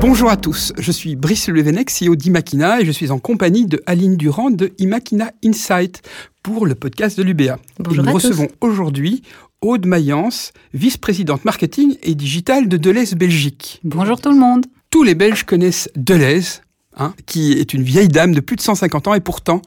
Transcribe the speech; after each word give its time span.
Bonjour 0.00 0.30
à 0.30 0.38
tous, 0.38 0.72
je 0.78 0.92
suis 0.92 1.14
Brice 1.14 1.48
Levenec, 1.48 1.90
CEO 1.90 2.16
d'Imakina 2.16 2.80
et 2.80 2.86
je 2.86 2.90
suis 2.90 3.10
en 3.10 3.18
compagnie 3.18 3.66
de 3.66 3.82
Aline 3.84 4.16
Durand 4.16 4.50
de 4.50 4.72
Imakina 4.78 5.30
Insight 5.44 6.00
pour 6.42 6.64
le 6.64 6.74
podcast 6.74 7.18
de 7.18 7.22
l'UBA. 7.22 7.58
Bonjour 7.78 8.02
nous 8.02 8.08
à 8.08 8.12
recevons 8.14 8.48
aujourd'hui 8.62 9.20
Aude 9.60 9.84
Mayence, 9.84 10.54
vice-présidente 10.72 11.44
marketing 11.44 11.98
et 12.02 12.14
digital 12.14 12.66
de 12.66 12.78
Deleuze 12.78 13.12
Belgique. 13.12 13.78
Bonjour 13.84 14.18
tout 14.18 14.30
le 14.30 14.38
monde. 14.38 14.64
Tous 14.88 15.02
les 15.02 15.14
Belges 15.14 15.44
connaissent 15.44 15.90
Deleuze, 15.96 16.62
hein, 16.96 17.14
qui 17.26 17.52
est 17.52 17.74
une 17.74 17.82
vieille 17.82 18.08
dame 18.08 18.34
de 18.34 18.40
plus 18.40 18.56
de 18.56 18.60
150 18.60 19.08
ans 19.08 19.14
et 19.14 19.20
pourtant 19.20 19.62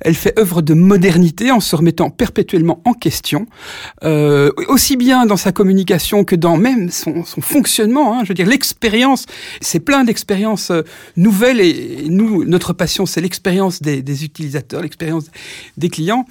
elle 0.00 0.14
fait 0.14 0.38
œuvre 0.38 0.62
de 0.62 0.74
modernité 0.74 1.50
en 1.50 1.60
se 1.60 1.76
remettant 1.76 2.10
perpétuellement 2.10 2.80
en 2.84 2.92
question, 2.92 3.46
euh, 4.04 4.50
aussi 4.68 4.96
bien 4.96 5.26
dans 5.26 5.36
sa 5.36 5.52
communication 5.52 6.24
que 6.24 6.36
dans 6.36 6.56
même 6.56 6.90
son, 6.90 7.24
son 7.24 7.40
fonctionnement. 7.40 8.14
Hein, 8.14 8.20
je 8.24 8.28
veux 8.28 8.34
dire, 8.34 8.46
l'expérience, 8.46 9.26
c'est 9.60 9.80
plein 9.80 10.04
d'expériences 10.04 10.70
euh, 10.70 10.82
nouvelles 11.16 11.60
et, 11.60 12.06
nous, 12.08 12.44
notre 12.44 12.72
passion, 12.72 13.06
c'est 13.06 13.20
l'expérience 13.20 13.82
des, 13.82 14.02
des 14.02 14.24
utilisateurs, 14.24 14.82
l'expérience 14.82 15.26
des 15.76 15.88
clients. 15.88 16.26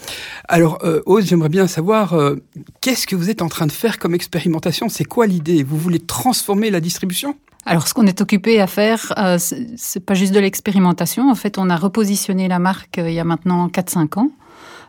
Alors, 0.47 0.80
euh, 0.83 1.02
Aude, 1.05 1.25
j'aimerais 1.25 1.49
bien 1.49 1.67
savoir 1.67 2.13
euh, 2.13 2.35
qu'est-ce 2.81 3.08
que 3.08 3.16
vous 3.16 3.30
êtes 3.30 3.41
en 3.41 3.49
train 3.49 3.67
de 3.67 3.71
faire 3.71 3.99
comme 3.99 4.13
expérimentation? 4.13 4.89
C'est 4.89 5.05
quoi 5.05 5.27
l'idée? 5.27 5.63
Vous 5.63 5.77
voulez 5.77 5.99
transformer 5.99 6.69
la 6.69 6.80
distribution? 6.80 7.35
Alors, 7.65 7.88
ce 7.88 7.93
qu'on 7.93 8.07
est 8.07 8.21
occupé 8.21 8.59
à 8.59 8.67
faire, 8.67 9.13
euh, 9.17 9.38
c'est 9.39 9.99
pas 10.03 10.15
juste 10.15 10.33
de 10.33 10.39
l'expérimentation. 10.39 11.29
En 11.29 11.35
fait, 11.35 11.57
on 11.57 11.69
a 11.69 11.75
repositionné 11.75 12.47
la 12.47 12.59
marque 12.59 12.97
euh, 12.97 13.09
il 13.09 13.13
y 13.13 13.19
a 13.19 13.23
maintenant 13.23 13.67
4-5 13.67 14.19
ans. 14.19 14.29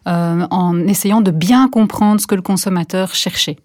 Euh, 0.09 0.47
en 0.51 0.79
essayant 0.87 1.21
de 1.21 1.31
bien 1.31 1.69
comprendre 1.69 2.21
ce 2.21 2.27
que 2.27 2.35
le 2.35 2.43
consommateur 2.43 3.15
cherchait. 3.15 3.57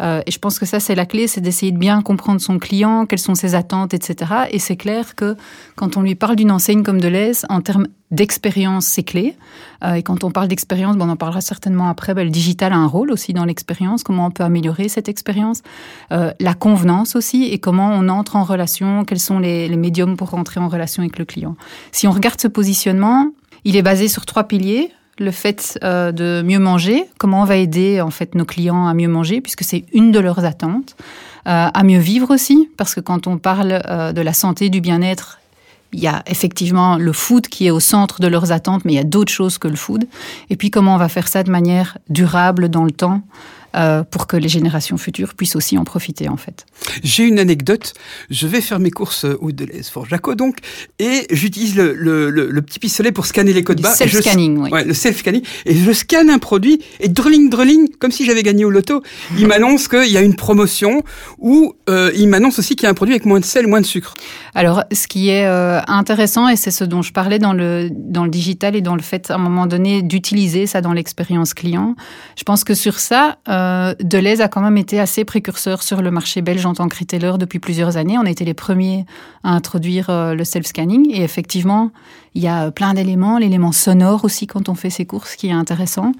Euh, 0.00 0.22
et 0.26 0.30
je 0.30 0.38
pense 0.38 0.58
que 0.58 0.66
ça, 0.66 0.80
c'est 0.80 0.94
la 0.94 1.06
clé, 1.06 1.26
c'est 1.26 1.40
d'essayer 1.40 1.70
de 1.72 1.78
bien 1.78 2.02
comprendre 2.02 2.40
son 2.40 2.58
client, 2.58 3.06
quelles 3.06 3.18
sont 3.18 3.34
ses 3.34 3.54
attentes, 3.54 3.94
etc. 3.94 4.32
Et 4.50 4.58
c'est 4.58 4.76
clair 4.76 5.14
que 5.14 5.36
quand 5.76 5.96
on 5.96 6.02
lui 6.02 6.14
parle 6.14 6.36
d'une 6.36 6.50
enseigne 6.50 6.82
comme 6.82 7.00
Deleuze, 7.00 7.44
en 7.48 7.60
termes 7.60 7.86
d'expérience, 8.10 8.86
c'est 8.86 9.02
clé. 9.02 9.36
Euh, 9.84 9.94
et 9.94 10.02
quand 10.02 10.24
on 10.24 10.30
parle 10.30 10.48
d'expérience, 10.48 10.96
bon, 10.96 11.06
on 11.06 11.10
en 11.10 11.16
parlera 11.16 11.40
certainement 11.40 11.88
après, 11.88 12.14
ben, 12.14 12.24
le 12.24 12.30
digital 12.30 12.72
a 12.72 12.76
un 12.76 12.86
rôle 12.86 13.10
aussi 13.10 13.32
dans 13.32 13.44
l'expérience, 13.44 14.02
comment 14.02 14.26
on 14.26 14.30
peut 14.30 14.44
améliorer 14.44 14.88
cette 14.88 15.08
expérience, 15.08 15.62
Euh, 16.10 16.32
la 16.40 16.54
convenance 16.54 17.16
aussi, 17.16 17.44
et 17.44 17.58
comment 17.58 17.90
on 17.90 18.08
entre 18.08 18.36
en 18.36 18.44
relation, 18.44 19.04
quels 19.04 19.20
sont 19.20 19.38
les, 19.38 19.68
les 19.68 19.76
médiums 19.76 20.16
pour 20.16 20.30
rentrer 20.30 20.60
en 20.60 20.68
relation 20.68 21.02
avec 21.02 21.18
le 21.18 21.24
client. 21.24 21.56
Si 21.90 22.06
on 22.06 22.10
regarde 22.10 22.40
ce 22.40 22.48
positionnement, 22.48 23.30
il 23.64 23.76
est 23.76 23.82
basé 23.82 24.08
sur 24.08 24.26
trois 24.26 24.44
piliers 24.44 24.90
le 25.18 25.30
fait 25.30 25.78
euh, 25.84 26.12
de 26.12 26.42
mieux 26.44 26.58
manger, 26.58 27.04
comment 27.18 27.42
on 27.42 27.44
va 27.44 27.56
aider 27.56 28.00
en 28.00 28.10
fait 28.10 28.34
nos 28.34 28.44
clients 28.44 28.86
à 28.86 28.94
mieux 28.94 29.08
manger, 29.08 29.40
puisque 29.40 29.64
c'est 29.64 29.84
une 29.92 30.10
de 30.10 30.18
leurs 30.18 30.44
attentes, 30.44 30.96
euh, 31.46 31.68
à 31.72 31.82
mieux 31.82 31.98
vivre 31.98 32.32
aussi, 32.32 32.68
parce 32.76 32.94
que 32.94 33.00
quand 33.00 33.26
on 33.26 33.38
parle 33.38 33.82
euh, 33.88 34.12
de 34.12 34.20
la 34.20 34.32
santé, 34.32 34.70
du 34.70 34.80
bien-être, 34.80 35.38
il 35.92 36.00
y 36.00 36.06
a 36.06 36.22
effectivement 36.26 36.96
le 36.96 37.12
food 37.12 37.48
qui 37.48 37.66
est 37.66 37.70
au 37.70 37.80
centre 37.80 38.20
de 38.20 38.26
leurs 38.26 38.50
attentes, 38.50 38.84
mais 38.84 38.92
il 38.94 38.96
y 38.96 39.00
a 39.00 39.04
d'autres 39.04 39.32
choses 39.32 39.58
que 39.58 39.68
le 39.68 39.76
food. 39.76 40.06
Et 40.48 40.56
puis 40.56 40.70
comment 40.70 40.94
on 40.94 40.98
va 40.98 41.10
faire 41.10 41.28
ça 41.28 41.42
de 41.42 41.50
manière 41.50 41.98
durable 42.08 42.70
dans 42.70 42.84
le 42.84 42.92
temps 42.92 43.20
euh, 43.76 44.02
pour 44.04 44.26
que 44.26 44.36
les 44.36 44.48
générations 44.48 44.96
futures 44.96 45.34
puissent 45.34 45.56
aussi 45.56 45.78
en 45.78 45.84
profiter 45.84 46.28
en 46.28 46.36
fait. 46.36 46.66
J'ai 47.02 47.24
une 47.24 47.38
anecdote. 47.38 47.94
Je 48.30 48.46
vais 48.46 48.60
faire 48.60 48.78
mes 48.78 48.90
courses 48.90 49.24
au 49.40 49.52
Deleuze 49.52 49.88
Fort 49.88 50.06
Jaco 50.06 50.34
donc, 50.34 50.56
et 50.98 51.26
j'utilise 51.30 51.76
le, 51.76 51.94
le, 51.94 52.30
le, 52.30 52.50
le 52.50 52.62
petit 52.62 52.78
pistolet 52.78 53.12
pour 53.12 53.26
scanner 53.26 53.52
les 53.52 53.62
codes 53.64 53.80
barres. 53.80 53.94
et 54.00 54.08
je- 54.08 54.12
self-scanning, 54.18 54.58
oui. 54.58 54.70
Ouais, 54.70 54.84
le 54.84 54.94
self-scanning. 54.94 55.42
Et 55.66 55.74
je 55.74 55.92
scanne 55.92 56.30
un 56.30 56.38
produit 56.38 56.80
et 57.00 57.08
drling, 57.08 57.50
drling, 57.50 57.88
comme 57.98 58.10
si 58.12 58.24
j'avais 58.24 58.42
gagné 58.42 58.64
au 58.64 58.70
loto. 58.70 59.02
Il 59.38 59.46
m'annonce 59.46 59.88
qu'il 59.88 60.10
y 60.10 60.16
a 60.16 60.20
une 60.22 60.36
promotion 60.36 61.02
ou 61.38 61.74
euh, 61.88 62.10
il 62.14 62.28
m'annonce 62.28 62.58
aussi 62.58 62.76
qu'il 62.76 62.84
y 62.84 62.86
a 62.86 62.90
un 62.90 62.94
produit 62.94 63.14
avec 63.14 63.24
moins 63.26 63.40
de 63.40 63.44
sel, 63.44 63.66
moins 63.66 63.80
de 63.80 63.86
sucre. 63.86 64.14
Alors, 64.54 64.84
ce 64.92 65.06
qui 65.08 65.28
est 65.30 65.46
euh, 65.46 65.80
intéressant, 65.86 66.48
et 66.48 66.56
c'est 66.56 66.70
ce 66.70 66.84
dont 66.84 67.02
je 67.02 67.12
parlais 67.12 67.38
dans 67.38 67.52
le, 67.52 67.88
dans 67.90 68.24
le 68.24 68.30
digital 68.30 68.76
et 68.76 68.80
dans 68.80 68.96
le 68.96 69.02
fait, 69.02 69.30
à 69.30 69.36
un 69.36 69.38
moment 69.38 69.66
donné, 69.66 70.02
d'utiliser 70.02 70.66
ça 70.66 70.80
dans 70.80 70.92
l'expérience 70.92 71.54
client, 71.54 71.94
je 72.36 72.42
pense 72.44 72.64
que 72.64 72.74
sur 72.74 72.98
ça, 72.98 73.38
euh, 73.48 73.61
Deleuze 74.00 74.40
a 74.40 74.48
quand 74.48 74.60
même 74.60 74.76
été 74.76 75.00
assez 75.00 75.24
précurseur 75.24 75.82
sur 75.82 76.02
le 76.02 76.10
marché 76.10 76.42
belge 76.42 76.66
en 76.66 76.74
tant 76.74 76.88
que 76.88 76.98
retailer 76.98 77.32
depuis 77.38 77.58
plusieurs 77.58 77.96
années. 77.96 78.16
On 78.18 78.26
a 78.26 78.30
été 78.30 78.44
les 78.44 78.54
premiers 78.54 79.04
à 79.44 79.50
introduire 79.50 80.10
euh, 80.10 80.34
le 80.34 80.44
self-scanning. 80.44 81.10
Et 81.10 81.22
effectivement, 81.22 81.90
il 82.34 82.42
y 82.42 82.48
a 82.48 82.70
plein 82.70 82.94
d'éléments, 82.94 83.38
l'élément 83.38 83.72
sonore 83.72 84.24
aussi 84.24 84.46
quand 84.46 84.68
on 84.68 84.74
fait 84.74 84.90
ses 84.90 85.04
courses 85.04 85.36
qui 85.36 85.48
est 85.48 85.52
intéressant. 85.52 86.12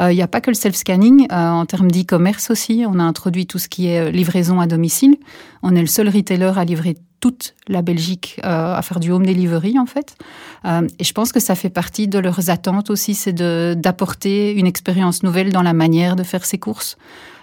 Euh, 0.00 0.12
il 0.12 0.16
n'y 0.16 0.22
a 0.22 0.28
pas 0.28 0.40
que 0.40 0.50
le 0.50 0.54
self-scanning, 0.54 1.26
euh, 1.30 1.48
en 1.50 1.66
termes 1.66 1.90
d'e-commerce 1.90 2.50
aussi, 2.50 2.84
on 2.86 2.98
a 2.98 3.02
introduit 3.02 3.46
tout 3.46 3.58
ce 3.58 3.68
qui 3.68 3.88
est 3.88 4.00
euh, 4.00 4.10
livraison 4.10 4.60
à 4.60 4.66
domicile. 4.66 5.16
On 5.62 5.74
est 5.74 5.80
le 5.80 5.86
seul 5.86 6.08
retailer 6.08 6.52
à 6.56 6.64
livrer 6.64 6.96
toute 7.20 7.54
la 7.68 7.82
Belgique 7.82 8.40
euh, 8.44 8.74
à 8.74 8.82
faire 8.82 9.00
du 9.00 9.10
home 9.10 9.26
delivery 9.26 9.78
en 9.78 9.86
fait. 9.86 10.16
Euh, 10.64 10.86
et 10.98 11.04
je 11.04 11.12
pense 11.12 11.32
que 11.32 11.40
ça 11.40 11.54
fait 11.54 11.70
partie 11.70 12.08
de 12.08 12.18
leurs 12.18 12.50
attentes 12.50 12.90
aussi, 12.90 13.14
c'est 13.14 13.32
d'apporter 13.32 14.52
une 14.52 14.66
expérience 14.66 15.22
nouvelle 15.22 15.52
dans 15.52 15.62
la 15.62 15.72
manière 15.72 16.16
de 16.16 16.22
faire 16.22 16.44
ses 16.44 16.58
courses 16.58 16.96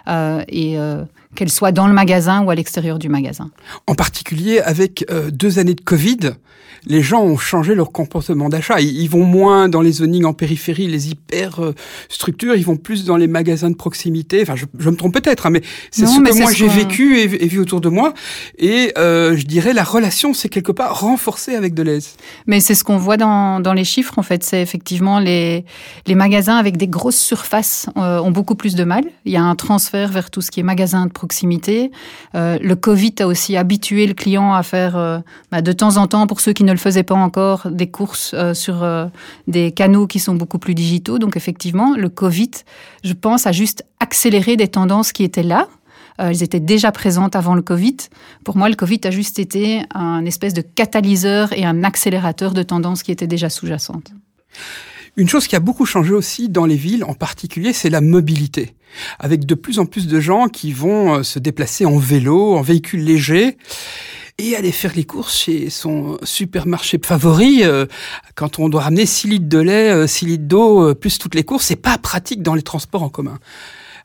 euh, 0.08 0.42
et 0.48 0.78
euh, 0.78 1.04
qu'elle 1.34 1.50
soit 1.50 1.72
dans 1.72 1.86
le 1.86 1.92
magasin 1.92 2.42
ou 2.44 2.50
à 2.50 2.54
l'extérieur 2.54 2.98
du 2.98 3.08
magasin. 3.08 3.50
En 3.86 3.94
particulier 3.94 4.60
avec 4.60 5.04
euh, 5.10 5.30
deux 5.30 5.58
années 5.58 5.74
de 5.74 5.80
Covid, 5.80 6.34
les 6.86 7.02
gens 7.02 7.22
ont 7.22 7.36
changé 7.36 7.74
leur 7.74 7.92
comportement 7.92 8.48
d'achat. 8.48 8.80
Ils, 8.80 9.02
ils 9.02 9.08
vont 9.08 9.24
moins 9.24 9.68
dans 9.68 9.80
les 9.80 9.92
zonings 9.92 10.24
en 10.24 10.32
périphérie, 10.32 10.86
les 10.86 11.10
hyper 11.10 11.62
euh, 11.62 11.74
structures, 12.08 12.54
ils 12.54 12.64
vont 12.64 12.76
plus 12.76 13.04
dans 13.04 13.16
les 13.16 13.26
magasins 13.26 13.70
de 13.70 13.76
proximité. 13.76 14.42
Enfin, 14.42 14.56
je, 14.56 14.66
je 14.78 14.90
me 14.90 14.96
trompe 14.96 15.14
peut-être, 15.14 15.46
hein, 15.46 15.50
mais 15.50 15.62
c'est 15.90 16.06
ce 16.06 16.20
mais 16.20 16.30
que 16.30 16.36
c'est 16.36 16.42
moi 16.42 16.52
j'ai 16.52 16.68
vécu 16.68 17.18
et, 17.18 17.44
et 17.44 17.48
vu 17.48 17.60
autour 17.60 17.80
de 17.80 17.88
moi. 17.88 18.14
Et 18.58 18.92
euh, 18.98 19.36
je 19.36 19.46
dirais 19.46 19.72
la 19.72 19.84
relation 19.84 20.34
s'est 20.34 20.48
quelque 20.48 20.72
part 20.72 21.00
renforcée 21.00 21.54
avec 21.54 21.74
Deleuze. 21.74 22.10
Mais 22.46 22.60
c'est 22.60 22.74
ce 22.74 22.84
qu'on 22.84 22.98
voit 22.98 23.16
dans, 23.16 23.60
dans 23.60 23.72
les 23.72 23.84
chiffres, 23.84 24.18
en 24.18 24.22
fait. 24.22 24.44
C'est 24.44 24.60
effectivement 24.60 25.18
les, 25.18 25.64
les 26.06 26.14
magasins 26.14 26.56
avec 26.56 26.76
des 26.76 26.88
grosses 26.88 27.18
surfaces 27.18 27.88
euh, 27.96 28.18
ont 28.20 28.30
beaucoup 28.30 28.54
plus 28.54 28.74
de 28.74 28.84
mal. 28.84 29.04
Il 29.24 29.32
y 29.32 29.36
a 29.36 29.42
un 29.42 29.54
transfert 29.54 30.10
vers 30.10 30.30
tout 30.30 30.40
ce 30.40 30.50
qui 30.50 30.60
est 30.60 30.64
magasin 30.64 31.06
de 31.06 31.12
proximité. 31.12 31.90
Euh, 32.34 32.58
le 32.60 32.76
Covid 32.76 33.14
a 33.20 33.26
aussi 33.26 33.56
habitué 33.56 34.06
le 34.06 34.14
client 34.14 34.52
à 34.52 34.62
faire 34.62 34.96
euh, 34.96 35.18
bah, 35.50 35.62
de 35.62 35.72
temps 35.72 35.96
en 35.96 36.06
temps, 36.06 36.26
pour 36.26 36.40
ceux 36.40 36.52
qui 36.52 36.64
ne 36.64 36.73
le 36.74 36.78
faisaient 36.78 37.02
pas 37.02 37.14
encore, 37.14 37.70
des 37.70 37.88
courses 37.90 38.32
euh, 38.34 38.54
sur 38.54 38.82
euh, 38.82 39.06
des 39.48 39.72
canaux 39.72 40.06
qui 40.06 40.18
sont 40.18 40.34
beaucoup 40.34 40.58
plus 40.58 40.74
digitaux. 40.74 41.18
Donc 41.18 41.36
effectivement, 41.36 41.96
le 41.96 42.08
Covid, 42.08 42.50
je 43.02 43.12
pense, 43.12 43.46
a 43.46 43.52
juste 43.52 43.84
accéléré 44.00 44.56
des 44.56 44.68
tendances 44.68 45.12
qui 45.12 45.24
étaient 45.24 45.42
là. 45.42 45.68
Euh, 46.20 46.28
elles 46.28 46.42
étaient 46.42 46.60
déjà 46.60 46.92
présentes 46.92 47.34
avant 47.36 47.54
le 47.54 47.62
Covid. 47.62 47.96
Pour 48.44 48.56
moi, 48.56 48.68
le 48.68 48.76
Covid 48.76 49.00
a 49.04 49.10
juste 49.10 49.38
été 49.38 49.82
un 49.94 50.24
espèce 50.24 50.54
de 50.54 50.60
catalyseur 50.60 51.52
et 51.52 51.64
un 51.64 51.82
accélérateur 51.82 52.52
de 52.52 52.62
tendances 52.62 53.02
qui 53.02 53.10
étaient 53.10 53.26
déjà 53.26 53.48
sous-jacentes. 53.48 54.12
Une 55.16 55.28
chose 55.28 55.46
qui 55.46 55.56
a 55.56 55.60
beaucoup 55.60 55.86
changé 55.86 56.12
aussi 56.12 56.48
dans 56.48 56.66
les 56.66 56.76
villes, 56.76 57.04
en 57.04 57.14
particulier, 57.14 57.72
c'est 57.72 57.90
la 57.90 58.00
mobilité. 58.00 58.74
Avec 59.18 59.46
de 59.46 59.54
plus 59.54 59.78
en 59.78 59.86
plus 59.86 60.06
de 60.06 60.20
gens 60.20 60.48
qui 60.48 60.72
vont 60.72 61.22
se 61.22 61.38
déplacer 61.38 61.84
en 61.84 61.98
vélo, 61.98 62.54
en 62.54 62.62
véhicule 62.62 63.04
léger, 63.04 63.56
et 64.38 64.56
aller 64.56 64.72
faire 64.72 64.92
les 64.96 65.04
courses 65.04 65.36
chez 65.36 65.70
son 65.70 66.18
supermarché 66.22 66.98
favori. 67.02 67.62
euh, 67.62 67.86
quand 68.34 68.58
on 68.58 68.68
doit 68.68 68.82
ramener 68.82 69.06
6 69.06 69.28
litres 69.28 69.48
de 69.48 69.58
lait, 69.58 69.90
euh, 69.90 70.06
6 70.06 70.26
litres 70.26 70.44
d'eau, 70.44 70.88
euh, 70.88 70.94
plus 70.94 71.18
toutes 71.18 71.34
les 71.34 71.44
courses, 71.44 71.66
c'est 71.66 71.76
pas 71.76 71.98
pratique 71.98 72.42
dans 72.42 72.54
les 72.54 72.62
transports 72.62 73.02
en 73.02 73.08
commun. 73.08 73.38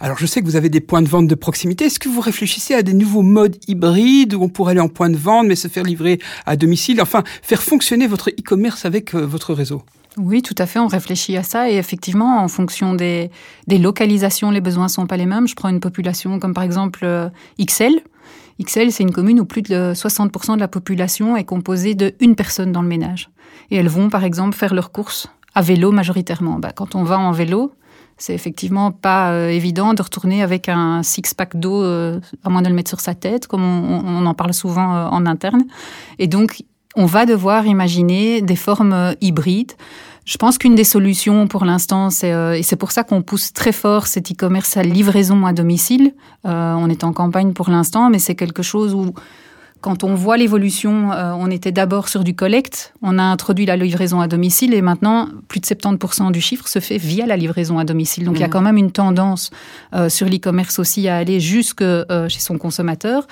Alors 0.02 0.18
je 0.18 0.26
sais 0.26 0.40
que 0.40 0.46
vous 0.46 0.56
avez 0.56 0.70
des 0.70 0.80
points 0.80 1.02
de 1.02 1.10
vente 1.10 1.28
de 1.28 1.36
proximité. 1.36 1.86
Est-ce 1.86 2.00
que 2.00 2.08
vous 2.08 2.22
réfléchissez 2.22 2.74
à 2.74 2.84
des 2.84 2.94
nouveaux 2.94 3.22
modes 3.22 3.58
hybrides 3.68 4.34
où 4.34 4.42
on 4.42 4.48
pourrait 4.48 4.72
aller 4.72 4.80
en 4.80 4.88
point 4.88 5.10
de 5.10 5.18
vente 5.18 5.48
mais 5.48 5.56
se 5.56 5.68
faire 5.68 5.84
livrer 5.84 6.20
à 6.46 6.56
domicile? 6.56 7.02
Enfin, 7.02 7.24
faire 7.42 7.62
fonctionner 7.62 8.08
votre 8.08 8.30
e-commerce 8.30 8.86
avec 8.86 9.14
euh, 9.14 9.26
votre 9.26 9.54
réseau 9.54 9.84
Oui, 10.16 10.42
tout 10.42 10.56
à 10.58 10.68
fait, 10.68 10.80
on 10.80 10.88
réfléchit 10.88 11.36
à 11.36 11.44
ça 11.44 11.70
et 11.70 11.76
effectivement, 11.76 12.42
en 12.42 12.48
fonction 12.48 12.94
des, 12.94 13.30
des 13.68 13.78
localisations, 13.78 14.52
les 14.52 14.62
besoins 14.62 14.88
sont 14.88 15.06
pas 15.06 15.18
les 15.18 15.26
mêmes. 15.26 15.50
Je 15.50 15.56
prends 15.56 15.70
une 15.70 15.82
population 15.82 16.40
comme 16.40 16.54
par 16.54 16.64
exemple 16.64 17.02
euh, 17.04 17.28
XL. 17.60 18.02
XL, 18.64 18.92
c'est 18.92 19.04
une 19.04 19.12
commune 19.12 19.40
où 19.40 19.46
plus 19.46 19.62
de 19.62 19.94
60% 19.94 20.56
de 20.56 20.60
la 20.60 20.68
population 20.68 21.38
est 21.38 21.46
composée 21.46 21.96
de 21.96 22.14
une 22.20 22.36
personne 22.36 22.72
dans 22.72 22.82
le 22.82 22.88
ménage. 22.88 23.30
Et 23.72 23.78
elles 23.78 23.90
vont 23.90 24.10
par 24.10 24.24
exemple 24.24 24.56
faire 24.56 24.74
leurs 24.74 24.92
courses 24.92 25.28
à 25.56 25.62
vélo 25.62 25.92
majoritairement. 25.92 26.60
Bah, 26.60 26.72
quand 26.74 26.96
on 26.96 27.04
va 27.04 27.18
en 27.20 27.32
vélo, 27.32 27.74
c'est 28.20 28.34
effectivement 28.34 28.92
pas 28.92 29.32
euh, 29.32 29.50
évident 29.50 29.94
de 29.94 30.02
retourner 30.02 30.44
avec 30.44 30.70
un 30.70 31.04
six-pack 31.04 31.56
d'eau, 31.56 31.84
euh, 31.84 32.20
à 32.44 32.50
moins 32.50 32.62
de 32.62 32.68
le 32.68 32.76
mettre 32.76 32.90
sur 32.90 33.00
sa 33.00 33.16
tête, 33.16 33.48
comme 33.48 33.64
on, 33.64 34.26
en 34.26 34.34
parle 34.34 34.54
souvent 34.54 34.96
euh, 34.96 35.06
en 35.08 35.26
interne. 35.26 35.64
Et 36.20 36.28
donc, 36.28 36.64
on 36.96 37.06
va 37.06 37.26
devoir 37.26 37.66
imaginer 37.66 38.42
des 38.42 38.58
formes 38.58 39.16
hybrides. 39.22 39.74
Je 40.30 40.38
pense 40.38 40.60
qu'une 40.60 40.76
des 40.76 40.84
solutions 40.84 41.48
pour 41.48 41.66
l'instant, 41.66 42.12
c'est 42.12 42.32
euh, 42.32 42.56
et 42.56 42.62
c'est 42.62 42.76
pour 42.76 42.92
ça 42.92 43.04
qu'on 43.04 43.24
pousse 43.24 43.52
très 43.52 43.72
fort 43.72 44.06
cet 44.06 44.32
e-commerce 44.32 44.78
à 44.78 44.84
livraison 44.84 45.48
à 45.48 45.54
domicile. 45.54 46.14
Euh, 46.46 46.74
on 46.76 46.88
est 46.88 47.04
en 47.04 47.14
campagne 47.14 47.54
pour 47.54 47.72
l'instant, 47.72 48.12
mais 48.12 48.20
c'est 48.20 48.36
quelque 48.36 48.62
chose 48.62 48.94
où 48.94 49.16
quand 49.82 50.04
on 50.04 50.14
voit 50.14 50.36
l'évolution, 50.36 51.14
euh, 51.14 51.32
on 51.38 51.50
était 51.50 51.72
d'abord 51.72 52.10
sur 52.10 52.26
du 52.26 52.36
collecte, 52.36 52.94
on 53.02 53.18
a 53.18 53.24
introduit 53.24 53.66
la 53.66 53.78
livraison 53.78 54.20
à 54.20 54.28
domicile 54.28 54.74
et 54.74 54.82
maintenant 54.82 55.30
plus 55.48 55.62
de 55.62 55.66
70% 55.66 56.34
du 56.34 56.42
chiffre 56.42 56.68
se 56.68 56.80
fait 56.80 56.98
via 56.98 57.26
la 57.26 57.38
livraison 57.38 57.80
à 57.80 57.86
domicile. 57.86 58.26
Donc 58.26 58.36
il 58.36 58.42
y 58.42 58.44
a 58.44 58.48
mmh. 58.48 58.52
quand 58.52 58.62
même 58.62 58.78
une 58.78 58.92
tendance 58.92 59.52
euh, 59.94 60.10
sur 60.10 60.28
l'e-commerce 60.28 60.80
aussi 60.80 61.08
à 61.08 61.16
aller 61.16 61.40
jusque 61.40 61.82
euh, 61.82 62.28
chez 62.28 62.42
son 62.42 62.58
consommateur. 62.58 63.26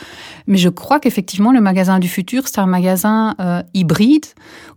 Mais 0.47 0.57
je 0.57 0.69
crois 0.69 1.01
qu'effectivement 1.01 1.51
le 1.51 1.59
magasin 1.59 1.99
du 1.99 2.07
futur, 2.07 2.47
c'est 2.47 2.59
un 2.59 2.65
magasin 2.65 3.35
hybride 3.73 4.25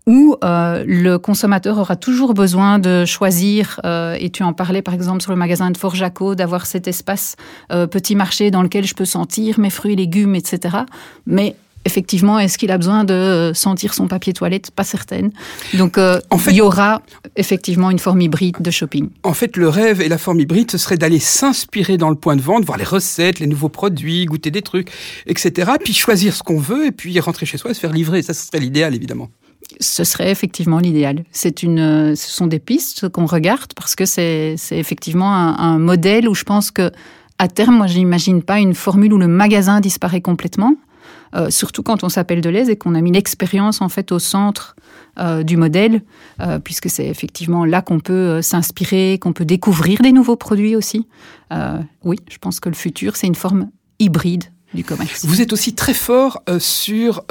où 0.06 0.36
le 0.42 1.16
consommateur 1.18 1.78
aura 1.78 1.94
toujours 1.94 2.34
besoin 2.34 2.78
de 2.78 3.04
choisir, 3.04 3.80
et 3.84 4.30
tu 4.30 4.42
en 4.42 4.52
parlais 4.52 4.82
par 4.82 4.94
exemple 4.94 5.22
sur 5.22 5.30
le 5.30 5.36
magasin 5.36 5.70
de 5.70 5.76
Fort 5.76 5.94
Jaco, 5.94 6.34
d'avoir 6.34 6.66
cet 6.66 6.88
espace 6.88 7.36
petit 7.68 8.16
marché 8.16 8.50
dans 8.50 8.62
lequel 8.62 8.84
je 8.84 8.94
peux 8.94 9.04
sentir 9.04 9.60
mes 9.60 9.70
fruits 9.70 9.92
et 9.92 9.96
légumes, 9.96 10.34
etc. 10.34 10.78
Mais 11.26 11.54
effectivement, 11.84 12.38
est-ce 12.38 12.58
qu'il 12.58 12.70
a 12.70 12.78
besoin 12.78 13.04
de 13.04 13.52
sentir 13.54 13.94
son 13.94 14.08
papier 14.08 14.32
toilette? 14.32 14.70
Pas 14.70 14.84
certaine. 14.84 15.30
Donc, 15.74 15.98
euh, 15.98 16.20
en 16.30 16.38
fait, 16.38 16.50
il 16.50 16.56
y 16.56 16.60
aura 16.60 17.02
effectivement 17.36 17.90
une 17.90 17.98
forme 17.98 18.20
hybride 18.20 18.56
de 18.60 18.70
shopping. 18.70 19.08
En 19.22 19.34
fait, 19.34 19.56
le 19.56 19.68
rêve 19.68 20.00
et 20.00 20.08
la 20.08 20.18
forme 20.18 20.40
hybride, 20.40 20.70
ce 20.70 20.78
serait 20.78 20.96
d'aller 20.96 21.18
s'inspirer 21.18 21.96
dans 21.96 22.10
le 22.10 22.16
point 22.16 22.36
de 22.36 22.42
vente, 22.42 22.64
voir 22.64 22.78
les 22.78 22.84
recettes, 22.84 23.38
les 23.40 23.46
nouveaux 23.46 23.68
produits, 23.68 24.24
goûter 24.26 24.50
des 24.50 24.62
trucs, 24.62 24.90
etc. 25.26 25.72
Puis 25.82 25.94
choisir 25.94 26.34
ce 26.34 26.42
qu'on 26.42 26.58
veut 26.58 26.86
et 26.86 26.92
puis 26.92 27.18
rentrer 27.20 27.46
chez 27.46 27.58
soi 27.58 27.70
et 27.70 27.74
se 27.74 27.80
faire 27.80 27.92
livrer. 27.92 28.22
Ça, 28.22 28.34
ce 28.34 28.46
serait 28.46 28.60
l'idéal, 28.60 28.94
évidemment. 28.94 29.28
Ce 29.78 30.04
serait 30.04 30.30
effectivement 30.30 30.78
l'idéal. 30.78 31.24
C'est 31.30 31.62
une, 31.62 32.14
ce 32.16 32.30
sont 32.30 32.46
des 32.46 32.58
pistes 32.58 33.08
qu'on 33.08 33.26
regarde 33.26 33.72
parce 33.74 33.94
que 33.94 34.04
c'est, 34.04 34.56
effectivement 34.72 35.32
un, 35.32 35.56
un 35.56 35.78
modèle 35.78 36.28
où 36.28 36.34
je 36.34 36.44
pense 36.44 36.70
que 36.70 36.90
à 37.38 37.48
terme, 37.48 37.78
moi, 37.78 37.86
je 37.86 37.96
n'imagine 37.96 38.42
pas 38.42 38.58
une 38.58 38.74
formule 38.74 39.14
où 39.14 39.18
le 39.18 39.26
magasin 39.26 39.80
disparaît 39.80 40.20
complètement. 40.20 40.74
Euh, 41.34 41.50
surtout 41.50 41.82
quand 41.82 42.02
on 42.04 42.08
s'appelle 42.08 42.40
Deleuze 42.40 42.68
et 42.68 42.76
qu'on 42.76 42.94
a 42.94 43.00
mis 43.00 43.12
l'expérience 43.12 43.80
en 43.80 43.88
fait 43.88 44.12
au 44.12 44.18
centre 44.18 44.74
euh, 45.18 45.42
du 45.42 45.56
modèle, 45.56 46.02
euh, 46.40 46.58
puisque 46.58 46.90
c'est 46.90 47.06
effectivement 47.06 47.64
là 47.64 47.82
qu'on 47.82 48.00
peut 48.00 48.42
s'inspirer, 48.42 49.18
qu'on 49.20 49.32
peut 49.32 49.44
découvrir 49.44 50.00
des 50.00 50.12
nouveaux 50.12 50.36
produits 50.36 50.76
aussi. 50.76 51.06
oui, 52.04 52.18
je 52.30 52.38
pense 52.38 52.60
que 52.60 52.68
le 52.68 52.74
futur, 52.74 53.16
c'est 53.16 53.26
une 53.26 53.34
forme 53.34 53.70
hybride 53.98 54.44
du 54.74 54.84
commerce. 54.84 55.24
Vous 55.24 55.40
êtes 55.40 55.52
aussi 55.52 55.74
très 55.74 55.94
fort 55.94 56.42
sur 56.58 57.24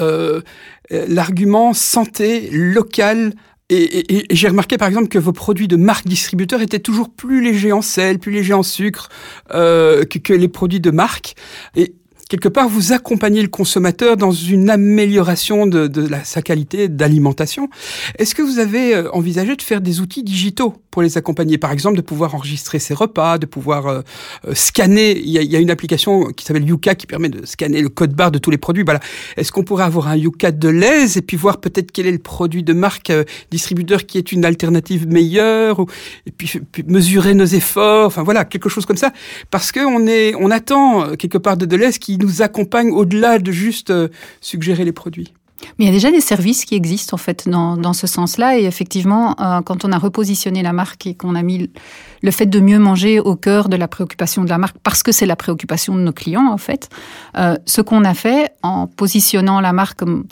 l'argument 0.89 1.73
santé 1.73 2.49
locale. 2.51 3.33
Et, 3.71 4.25
j'ai 4.31 4.47
remarqué 4.47 4.77
par 4.77 4.87
exemple 4.87 5.09
que 5.09 5.19
vos 5.19 5.31
produits 5.31 5.67
de 5.67 5.75
marque 5.75 6.07
distributeur 6.07 6.61
étaient 6.61 6.79
toujours 6.79 7.09
plus 7.11 7.41
légers 7.41 7.71
en 7.71 7.83
sel, 7.83 8.17
plus 8.17 8.31
légers 8.31 8.55
en 8.55 8.63
sucre 8.63 9.09
que, 9.49 10.03
que, 10.03 10.33
les 10.33 10.47
produits 10.47 10.81
de 10.81 10.91
marque. 10.91 11.35
Et 11.75 11.95
quelque 12.29 12.47
part, 12.47 12.69
vous 12.69 12.93
accompagnez 12.93 13.41
le 13.41 13.47
consommateur 13.47 14.15
dans 14.15 14.31
une 14.31 14.69
amélioration 14.69 15.65
de, 15.65 15.87
de 15.87 16.07
la, 16.07 16.23
sa 16.23 16.41
qualité 16.43 16.87
d'alimentation. 16.87 17.69
Est-ce 18.19 18.35
que 18.35 18.43
vous 18.43 18.59
avez 18.59 18.95
euh, 18.95 19.11
envisagé 19.11 19.55
de 19.55 19.61
faire 19.61 19.81
des 19.81 19.99
outils 19.99 20.23
digitaux 20.23 20.75
pour 20.91 21.01
les 21.01 21.17
accompagner? 21.17 21.57
Par 21.57 21.71
exemple, 21.71 21.97
de 21.97 22.01
pouvoir 22.01 22.35
enregistrer 22.35 22.77
ses 22.77 22.93
repas, 22.93 23.39
de 23.39 23.47
pouvoir 23.47 23.87
euh, 23.87 24.01
euh, 24.47 24.53
scanner. 24.53 25.17
Il 25.17 25.29
y, 25.29 25.39
a, 25.39 25.41
il 25.41 25.51
y, 25.51 25.55
a, 25.55 25.59
une 25.59 25.71
application 25.71 26.25
qui 26.25 26.45
s'appelle 26.45 26.67
Yuka 26.67 26.93
qui 26.93 27.07
permet 27.07 27.29
de 27.29 27.45
scanner 27.47 27.81
le 27.81 27.89
code 27.89 28.13
barre 28.13 28.31
de 28.31 28.37
tous 28.37 28.51
les 28.51 28.59
produits. 28.59 28.83
Voilà. 28.83 28.99
Est-ce 29.35 29.51
qu'on 29.51 29.63
pourrait 29.63 29.85
avoir 29.85 30.07
un 30.07 30.15
Yuka 30.15 30.51
de 30.51 30.69
l'aise 30.69 31.17
et 31.17 31.23
puis 31.23 31.35
voir 31.35 31.59
peut-être 31.59 31.91
quel 31.91 32.05
est 32.05 32.11
le 32.11 32.19
produit 32.19 32.61
de 32.61 32.73
marque 32.73 33.11
distributeur 33.49 34.05
qui 34.05 34.19
est 34.19 34.31
une 34.31 34.45
alternative 34.45 35.07
meilleure 35.07 35.79
ou, 35.79 35.87
et 36.27 36.31
puis, 36.31 36.61
puis, 36.71 36.83
mesurer 36.85 37.33
nos 37.33 37.45
efforts? 37.45 38.05
Enfin 38.05 38.21
voilà, 38.21 38.45
quelque 38.45 38.69
chose 38.69 38.85
comme 38.85 38.97
ça. 38.97 39.11
Parce 39.49 39.71
que 39.71 39.79
on 39.79 40.05
est, 40.05 40.35
on 40.35 40.51
attend 40.51 41.15
quelque 41.15 41.39
part 41.39 41.57
de 41.57 41.65
Deleuze 41.65 41.97
qui 41.97 42.18
nous 42.19 42.41
accompagne 42.41 42.91
au-delà 42.91 43.39
de 43.39 43.51
juste 43.51 43.89
euh, 43.89 44.09
suggérer 44.41 44.85
les 44.85 44.91
produits. 44.91 45.33
Mais 45.77 45.85
il 45.85 45.87
y 45.87 45.89
a 45.89 45.93
déjà 45.93 46.11
des 46.11 46.21
services 46.21 46.65
qui 46.65 46.75
existent 46.75 47.15
en 47.15 47.17
fait 47.17 47.47
dans, 47.47 47.77
dans 47.77 47.93
ce 47.93 48.07
sens-là. 48.07 48.57
Et 48.57 48.65
effectivement, 48.65 49.35
euh, 49.39 49.61
quand 49.61 49.85
on 49.85 49.91
a 49.91 49.97
repositionné 49.97 50.63
la 50.63 50.73
marque 50.73 51.05
et 51.07 51.15
qu'on 51.15 51.35
a 51.35 51.41
mis 51.41 51.69
le 52.21 52.31
fait 52.31 52.45
de 52.45 52.59
mieux 52.59 52.79
manger 52.79 53.19
au 53.19 53.35
cœur 53.35 53.69
de 53.69 53.75
la 53.75 53.87
préoccupation 53.87 54.43
de 54.43 54.49
la 54.49 54.57
marque, 54.57 54.77
parce 54.83 55.03
que 55.03 55.11
c'est 55.11 55.25
la 55.25 55.35
préoccupation 55.35 55.95
de 55.95 56.01
nos 56.01 56.13
clients 56.13 56.47
en 56.51 56.57
fait, 56.57 56.89
euh, 57.37 57.55
ce 57.65 57.81
qu'on 57.81 58.03
a 58.03 58.13
fait 58.13 58.51
en 58.63 58.87
positionnant 58.87 59.59
la 59.61 59.73
marque 59.73 59.99
comme, 59.99 60.25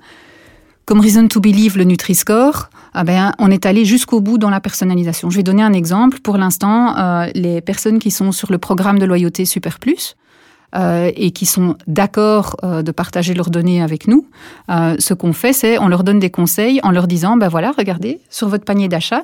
Reason 0.90 1.28
to 1.28 1.42
Believe 1.42 1.78
le 1.78 1.84
Nutri-Score, 1.84 2.70
ah 2.94 3.04
ben, 3.04 3.34
on 3.40 3.52
est 3.52 3.66
allé 3.66 3.84
jusqu'au 3.84 4.22
bout 4.22 4.38
dans 4.38 4.50
la 4.50 4.62
personnalisation. 4.62 5.30
Je 5.30 5.36
vais 5.36 5.44
donner 5.44 5.62
un 5.62 5.74
exemple. 5.74 6.20
Pour 6.22 6.38
l'instant, 6.38 7.28
les 7.36 7.60
personnes 7.60 8.00
qui 8.00 8.10
sont 8.10 8.32
sur 8.32 8.54
le 8.54 8.58
programme 8.58 8.98
de 8.98 9.04
loyauté 9.04 9.44
Super 9.44 9.80
Plus, 9.80 10.16
euh, 10.76 11.12
et 11.16 11.32
qui 11.32 11.46
sont 11.46 11.78
d'accord 11.88 12.58
euh, 12.64 12.82
de 12.82 12.92
partager 12.92 13.34
leurs 13.34 13.50
données 13.50 13.82
avec 13.82 14.06
nous, 14.08 14.28
euh, 14.70 14.96
ce 15.00 15.14
qu'on 15.14 15.32
fait, 15.32 15.54
c'est 15.54 15.80
on 15.80 15.88
leur 15.88 16.04
donne 16.04 16.20
des 16.20 16.30
conseils 16.30 16.82
en 16.84 16.92
leur 16.92 17.08
disant, 17.08 17.38
ben 17.38 17.48
voilà, 17.48 17.72
regardez, 17.78 18.20
sur 18.30 18.50
votre 18.50 18.66
panier 18.66 18.90
d'achat, 18.90 19.24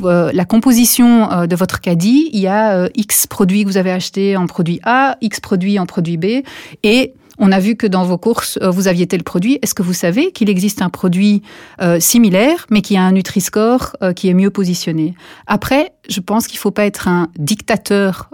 la 0.00 0.44
composition 0.44 1.46
de 1.46 1.56
votre 1.56 1.80
caddie, 1.80 2.28
il 2.32 2.40
y 2.40 2.46
a 2.46 2.88
X 2.94 3.26
produits 3.26 3.62
que 3.64 3.68
vous 3.68 3.78
avez 3.78 3.90
achetés 3.90 4.36
en 4.36 4.46
produit 4.46 4.80
A, 4.84 5.16
X 5.22 5.40
produits 5.40 5.78
en 5.78 5.86
produit 5.86 6.18
B, 6.18 6.44
et 6.82 7.14
on 7.38 7.52
a 7.52 7.60
vu 7.60 7.76
que 7.76 7.86
dans 7.86 8.04
vos 8.04 8.18
courses, 8.18 8.58
euh, 8.62 8.70
vous 8.70 8.88
aviez 8.88 9.06
tel 9.06 9.22
produit. 9.22 9.58
Est-ce 9.62 9.74
que 9.74 9.82
vous 9.82 9.92
savez 9.92 10.32
qu'il 10.32 10.50
existe 10.50 10.82
un 10.82 10.90
produit 10.90 11.42
euh, 11.80 12.00
similaire, 12.00 12.66
mais 12.70 12.82
qui 12.82 12.96
a 12.96 13.02
un 13.02 13.12
Nutri-Score 13.12 13.96
euh, 14.02 14.12
qui 14.12 14.28
est 14.28 14.34
mieux 14.34 14.50
positionné? 14.50 15.14
Après, 15.46 15.92
je 16.08 16.20
pense 16.20 16.46
qu'il 16.46 16.56
ne 16.58 16.60
faut 16.60 16.70
pas 16.70 16.84
être 16.84 17.08
un 17.08 17.28
dictateur 17.38 18.30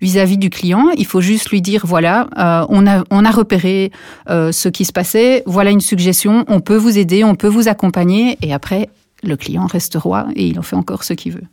vis-à-vis 0.00 0.36
du 0.36 0.50
client. 0.50 0.90
Il 0.96 1.06
faut 1.06 1.22
juste 1.22 1.50
lui 1.50 1.62
dire, 1.62 1.86
voilà, 1.86 2.28
on, 2.68 2.86
a, 2.86 3.02
on 3.10 3.24
a 3.24 3.30
repéré 3.30 3.90
ce 4.28 4.68
qui 4.68 4.84
se 4.84 4.92
passait, 4.92 5.42
voilà 5.46 5.70
une 5.70 5.80
suggestion, 5.80 6.44
on 6.48 6.60
peut 6.60 6.76
vous 6.76 6.98
aider, 6.98 7.24
on 7.24 7.34
peut 7.34 7.48
vous 7.48 7.68
accompagner. 7.68 8.36
Et 8.42 8.52
après, 8.52 8.90
le 9.22 9.36
client 9.36 9.66
reste 9.66 9.96
roi 9.96 10.26
et 10.36 10.46
il 10.46 10.58
en 10.58 10.62
fait 10.62 10.76
encore 10.76 11.04
ce 11.04 11.14
qu'il 11.14 11.32
veut. 11.32 11.44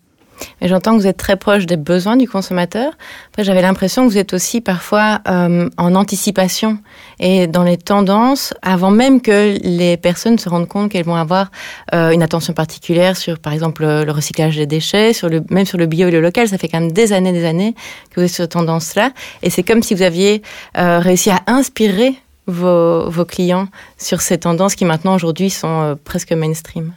Mais 0.61 0.67
j'entends 0.67 0.95
que 0.95 1.01
vous 1.01 1.07
êtes 1.07 1.17
très 1.17 1.35
proche 1.35 1.65
des 1.65 1.77
besoins 1.77 2.17
du 2.17 2.27
consommateur. 2.27 2.93
J'avais 3.37 3.61
l'impression 3.61 4.05
que 4.05 4.11
vous 4.11 4.17
êtes 4.17 4.33
aussi 4.33 4.61
parfois 4.61 5.21
euh, 5.27 5.69
en 5.77 5.95
anticipation 5.95 6.77
et 7.19 7.47
dans 7.47 7.63
les 7.63 7.77
tendances 7.77 8.53
avant 8.61 8.91
même 8.91 9.21
que 9.21 9.57
les 9.63 9.97
personnes 9.97 10.37
se 10.37 10.49
rendent 10.49 10.67
compte 10.67 10.91
qu'elles 10.91 11.05
vont 11.05 11.15
avoir 11.15 11.51
euh, 11.93 12.11
une 12.11 12.23
attention 12.23 12.53
particulière 12.53 13.15
sur, 13.15 13.39
par 13.39 13.53
exemple, 13.53 13.83
le 13.83 14.11
recyclage 14.11 14.57
des 14.57 14.65
déchets, 14.65 15.11
même 15.49 15.65
sur 15.65 15.77
le 15.77 15.85
bio 15.85 16.07
et 16.07 16.11
le 16.11 16.21
local. 16.21 16.47
Ça 16.47 16.57
fait 16.57 16.67
quand 16.67 16.79
même 16.79 16.91
des 16.91 17.13
années, 17.13 17.31
des 17.31 17.45
années 17.45 17.75
que 18.09 18.19
vous 18.19 18.25
êtes 18.25 18.33
sur 18.33 18.43
cette 18.43 18.51
tendance-là. 18.51 19.11
Et 19.41 19.49
c'est 19.49 19.63
comme 19.63 19.83
si 19.83 19.93
vous 19.95 20.01
aviez 20.01 20.41
euh, 20.77 20.99
réussi 20.99 21.29
à 21.29 21.41
inspirer 21.47 22.15
vos, 22.47 23.09
vos 23.09 23.25
clients 23.25 23.67
sur 23.97 24.21
ces 24.21 24.37
tendances 24.39 24.75
qui 24.75 24.85
maintenant 24.85 25.15
aujourd'hui 25.15 25.49
sont 25.49 25.81
euh, 25.81 25.95
presque 26.03 26.31
mainstream. 26.33 26.93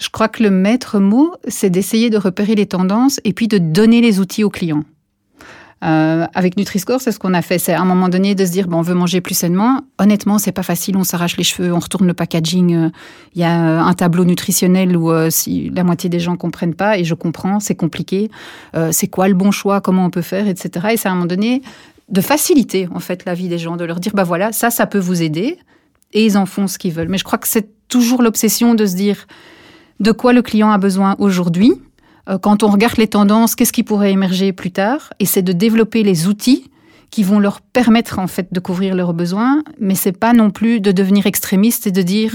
Je 0.00 0.08
crois 0.08 0.28
que 0.28 0.42
le 0.42 0.50
maître 0.50 0.98
mot, 0.98 1.34
c'est 1.46 1.70
d'essayer 1.70 2.08
de 2.08 2.16
repérer 2.16 2.54
les 2.54 2.66
tendances 2.66 3.20
et 3.24 3.34
puis 3.34 3.48
de 3.48 3.58
donner 3.58 4.00
les 4.00 4.18
outils 4.18 4.42
aux 4.42 4.50
clients. 4.50 4.84
Euh, 5.82 6.26
avec 6.34 6.56
Nutri-Score, 6.56 7.00
c'est 7.00 7.12
ce 7.12 7.18
qu'on 7.18 7.32
a 7.32 7.42
fait. 7.42 7.58
C'est 7.58 7.72
à 7.72 7.80
un 7.80 7.84
moment 7.84 8.08
donné 8.08 8.34
de 8.34 8.44
se 8.44 8.50
dire, 8.50 8.66
bon, 8.66 8.78
on 8.78 8.82
veut 8.82 8.94
manger 8.94 9.20
plus 9.20 9.34
sainement. 9.34 9.82
Honnêtement, 9.98 10.38
c'est 10.38 10.52
pas 10.52 10.62
facile. 10.62 10.96
On 10.96 11.04
s'arrache 11.04 11.36
les 11.36 11.44
cheveux, 11.44 11.72
on 11.72 11.78
retourne 11.78 12.06
le 12.06 12.14
packaging. 12.14 12.74
Euh, 12.74 12.88
il 13.34 13.42
y 13.42 13.44
a 13.44 13.62
euh, 13.62 13.80
un 13.80 13.92
tableau 13.92 14.24
nutritionnel 14.24 14.96
où 14.96 15.10
la 15.10 15.84
moitié 15.84 16.08
des 16.10 16.20
gens 16.20 16.36
comprennent 16.36 16.74
pas, 16.74 16.98
et 16.98 17.04
je 17.04 17.14
comprends, 17.14 17.60
c'est 17.60 17.74
compliqué. 17.74 18.30
c'est 18.90 19.06
quoi 19.06 19.28
le 19.28 19.34
bon 19.34 19.50
choix? 19.50 19.80
Comment 19.80 20.06
on 20.06 20.10
peut 20.10 20.22
faire, 20.22 20.48
etc. 20.48 20.88
Et 20.92 20.96
c'est 20.96 21.08
à 21.08 21.12
un 21.12 21.14
moment 21.14 21.26
donné 21.26 21.62
de 22.08 22.20
faciliter 22.20 22.88
en 22.92 23.00
fait 23.00 23.24
la 23.24 23.34
vie 23.34 23.48
des 23.48 23.58
gens, 23.58 23.76
de 23.76 23.84
leur 23.84 24.00
dire, 24.00 24.12
bah 24.14 24.24
voilà, 24.24 24.52
ça, 24.52 24.70
ça 24.70 24.86
peut 24.86 24.98
vous 24.98 25.22
aider, 25.22 25.58
et 26.12 26.24
ils 26.24 26.36
en 26.36 26.46
font 26.46 26.66
ce 26.66 26.78
qu'ils 26.78 26.92
veulent. 26.92 27.08
Mais 27.08 27.18
je 27.18 27.24
crois 27.24 27.38
que 27.38 27.48
c'est 27.48 27.68
toujours 27.88 28.22
l'obsession 28.22 28.74
de 28.74 28.84
se 28.86 28.96
dire 28.96 29.26
de 30.00 30.12
quoi 30.12 30.32
le 30.32 30.42
client 30.42 30.70
a 30.70 30.78
besoin 30.78 31.14
aujourd'hui. 31.18 31.72
Euh, 32.28 32.38
quand 32.38 32.62
on 32.62 32.68
regarde 32.68 32.96
les 32.98 33.08
tendances, 33.08 33.54
qu'est-ce 33.54 33.72
qui 33.72 33.82
pourrait 33.82 34.12
émerger 34.12 34.52
plus 34.52 34.72
tard? 34.72 35.12
Et 35.20 35.26
c'est 35.26 35.42
de 35.42 35.52
développer 35.52 36.02
les 36.02 36.26
outils 36.26 36.70
qui 37.10 37.22
vont 37.22 37.38
leur 37.38 37.60
permettre 37.60 38.18
en 38.18 38.26
fait 38.26 38.52
de 38.52 38.60
couvrir 38.60 38.94
leurs 38.94 39.14
besoins, 39.14 39.62
mais 39.80 39.94
c'est 39.94 40.16
pas 40.16 40.32
non 40.32 40.50
plus 40.50 40.80
de 40.80 40.92
devenir 40.92 41.26
extrémiste 41.26 41.86
et 41.86 41.90
de 41.90 42.02
dire 42.02 42.32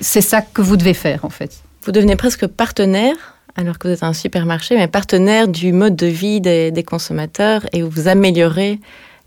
c'est 0.00 0.20
ça 0.20 0.40
que 0.40 0.62
vous 0.62 0.76
devez 0.76 0.94
faire 0.94 1.24
en 1.24 1.30
fait. 1.30 1.62
Vous 1.84 1.90
devenez 1.90 2.16
presque 2.16 2.46
partenaire 2.46 3.16
alors 3.56 3.78
que 3.78 3.88
vous 3.88 3.94
êtes 3.94 4.04
un 4.04 4.12
supermarché, 4.12 4.76
mais 4.76 4.86
partenaire 4.86 5.48
du 5.48 5.72
mode 5.72 5.96
de 5.96 6.06
vie 6.06 6.40
des, 6.40 6.84
consommateurs 6.86 7.66
et 7.72 7.82
vous 7.82 8.06
améliorez 8.06 8.78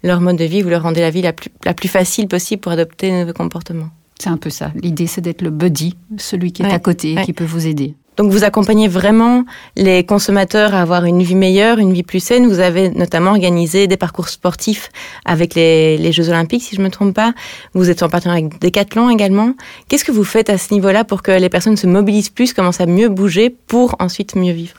leur 0.03 0.21
mode 0.21 0.37
de 0.37 0.45
vie, 0.45 0.61
vous 0.61 0.69
leur 0.69 0.83
rendez 0.83 1.01
la 1.01 1.09
vie 1.09 1.21
la 1.21 1.33
plus, 1.33 1.49
la 1.65 1.73
plus 1.73 1.89
facile 1.89 2.29
possible 2.29 2.61
pour 2.61 2.71
adopter 2.71 3.11
de 3.11 3.17
nouveaux 3.17 3.33
comportements. 3.33 3.89
C'est 4.21 4.29
un 4.29 4.37
peu 4.37 4.51
ça. 4.51 4.71
L'idée, 4.75 5.07
c'est 5.07 5.21
d'être 5.21 5.41
le 5.41 5.49
buddy, 5.49 5.95
celui 6.17 6.51
qui 6.51 6.61
est 6.61 6.71
à 6.71 6.77
côté, 6.77 7.13
et 7.13 7.23
qui 7.23 7.33
peut 7.33 7.43
vous 7.43 7.65
aider. 7.65 7.95
Donc 8.17 8.31
vous 8.31 8.43
accompagnez 8.43 8.87
vraiment 8.87 9.45
les 9.75 10.05
consommateurs 10.05 10.75
à 10.75 10.81
avoir 10.81 11.05
une 11.05 11.23
vie 11.23 11.33
meilleure, 11.33 11.79
une 11.79 11.91
vie 11.91 12.03
plus 12.03 12.19
saine. 12.19 12.47
Vous 12.47 12.59
avez 12.59 12.91
notamment 12.91 13.31
organisé 13.31 13.87
des 13.87 13.97
parcours 13.97 14.29
sportifs 14.29 14.89
avec 15.25 15.55
les, 15.55 16.11
Jeux 16.11 16.29
Olympiques, 16.29 16.61
si 16.61 16.75
je 16.75 16.81
ne 16.81 16.85
me 16.85 16.91
trompe 16.91 17.15
pas. 17.15 17.33
Vous 17.73 17.89
êtes 17.89 18.03
en 18.03 18.09
partenariat 18.09 18.45
avec 18.45 18.61
Decathlon 18.61 19.09
également. 19.09 19.55
Qu'est-ce 19.87 20.05
que 20.05 20.11
vous 20.11 20.23
faites 20.23 20.51
à 20.51 20.59
ce 20.59 20.71
niveau-là 20.71 21.03
pour 21.03 21.23
que 21.23 21.31
les 21.31 21.49
personnes 21.49 21.77
se 21.77 21.87
mobilisent 21.87 22.29
plus, 22.29 22.53
commencent 22.53 22.81
à 22.81 22.85
mieux 22.85 23.09
bouger 23.09 23.49
pour 23.49 23.95
ensuite 23.97 24.35
mieux 24.35 24.53
vivre? 24.53 24.75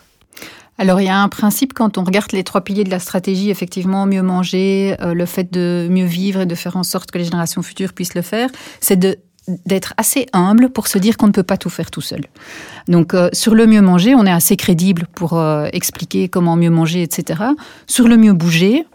Alors 0.79 1.01
il 1.01 1.07
y 1.07 1.11
a 1.11 1.19
un 1.19 1.29
principe 1.29 1.75
quand 1.75 1.99
on 1.99 2.05
regarde 2.05 2.31
les 2.33 2.45
trois 2.45 2.61
piliers 2.61 2.85
de 2.85 2.91
la 2.91 2.99
stratégie, 3.01 3.51
effectivement, 3.51 4.07
mieux 4.07 4.23
manger, 4.23 4.97
euh, 5.01 5.15
le 5.15 5.27
fait 5.27 5.53
de 5.53 5.89
mieux 5.91 6.07
vivre 6.07 6.43
et 6.43 6.47
de 6.47 6.55
faire 6.55 6.77
en 6.77 6.83
sorte 6.83 7.11
que 7.11 7.19
les 7.19 7.25
générations 7.25 7.63
futures 7.63 7.93
puissent 7.93 8.15
le 8.15 8.23
faire, 8.23 8.49
c'est 8.81 8.99
de 8.99 9.19
d'être 9.67 9.95
assez 9.97 10.27
humble 10.33 10.71
pour 10.71 10.87
se 10.87 10.99
dire 10.99 11.17
qu'on 11.17 11.27
ne 11.27 11.33
peut 11.33 11.43
pas 11.43 11.57
tout 11.57 11.71
faire 11.71 11.91
tout 11.91 12.01
seul. 12.01 12.23
Donc 12.89 13.15
euh, 13.15 13.29
sur 13.33 13.55
le 13.55 13.67
mieux 13.67 13.83
manger, 13.83 14.15
on 14.15 14.25
est 14.25 14.33
assez 14.33 14.57
crédible 14.57 15.07
pour 15.15 15.39
euh, 15.39 15.67
expliquer 15.73 16.29
comment 16.29 16.57
mieux 16.57 16.71
manger, 16.71 17.03
etc. 17.03 17.43
Sur 17.87 18.09
le 18.09 18.17
mieux 18.17 18.33
bouger, 18.33 18.87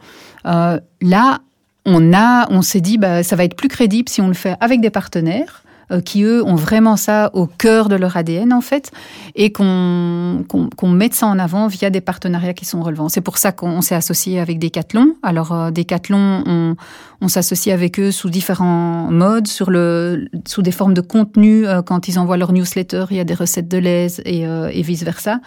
là, 0.46 1.40
on 1.86 2.14
a, 2.14 2.48
on 2.52 2.62
s'est 2.62 2.82
dit, 2.82 2.98
bah, 2.98 3.24
ça 3.24 3.36
va 3.36 3.44
être 3.44 3.56
plus 3.56 3.68
crédible 3.68 4.10
si 4.10 4.22
on 4.22 4.28
le 4.28 4.34
fait 4.34 4.56
avec 4.62 4.82
des 4.82 4.90
partenaires 4.90 5.64
euh, 5.92 6.02
qui 6.02 6.24
eux 6.24 6.44
ont 6.44 6.56
vraiment 6.56 6.98
ça 6.98 7.30
au 7.34 7.48
cœur 7.48 7.90
de 7.90 7.96
leur 7.96 8.18
ADN 8.18 8.52
en 8.54 8.62
fait, 8.62 8.92
et 9.36 9.52
qu'on 9.52 10.44
qu'on 10.48 10.90
mette 10.90 11.14
ça 11.14 11.28
en 11.28 11.40
avant 11.40 11.68
via 11.68 11.90
des 11.90 12.02
partenariats 12.02 12.54
qui 12.54 12.66
sont 12.66 12.82
relevants. 12.82 13.10
C'est 13.10 13.22
pour 13.22 13.38
ça 13.38 13.52
qu'on 13.52 13.82
s'est 13.82 13.96
associé 13.96 14.40
avec 14.40 14.60
Decathlon. 14.60 15.16
Alors 15.24 15.52
euh, 15.52 15.72
Decathlon, 15.72 16.44
on, 16.46 16.76
on 17.22 17.28
s'associe 17.28 17.74
avec 17.74 18.00
eux 18.00 18.12
sous 18.12 18.30
différents 18.30 19.10
modes, 19.12 19.48
sur 19.48 19.70
le, 19.70 20.28
sous 20.46 20.62
des 20.62 20.72
formes 20.72 20.94
de 20.94 21.02
contenu. 21.02 21.68
Euh, 21.68 21.82
quand 21.82 22.08
ils 22.08 22.20
envoient 22.20 22.38
leur 22.38 22.54
newsletter, 22.54 23.06
il 23.12 23.18
y 23.18 23.20
a 23.20 23.24
des 23.24 23.34
recettes 23.34 23.68
de 23.68 23.78
l'aise 23.78 24.22
et, 24.26 24.48
euh, 24.48 24.70
et 24.72 24.82
vice 24.82 25.04
versa. 25.04 25.40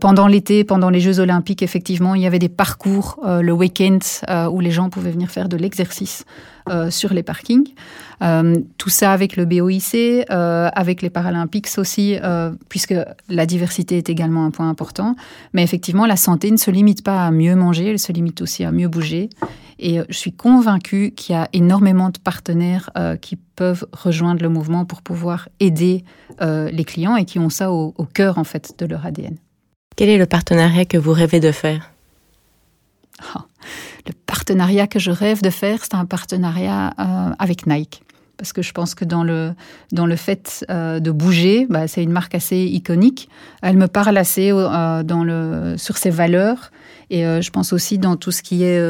pendant 0.00 0.26
l'été, 0.26 0.64
pendant 0.64 0.90
les 0.90 1.00
Jeux 1.00 1.20
Olympiques, 1.20 1.62
effectivement, 1.62 2.14
il 2.14 2.22
y 2.22 2.26
avait 2.26 2.38
des 2.38 2.48
parcours 2.48 3.20
le 3.24 3.52
week-end 3.52 3.98
où 4.50 4.60
les 4.60 4.70
gens 4.70 4.90
pouvaient 4.90 5.10
venir 5.10 5.30
faire 5.30 5.48
de 5.48 5.56
l'exercice 5.56 6.24
sur 6.90 7.12
les 7.12 7.22
parkings. 7.22 7.74
tout 8.78 8.90
ça 8.90 9.12
avec 9.12 9.36
le 9.36 9.44
BO 9.46 9.70
euh, 10.30 10.68
avec 10.72 11.02
les 11.02 11.10
Paralympiques 11.10 11.68
aussi, 11.76 12.16
euh, 12.22 12.52
puisque 12.68 12.94
la 13.28 13.46
diversité 13.46 13.98
est 13.98 14.08
également 14.08 14.44
un 14.44 14.50
point 14.50 14.68
important. 14.68 15.16
Mais 15.52 15.62
effectivement, 15.62 16.06
la 16.06 16.16
santé 16.16 16.50
ne 16.50 16.56
se 16.56 16.70
limite 16.70 17.02
pas 17.02 17.26
à 17.26 17.30
mieux 17.30 17.54
manger, 17.54 17.90
elle 17.90 17.98
se 17.98 18.12
limite 18.12 18.40
aussi 18.40 18.64
à 18.64 18.72
mieux 18.72 18.88
bouger. 18.88 19.30
Et 19.78 20.00
euh, 20.00 20.04
je 20.08 20.16
suis 20.16 20.32
convaincue 20.32 21.12
qu'il 21.12 21.34
y 21.34 21.38
a 21.38 21.48
énormément 21.52 22.10
de 22.10 22.18
partenaires 22.18 22.90
qui 23.20 23.36
peuvent 23.36 23.86
rejoindre 23.92 24.42
le 24.42 24.48
mouvement 24.48 24.84
pour 24.84 25.02
pouvoir 25.02 25.48
aider 25.60 26.04
les 26.40 26.84
clients 26.84 27.16
et 27.16 27.24
qui 27.24 27.38
ont 27.38 27.50
ça 27.50 27.72
au, 27.72 27.94
au 27.96 28.04
cœur 28.04 28.38
en 28.38 28.44
fait 28.44 28.74
de 28.78 28.86
leur 28.86 29.04
ADN. 29.06 29.36
Quel 29.96 30.08
est 30.08 30.18
le 30.18 30.26
partenariat 30.26 30.84
que 30.84 30.96
vous 30.96 31.12
rêvez 31.12 31.40
de 31.40 31.52
faire? 31.52 31.90
Le 34.06 34.12
partenariat 34.26 34.86
que 34.86 34.98
je 34.98 35.10
rêve 35.10 35.42
de 35.42 35.50
faire, 35.50 35.80
c'est 35.82 35.94
un 35.94 36.06
partenariat 36.06 36.88
avec 37.38 37.66
Nike 37.66 38.02
parce 38.40 38.54
que 38.54 38.62
je 38.62 38.72
pense 38.72 38.94
que 38.94 39.04
dans 39.04 39.22
le, 39.22 39.52
dans 39.92 40.06
le 40.06 40.16
fait 40.16 40.64
euh, 40.70 40.98
de 40.98 41.10
bouger, 41.10 41.66
bah, 41.68 41.86
c'est 41.86 42.02
une 42.02 42.10
marque 42.10 42.34
assez 42.34 42.56
iconique. 42.56 43.28
Elle 43.60 43.76
me 43.76 43.86
parle 43.86 44.16
assez 44.16 44.50
euh, 44.50 45.02
dans 45.02 45.24
le, 45.24 45.74
sur 45.76 45.98
ses 45.98 46.08
valeurs 46.08 46.70
et 47.10 47.26
euh, 47.26 47.42
je 47.42 47.50
pense 47.50 47.74
aussi 47.74 47.98
dans 47.98 48.16
tout 48.16 48.30
ce 48.30 48.42
qui 48.42 48.64
est 48.64 48.80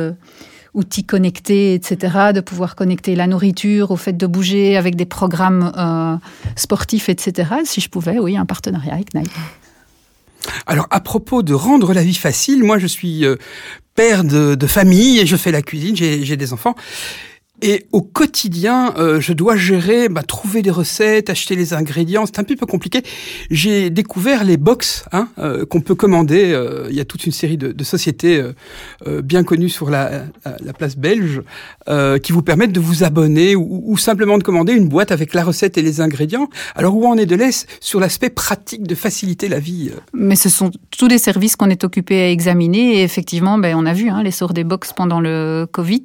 outils 0.73 1.03
connectés, 1.03 1.75
etc., 1.75 2.31
de 2.33 2.41
pouvoir 2.41 2.77
connecter 2.77 3.17
la 3.17 3.27
nourriture 3.27 3.91
au 3.91 3.97
fait 3.97 4.13
de 4.13 4.27
bouger 4.29 4.77
avec 4.77 4.95
des 4.95 5.05
programmes 5.05 6.21
sportifs, 6.55 7.09
etc. 7.09 7.51
Si 7.65 7.81
je 7.81 7.89
pouvais, 7.89 8.21
oui, 8.21 8.37
un 8.37 8.47
partenariat 8.47 8.95
avec 8.95 9.15
Nike. 9.15 9.33
Alors, 10.67 10.87
à 10.91 11.01
propos 11.01 11.43
de 11.43 11.55
rendre 11.55 11.93
la 11.93 12.03
vie 12.03 12.15
facile, 12.15 12.63
moi, 12.65 12.79
je 12.79 12.87
suis 12.87 13.25
père 13.95 14.25
de, 14.25 14.55
de 14.55 14.67
famille 14.67 15.19
et 15.19 15.27
je 15.27 15.37
fais 15.37 15.53
la 15.53 15.63
cuisine, 15.63 15.97
j'ai 15.97 16.37
des 16.37 16.53
enfants. 16.53 16.75
Et 17.63 17.87
au 17.93 18.01
quotidien, 18.01 18.95
euh, 18.97 19.21
je 19.21 19.33
dois 19.33 19.57
gérer, 19.57 20.09
bah, 20.09 20.23
trouver 20.23 20.63
des 20.63 20.71
recettes, 20.71 21.29
acheter 21.29 21.57
les 21.57 21.75
ingrédients. 21.75 22.25
C'est 22.25 22.39
un 22.39 22.45
petit 22.45 22.57
peu 22.57 22.67
compliqué. 22.67 23.03
J'ai 23.51 23.91
découvert 23.91 24.45
les 24.45 24.57
box 24.57 25.05
hein, 25.13 25.29
euh, 25.39 25.67
qu'on 25.67 25.81
peut 25.81 25.95
commander. 25.95 26.53
Euh, 26.53 26.87
il 26.91 26.97
y 26.97 27.01
a 27.01 27.05
toute 27.05 27.27
une 27.27 27.33
série 27.33 27.59
de, 27.59 27.85
sociétés 27.85 28.41
bien 29.25 29.43
connues 29.43 29.69
sur 29.69 29.91
la, 29.91 30.27
la 30.45 30.73
place 30.73 30.97
belge 30.97 31.43
qui 32.23 32.33
vous 32.33 32.43
permettent 32.43 32.73
de 32.73 32.79
vous 32.79 33.03
abonner 33.03 33.57
ou, 33.57 33.83
ou, 33.85 33.97
simplement 33.97 34.39
de 34.39 34.45
commander 34.45 34.75
une 34.75 34.87
boîte 34.87 35.11
avec 35.11 35.35
la 35.35 35.43
recette 35.43 35.77
et 35.77 35.83
les 35.83 36.01
ingrédients. 36.01 36.49
Alors 36.77 36.95
où 36.97 37.07
en 37.07 37.17
est 37.17 37.27
de 37.27 37.35
l'Est 37.35 37.67
sur 37.81 37.99
l'aspect 37.99 38.31
pratique 38.31 38.87
de 38.87 38.95
faciliter 38.95 39.49
la 39.49 39.59
vie 39.59 39.91
Mais 40.13 40.37
ce 40.37 40.49
sont 40.49 40.71
tous 40.97 41.09
des 41.09 41.19
services 41.19 41.57
qu'on 41.57 41.71
est 41.71 41.83
occupé 41.83 42.21
à 42.21 42.31
examiner. 42.31 42.99
Et 42.99 43.03
effectivement, 43.03 43.59
ben, 43.59 43.75
on 43.77 43.87
a 43.87 43.93
vu 43.93 44.09
hein, 44.09 44.23
l'essor 44.23 44.53
des 44.53 44.63
box 44.63 44.93
pendant 44.93 45.21
le 45.21 45.67
Covid. 45.71 46.03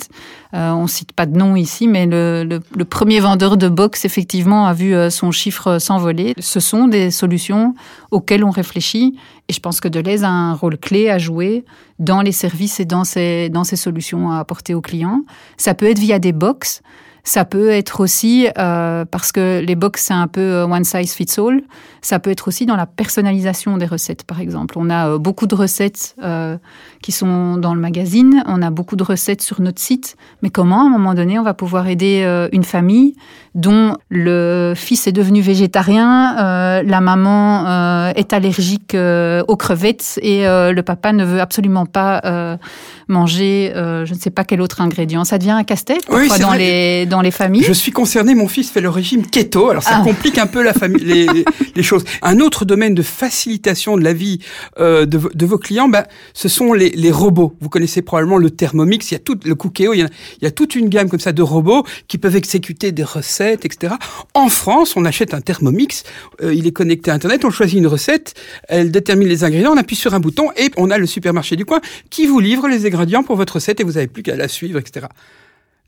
on 0.53 0.87
cite 0.87 1.11
pas 1.11 1.27
de 1.27 1.37
nom 1.37 1.44
ici, 1.55 1.87
mais 1.87 2.07
le, 2.07 2.59
premier 2.89 3.19
vendeur 3.19 3.57
de 3.57 3.69
box, 3.69 4.05
effectivement, 4.05 4.65
a 4.65 4.73
vu 4.73 4.95
euh, 4.95 5.11
son 5.11 5.29
chiffre 5.31 5.77
s'envoler. 5.77 6.33
Ce 6.39 6.59
sont 6.59 6.87
des 6.87 7.11
solutions 7.11 7.75
auxquelles 8.09 8.43
on 8.43 8.49
réfléchit. 8.49 9.15
Et 9.47 9.53
je 9.53 9.59
pense 9.59 9.79
que 9.79 9.87
Deleuze 9.87 10.23
a 10.23 10.29
un 10.29 10.53
rôle 10.55 10.77
clé 10.77 11.09
à 11.09 11.19
jouer 11.19 11.65
dans 11.99 12.21
les 12.21 12.31
services 12.31 12.79
et 12.79 12.85
dans 12.85 13.03
ces, 13.03 13.49
dans 13.49 13.63
ces 13.63 13.75
solutions 13.75 14.31
à 14.31 14.39
apporter 14.39 14.73
aux 14.73 14.81
clients. 14.81 15.23
Ça 15.57 15.75
peut 15.75 15.85
être 15.85 15.99
via 15.99 16.17
des 16.17 16.31
box. 16.31 16.81
Ça 17.25 17.43
peut 17.43 17.69
être 17.69 18.01
aussi, 18.01 18.47
euh, 18.57 19.03
parce 19.03 19.31
que 19.31 19.59
les 19.59 19.75
box, 19.75 20.03
c'est 20.03 20.13
un 20.13 20.27
peu 20.27 20.41
euh, 20.41 20.65
one 20.65 20.83
size 20.83 21.13
fits 21.13 21.39
all, 21.39 21.63
ça 22.05 22.19
peut 22.19 22.29
être 22.29 22.47
aussi 22.47 22.67
dans 22.67 22.75
la 22.75 22.85
personnalisation 22.85 23.77
des 23.77 23.87
recettes, 23.87 24.25
par 24.25 24.39
exemple. 24.39 24.75
On 24.77 24.91
a 24.91 25.09
euh, 25.09 25.17
beaucoup 25.17 25.47
de 25.47 25.55
recettes 25.55 26.15
euh, 26.23 26.55
qui 27.01 27.11
sont 27.11 27.57
dans 27.57 27.73
le 27.73 27.81
magazine, 27.81 28.43
on 28.45 28.61
a 28.61 28.69
beaucoup 28.69 28.95
de 28.95 29.01
recettes 29.03 29.41
sur 29.41 29.59
notre 29.59 29.81
site, 29.81 30.15
mais 30.43 30.51
comment, 30.51 30.83
à 30.83 30.85
un 30.85 30.89
moment 30.89 31.15
donné, 31.15 31.39
on 31.39 31.43
va 31.43 31.55
pouvoir 31.55 31.87
aider 31.87 32.21
euh, 32.23 32.47
une 32.51 32.63
famille 32.63 33.15
dont 33.55 33.97
le 34.09 34.73
fils 34.75 35.07
est 35.07 35.13
devenu 35.13 35.41
végétarien, 35.41 36.83
la 36.83 37.01
maman 37.01 38.09
est 38.09 38.33
allergique 38.33 38.93
aux 38.93 39.55
crevettes 39.55 40.19
et 40.21 40.43
le 40.43 40.81
papa 40.81 41.13
ne 41.13 41.23
veut 41.23 41.39
absolument 41.39 41.85
pas 41.85 42.57
manger 43.07 43.71
je 43.75 44.13
ne 44.13 44.19
sais 44.19 44.29
pas 44.29 44.43
quel 44.43 44.61
autre 44.61 44.81
ingrédient. 44.81 45.23
Ça 45.23 45.37
devient 45.37 45.51
un 45.51 45.63
casse-tête 45.63 46.05
oui, 46.09 46.27
dans 46.39 46.53
les 46.53 47.05
dans 47.05 47.21
les 47.21 47.31
familles. 47.31 47.63
Je 47.63 47.73
suis 47.73 47.91
concernée, 47.91 48.35
mon 48.35 48.47
fils 48.47 48.69
fait 48.69 48.81
le 48.81 48.89
régime 48.89 49.25
keto, 49.25 49.69
alors 49.69 49.83
ça 49.83 49.99
ah. 50.01 50.03
complique 50.03 50.37
un 50.37 50.47
peu 50.47 50.63
la 50.63 50.73
famille 50.73 51.03
les, 51.03 51.27
les 51.75 51.83
choses. 51.83 52.03
Un 52.21 52.39
autre 52.39 52.65
domaine 52.65 52.95
de 52.95 53.01
facilitation 53.01 53.97
de 53.97 54.03
la 54.03 54.13
vie 54.13 54.39
euh, 54.79 55.05
de, 55.05 55.19
de, 55.33 55.45
vos 55.45 55.57
clients, 55.57 55.87
bah, 55.87 56.05
ce 56.33 56.49
sont 56.49 56.73
les, 56.73 56.89
les, 56.89 57.11
robots. 57.11 57.55
Vous 57.61 57.69
connaissez 57.69 58.01
probablement 58.01 58.37
le 58.37 58.49
Thermomix, 58.49 59.09
il 59.11 59.13
y 59.13 59.17
a 59.17 59.19
tout 59.19 59.37
le 59.43 59.55
Cookéo, 59.55 59.93
il 59.93 59.99
y 59.99 60.03
a, 60.03 60.09
il 60.41 60.43
y 60.43 60.47
a 60.47 60.51
toute 60.51 60.75
une 60.75 60.89
gamme 60.89 61.09
comme 61.09 61.19
ça 61.19 61.31
de 61.31 61.41
robots 61.41 61.85
qui 62.07 62.17
peuvent 62.17 62.35
exécuter 62.35 62.91
des 62.91 63.03
recettes, 63.03 63.65
etc. 63.65 63.95
En 64.33 64.49
France, 64.49 64.93
on 64.95 65.05
achète 65.05 65.33
un 65.33 65.41
Thermomix, 65.41 66.03
euh, 66.41 66.53
il 66.53 66.67
est 66.67 66.71
connecté 66.71 67.11
à 67.11 67.13
Internet, 67.13 67.45
on 67.45 67.51
choisit 67.51 67.77
une 67.77 67.87
recette, 67.87 68.33
elle 68.67 68.91
détermine 68.91 69.27
les 69.27 69.43
ingrédients, 69.43 69.73
on 69.73 69.77
appuie 69.77 69.95
sur 69.95 70.13
un 70.13 70.19
bouton 70.19 70.49
et 70.57 70.71
on 70.77 70.89
a 70.89 70.97
le 70.97 71.05
supermarché 71.05 71.55
du 71.55 71.65
coin 71.65 71.81
qui 72.09 72.25
vous 72.25 72.39
livre 72.39 72.67
les 72.67 72.77
ingrédients 72.77 72.94
pour 73.25 73.35
votre 73.35 73.53
recette 73.55 73.79
et 73.79 73.83
vous 73.83 73.93
n'avez 73.93 74.07
plus 74.07 74.23
qu'à 74.23 74.35
la 74.35 74.47
suivre, 74.47 74.79
etc 74.79 75.07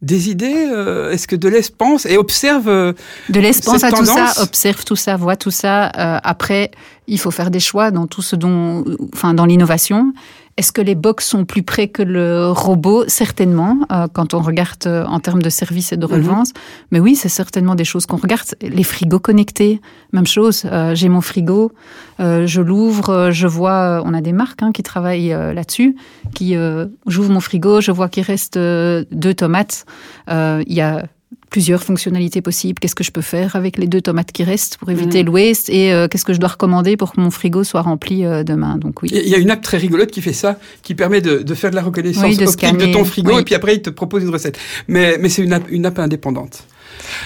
des 0.02 0.30
idées 0.30 0.68
euh, 0.72 1.12
Est-ce 1.12 1.28
que 1.28 1.36
Deleuze 1.36 1.70
pense 1.70 2.06
et 2.06 2.18
observe 2.18 2.68
euh, 2.68 2.94
Deleuze 3.30 3.62
pense 3.62 3.84
à 3.84 3.92
tout 3.92 4.06
ça, 4.06 4.34
observe 4.42 4.84
tout 4.84 4.96
ça, 4.96 5.18
voit 5.18 5.36
tout 5.36 5.52
ça. 5.52 5.88
Euh, 5.98 6.20
après, 6.24 6.72
il 7.08 7.20
faut 7.20 7.32
faire 7.32 7.50
des 7.50 7.60
choix 7.60 7.92
dans 7.92 8.08
tout 8.08 8.22
ce 8.22 8.36
dont, 8.36 8.86
enfin, 9.14 9.34
dans 9.34 9.46
l'innovation. 9.46 10.14
Est-ce 10.58 10.72
que 10.72 10.82
les 10.82 10.96
box 10.96 11.28
sont 11.28 11.46
plus 11.46 11.62
près 11.62 11.88
que 11.88 12.02
le 12.02 12.50
robot? 12.50 13.04
Certainement, 13.08 13.78
euh, 13.92 14.08
quand 14.12 14.34
on 14.34 14.42
regarde 14.42 14.88
euh, 14.88 15.06
en 15.06 15.20
termes 15.20 15.42
de 15.44 15.52
services 15.52 15.92
et 15.92 15.98
de 15.98 16.06
mhm. 16.08 16.14
relevance. 16.14 16.54
Mais 16.92 17.00
oui, 17.00 17.16
c'est 17.16 17.30
certainement 17.30 17.76
des 17.76 17.86
choses 17.86 18.08
qu'on 18.08 18.18
regarde. 18.18 18.56
Les 18.62 18.84
frigos 18.84 19.20
connectés, 19.20 19.80
même 20.14 20.26
chose. 20.26 20.64
Euh, 20.66 20.96
j'ai 20.96 21.10
mon 21.10 21.22
frigo, 21.22 21.72
je 22.20 22.62
l'ouvre, 22.62 23.30
je 23.32 23.46
vois, 23.46 24.02
on 24.04 24.16
a 24.16 24.22
des 24.22 24.34
marques 24.34 24.64
hein, 24.64 24.72
qui 24.72 24.82
travaillent 24.82 25.30
là-dessus, 25.30 25.96
qui 26.34 26.56
j'ouvre 27.06 27.32
mon 27.32 27.40
frigo, 27.40 27.80
je 27.80 27.92
vois 27.92 28.10
qu'il 28.10 28.24
reste 28.24 28.58
deux 28.58 29.34
tomates. 29.36 29.86
Il 30.28 30.74
y 30.74 30.82
a 30.82 31.06
plusieurs 31.50 31.84
fonctionnalités 31.84 32.42
possibles. 32.42 32.80
Qu'est-ce 32.80 32.96
que 32.96 33.04
je 33.04 33.12
peux 33.12 33.22
faire 33.22 33.56
avec 33.56 33.78
les 33.78 33.88
deux 33.88 34.02
tomates 34.02 34.32
qui 34.32 34.44
restent 34.44 34.78
pour 34.78 34.90
éviter 34.90 35.24
mm. 35.24 35.28
l'ouest 35.28 35.70
et 35.70 35.94
euh, 35.94 36.08
qu'est-ce 36.08 36.26
que 36.26 36.34
je 36.34 36.40
dois 36.40 36.50
recommander 36.50 36.98
pour 36.98 37.14
que 37.14 37.22
mon 37.22 37.32
frigo 37.32 37.64
soit 37.64 37.82
rempli 37.82 38.26
euh, 38.26 38.44
demain? 38.44 38.78
Donc 38.78 39.02
oui. 39.02 39.10
Il 39.12 39.28
y 39.28 39.36
a 39.36 39.38
une 39.38 39.52
app 39.52 39.62
très 39.62 39.78
rigolote 39.78 40.12
qui 40.12 40.22
fait 40.22 40.34
ça, 40.34 40.60
qui 40.84 40.96
permet 40.96 41.22
de, 41.22 41.40
de 41.40 41.54
faire 41.54 41.72
de 41.72 41.76
la 41.76 41.84
reconnaissance 41.84 42.38
de 42.38 42.46
optique 42.46 42.78
de 42.78 42.92
ton 42.92 43.06
frigo 43.06 43.40
et 43.40 43.44
puis 43.44 43.56
après 43.56 43.76
il 43.76 43.82
te 43.82 43.90
propose 43.90 44.24
une 44.24 44.30
recette. 44.30 44.58
Mais, 44.88 45.18
mais 45.20 45.30
c'est 45.30 45.44
une 45.44 45.54
app, 45.54 45.64
une 45.70 45.86
app 45.86 46.00
indépendante. 46.00 46.64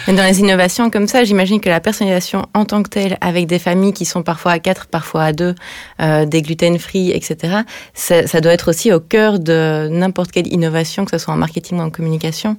Dans 0.07 0.23
les 0.23 0.39
innovations 0.39 0.89
comme 0.89 1.07
ça, 1.07 1.23
j'imagine 1.23 1.61
que 1.61 1.69
la 1.69 1.79
personnalisation 1.79 2.45
en 2.53 2.65
tant 2.65 2.83
que 2.83 2.89
telle, 2.89 3.17
avec 3.21 3.47
des 3.47 3.59
familles 3.59 3.93
qui 3.93 4.05
sont 4.05 4.23
parfois 4.23 4.53
à 4.53 4.59
quatre, 4.59 4.87
parfois 4.87 5.23
à 5.23 5.33
deux, 5.33 5.55
euh, 6.01 6.25
des 6.25 6.41
gluten-free, 6.41 7.11
etc., 7.11 7.59
ça, 7.93 8.27
ça, 8.27 8.41
doit 8.41 8.53
être 8.53 8.69
aussi 8.69 8.91
au 8.91 8.99
cœur 8.99 9.39
de 9.39 9.87
n'importe 9.89 10.31
quelle 10.31 10.51
innovation, 10.51 11.05
que 11.05 11.11
ce 11.11 11.17
soit 11.17 11.33
en 11.33 11.37
marketing 11.37 11.77
ou 11.79 11.81
en 11.81 11.89
communication, 11.89 12.57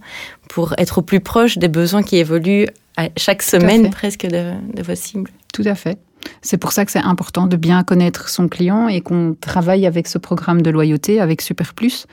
pour 0.49 0.75
être 0.78 0.99
au 0.99 1.02
plus 1.02 1.21
proche 1.21 1.59
des 1.59 1.69
besoins 1.69 2.02
qui 2.02 2.16
évoluent 2.16 2.66
à 2.97 3.09
chaque 3.16 3.42
semaine 3.42 3.90
presque 3.90 4.26
de, 4.26 4.52
de 4.75 4.83
vos 4.83 4.95
cibles. 4.95 5.31
Tout 5.52 5.64
à 5.66 5.75
fait. 5.75 5.99
C'est 6.40 6.57
pour 6.57 6.73
ça 6.73 6.85
que 6.85 6.92
c'est 6.92 6.99
important 6.99 7.47
de 7.47 7.57
bien 7.57 7.83
connaître 7.83 8.28
son 8.28 8.49
client 8.49 8.88
et 8.88 9.00
qu'on 9.00 9.35
travaille 9.40 9.87
avec 9.87 10.07
ce 10.07 10.19
programme 10.19 10.62
de 10.62 10.71
loyauté, 10.71 11.21
avec 11.21 11.42
Super 11.42 11.75
Plus, 11.75 12.07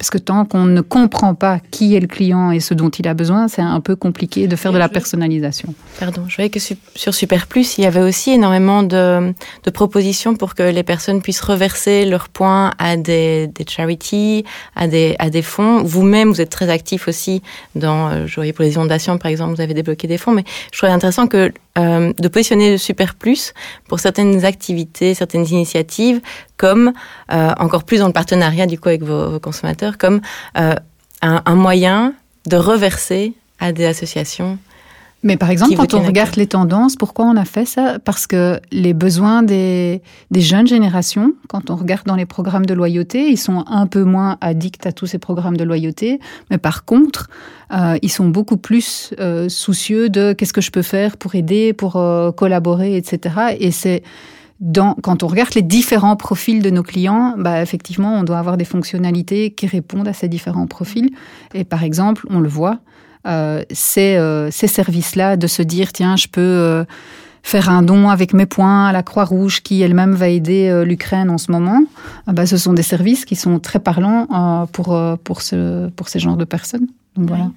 Parce 0.00 0.08
que 0.08 0.16
tant 0.16 0.46
qu'on 0.46 0.64
ne 0.64 0.80
comprend 0.80 1.34
pas 1.34 1.60
qui 1.70 1.94
est 1.94 2.00
le 2.00 2.06
client 2.06 2.52
et 2.52 2.60
ce 2.60 2.72
dont 2.72 2.88
il 2.88 3.06
a 3.06 3.12
besoin, 3.12 3.48
c'est 3.48 3.60
un 3.60 3.80
peu 3.80 3.96
compliqué 3.96 4.48
de 4.48 4.56
faire 4.56 4.72
de 4.72 4.78
la 4.78 4.88
personnalisation. 4.88 5.74
Pardon, 5.98 6.24
je 6.26 6.36
voyais 6.36 6.48
que 6.48 6.58
sur 6.58 7.12
Super 7.12 7.46
Plus, 7.46 7.76
il 7.76 7.84
y 7.84 7.86
avait 7.86 8.00
aussi 8.00 8.30
énormément 8.30 8.82
de, 8.82 9.34
de 9.62 9.70
propositions 9.70 10.36
pour 10.36 10.54
que 10.54 10.62
les 10.62 10.84
personnes 10.84 11.20
puissent 11.20 11.42
reverser 11.42 12.06
leurs 12.06 12.30
points 12.30 12.72
à 12.78 12.96
des, 12.96 13.48
des 13.48 13.66
charities, 13.68 14.46
à 14.74 14.86
des, 14.86 15.16
à 15.18 15.28
des 15.28 15.42
fonds. 15.42 15.82
Vous-même, 15.82 16.30
vous 16.30 16.40
êtes 16.40 16.48
très 16.48 16.70
actif 16.70 17.06
aussi 17.06 17.42
dans, 17.74 18.08
euh, 18.08 18.26
je 18.26 18.36
voyais 18.36 18.54
pour 18.54 18.64
les 18.64 18.72
inondations 18.72 19.18
par 19.18 19.30
exemple, 19.30 19.54
vous 19.54 19.60
avez 19.60 19.74
débloqué 19.74 20.08
des 20.08 20.16
fonds, 20.16 20.32
mais 20.32 20.44
je 20.72 20.78
trouvais 20.78 20.92
intéressant 20.92 21.26
que 21.26 21.52
euh, 21.78 22.12
de 22.18 22.28
positionner 22.28 22.72
le 22.72 22.78
Super 22.78 23.14
Plus 23.14 23.54
pour 23.88 24.00
certaines 24.00 24.44
activités, 24.44 25.14
certaines 25.14 25.46
initiatives, 25.46 26.20
comme 26.56 26.92
euh, 27.32 27.52
encore 27.58 27.84
plus 27.84 27.98
dans 27.98 28.08
le 28.08 28.12
partenariat 28.12 28.66
du 28.66 28.78
coup 28.78 28.88
avec 28.88 29.02
vos, 29.02 29.38
consommateurs, 29.38 29.96
comme 29.96 30.20
euh, 30.58 30.74
un, 31.22 31.42
un, 31.44 31.54
moyen 31.54 32.14
de 32.46 32.56
reverser 32.56 33.34
à 33.60 33.70
des 33.70 33.84
associations 33.84 34.58
mais 35.22 35.36
par 35.36 35.50
exemple, 35.50 35.74
quand 35.76 35.94
on 35.94 36.02
regarde 36.02 36.36
les 36.36 36.46
tendances, 36.46 36.96
pourquoi 36.96 37.26
on 37.26 37.36
a 37.36 37.44
fait 37.44 37.66
ça? 37.66 37.98
Parce 37.98 38.26
que 38.26 38.58
les 38.72 38.94
besoins 38.94 39.42
des, 39.42 40.02
des, 40.30 40.40
jeunes 40.40 40.66
générations, 40.66 41.34
quand 41.48 41.68
on 41.68 41.76
regarde 41.76 42.06
dans 42.06 42.16
les 42.16 42.24
programmes 42.24 42.64
de 42.64 42.72
loyauté, 42.72 43.28
ils 43.28 43.36
sont 43.36 43.64
un 43.66 43.86
peu 43.86 44.04
moins 44.04 44.38
addicts 44.40 44.86
à 44.86 44.92
tous 44.92 45.06
ces 45.06 45.18
programmes 45.18 45.58
de 45.58 45.64
loyauté, 45.64 46.20
mais 46.50 46.56
par 46.56 46.86
contre, 46.86 47.28
euh, 47.72 47.98
ils 48.02 48.10
sont 48.10 48.28
beaucoup 48.28 48.56
plus 48.56 49.14
euh, 49.20 49.48
soucieux 49.48 50.08
de 50.08 50.32
qu'est-ce 50.32 50.52
que 50.52 50.60
je 50.60 50.70
peux 50.70 50.82
faire 50.82 51.16
pour 51.16 51.34
aider, 51.34 51.72
pour 51.72 51.96
euh, 51.96 52.32
collaborer, 52.32 52.96
etc. 52.96 53.56
Et 53.58 53.70
c'est 53.70 54.02
dans, 54.60 54.94
quand 54.94 55.22
on 55.22 55.26
regarde 55.26 55.54
les 55.54 55.62
différents 55.62 56.16
profils 56.16 56.62
de 56.62 56.70
nos 56.70 56.82
clients, 56.82 57.34
bah, 57.38 57.62
effectivement, 57.62 58.14
on 58.14 58.24
doit 58.24 58.38
avoir 58.38 58.56
des 58.56 58.64
fonctionnalités 58.64 59.52
qui 59.52 59.66
répondent 59.66 60.08
à 60.08 60.12
ces 60.12 60.28
différents 60.28 60.66
profils. 60.66 61.10
Et 61.54 61.64
par 61.64 61.82
exemple, 61.82 62.26
on 62.28 62.40
le 62.40 62.48
voit, 62.48 62.78
ces, 63.24 64.16
euh, 64.16 64.50
ces 64.50 64.66
services-là, 64.66 65.36
de 65.36 65.46
se 65.46 65.62
dire, 65.62 65.92
tiens, 65.92 66.16
je 66.16 66.28
peux 66.28 66.40
euh, 66.40 66.84
faire 67.42 67.70
un 67.70 67.82
don 67.82 68.08
avec 68.08 68.32
mes 68.32 68.46
points 68.46 68.86
à 68.86 68.92
la 68.92 69.02
Croix-Rouge 69.02 69.62
qui 69.62 69.82
elle-même 69.82 70.14
va 70.14 70.28
aider 70.28 70.84
l'Ukraine 70.84 71.30
en 71.30 71.38
ce 71.38 71.50
moment, 71.50 71.82
bah, 72.26 72.46
ce 72.46 72.56
sont 72.56 72.74
des 72.74 72.82
services 72.82 73.24
qui 73.24 73.36
sont 73.36 73.58
très 73.58 73.78
parlants 73.78 74.66
pour, 74.72 75.00
pour, 75.24 75.40
ce, 75.40 75.88
pour 75.90 76.08
ces 76.08 76.18
genres 76.18 76.36
de 76.36 76.44
personnes. 76.44 76.86
Donc, 77.16 77.28
voilà. 77.28 77.50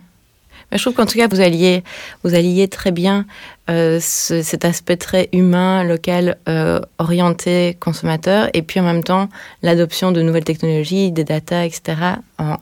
Je 0.74 0.82
trouve 0.82 0.94
qu'en 0.94 1.06
tout 1.06 1.18
cas, 1.18 1.28
vous 1.28 1.40
alliez, 1.40 1.84
vous 2.24 2.34
alliez 2.34 2.68
très 2.68 2.92
bien 2.92 3.26
euh, 3.70 4.00
ce, 4.02 4.42
cet 4.42 4.66
aspect 4.66 4.98
très 4.98 5.30
humain, 5.32 5.84
local, 5.84 6.38
euh, 6.50 6.82
orienté 6.98 7.78
consommateur, 7.80 8.50
et 8.54 8.62
puis 8.62 8.80
en 8.80 8.84
même 8.84 9.04
temps 9.04 9.30
l'adoption 9.62 10.12
de 10.12 10.22
nouvelles 10.22 10.44
technologies, 10.44 11.12
des 11.12 11.24
data, 11.24 11.66
etc., 11.66 11.96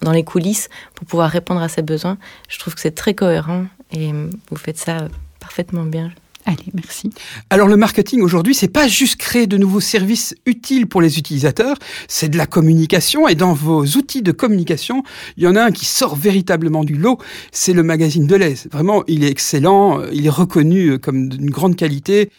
dans 0.01 0.11
les 0.11 0.23
coulisses 0.23 0.69
pour 0.93 1.07
pouvoir 1.07 1.29
répondre 1.29 1.61
à 1.61 1.69
ces 1.69 1.81
besoins. 1.81 2.17
Je 2.49 2.59
trouve 2.59 2.75
que 2.75 2.81
c'est 2.81 2.93
très 2.93 3.15
cohérent 3.15 3.65
et 3.91 4.11
vous 4.11 4.57
faites 4.57 4.77
ça 4.77 5.07
parfaitement 5.39 5.83
bien. 5.83 6.11
Allez, 6.45 6.71
merci. 6.73 7.11
Alors 7.49 7.67
le 7.67 7.77
marketing 7.77 8.21
aujourd'hui, 8.21 8.55
c'est 8.55 8.67
pas 8.67 8.87
juste 8.87 9.17
créer 9.17 9.47
de 9.47 9.57
nouveaux 9.57 9.79
services 9.79 10.35
utiles 10.45 10.87
pour 10.87 11.01
les 11.01 11.19
utilisateurs, 11.19 11.77
c'est 12.07 12.29
de 12.29 12.37
la 12.37 12.47
communication 12.47 13.27
et 13.27 13.35
dans 13.35 13.53
vos 13.53 13.85
outils 13.85 14.21
de 14.21 14.31
communication, 14.31 15.03
il 15.37 15.43
y 15.43 15.47
en 15.47 15.55
a 15.55 15.63
un 15.63 15.71
qui 15.71 15.85
sort 15.85 16.15
véritablement 16.15 16.83
du 16.83 16.95
lot, 16.95 17.19
c'est 17.51 17.73
le 17.73 17.83
magazine 17.83 18.25
Deleuze. 18.25 18.67
Vraiment, 18.71 19.03
il 19.07 19.23
est 19.23 19.29
excellent, 19.29 20.01
il 20.11 20.25
est 20.25 20.29
reconnu 20.29 20.97
comme 20.99 21.29
d'une 21.29 21.49
grande 21.49 21.75
qualité 21.75 22.21
euh, 22.21 22.35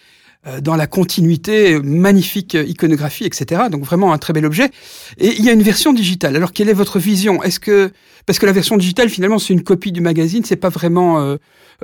dans 0.61 0.75
la 0.75 0.89
continuité, 0.89 1.79
magnifique 1.79 2.55
iconographie, 2.55 3.25
etc. 3.25 3.63
Donc 3.71 3.85
vraiment 3.85 4.13
un 4.13 4.19
très 4.19 4.33
bel 4.33 4.45
objet. 4.45 4.71
Et 5.19 5.35
il 5.39 5.45
y 5.45 5.49
a 5.49 5.53
une 5.53 5.63
version 5.63 5.93
digitale. 5.93 6.35
Alors 6.35 6.53
quelle 6.53 6.69
est 6.69 6.75
votre 6.75 6.99
vision? 6.99 7.43
Est-ce 7.43 7.61
que 7.61 7.93
parce 8.27 8.39
que 8.39 8.47
la 8.47 8.53
version 8.53 8.77
digitale 8.77 9.09
finalement 9.09 9.39
c'est 9.39 9.53
une 9.53 9.63
copie 9.63 9.93
du 9.93 10.01
magazine, 10.01 10.43
c'est 10.45 10.57
pas 10.57 10.69
vraiment 10.69 11.21
euh, 11.21 11.37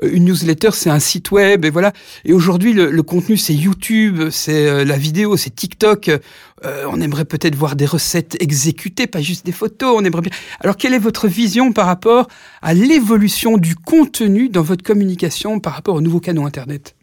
une 0.02 0.24
newsletter, 0.24 0.70
c'est 0.72 0.90
un 0.90 0.98
site 0.98 1.30
web 1.30 1.64
et 1.64 1.70
voilà. 1.70 1.92
Et 2.24 2.32
aujourd'hui 2.32 2.72
le, 2.72 2.90
le, 2.90 3.02
contenu 3.04 3.36
c'est 3.36 3.54
YouTube, 3.54 4.28
c'est 4.30 4.66
euh, 4.66 4.84
la 4.84 4.96
vidéo, 4.96 5.36
c'est 5.36 5.54
TikTok. 5.54 6.10
on 6.64 7.00
aimerait 7.00 7.24
peut-être 7.24 7.54
voir 7.54 7.76
des 7.76 7.86
recettes 7.86 8.36
exécutées, 8.40 9.06
pas 9.06 9.20
juste 9.20 9.46
des 9.46 9.52
photos. 9.52 9.94
On 9.96 10.04
aimerait 10.04 10.22
bien. 10.22 10.32
Alors 10.58 10.76
quelle 10.76 10.94
est 10.94 10.98
votre 10.98 11.28
vision 11.28 11.72
par 11.72 11.86
rapport 11.86 12.26
à 12.60 12.74
l'évolution 12.74 13.56
du 13.56 13.76
contenu 13.76 14.48
dans 14.48 14.62
votre 14.62 14.82
communication 14.82 15.60
par 15.60 15.74
rapport 15.74 15.94
aux 15.94 16.00
nouveaux 16.00 16.20
canaux 16.20 16.44
internet? 16.44 16.97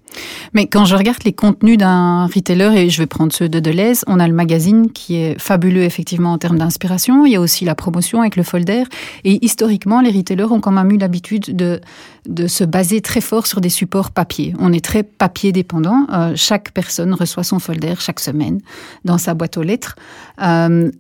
Mais 0.53 0.67
quand 0.67 0.85
je 0.85 0.95
regarde 0.95 1.23
les 1.25 1.33
contenus 1.33 1.77
d'un 1.77 2.27
retailer, 2.27 2.75
et 2.75 2.89
je 2.89 3.01
vais 3.01 3.07
prendre 3.07 3.33
ceux 3.33 3.49
de 3.49 3.59
Deleuze, 3.59 4.03
on 4.07 4.19
a 4.19 4.27
le 4.27 4.33
magazine 4.33 4.91
qui 4.91 5.15
est 5.15 5.39
fabuleux 5.39 5.83
effectivement 5.83 6.33
en 6.33 6.37
termes 6.37 6.57
d'inspiration. 6.57 7.25
Il 7.25 7.33
y 7.33 7.35
a 7.35 7.41
aussi 7.41 7.65
la 7.65 7.75
promotion 7.75 8.21
avec 8.21 8.35
le 8.35 8.43
folder. 8.43 8.83
Et 9.23 9.43
historiquement, 9.45 10.01
les 10.01 10.11
retailers 10.11 10.51
ont 10.51 10.59
quand 10.59 10.71
même 10.71 10.91
eu 10.91 10.97
l'habitude 10.97 11.55
de, 11.55 11.81
de 12.27 12.47
se 12.47 12.63
baser 12.63 13.01
très 13.01 13.21
fort 13.21 13.47
sur 13.47 13.61
des 13.61 13.69
supports 13.69 14.11
papier. 14.11 14.53
On 14.59 14.73
est 14.73 14.83
très 14.83 15.03
papier 15.03 15.51
dépendant. 15.51 16.07
Euh, 16.11 16.33
chaque 16.35 16.71
personne 16.71 17.13
reçoit 17.13 17.43
son 17.43 17.59
folder 17.59 17.95
chaque 17.99 18.19
semaine 18.19 18.61
dans 19.03 19.17
sa 19.17 19.33
boîte 19.33 19.57
aux 19.57 19.63
lettres. 19.63 19.95
Euh, 20.41 20.91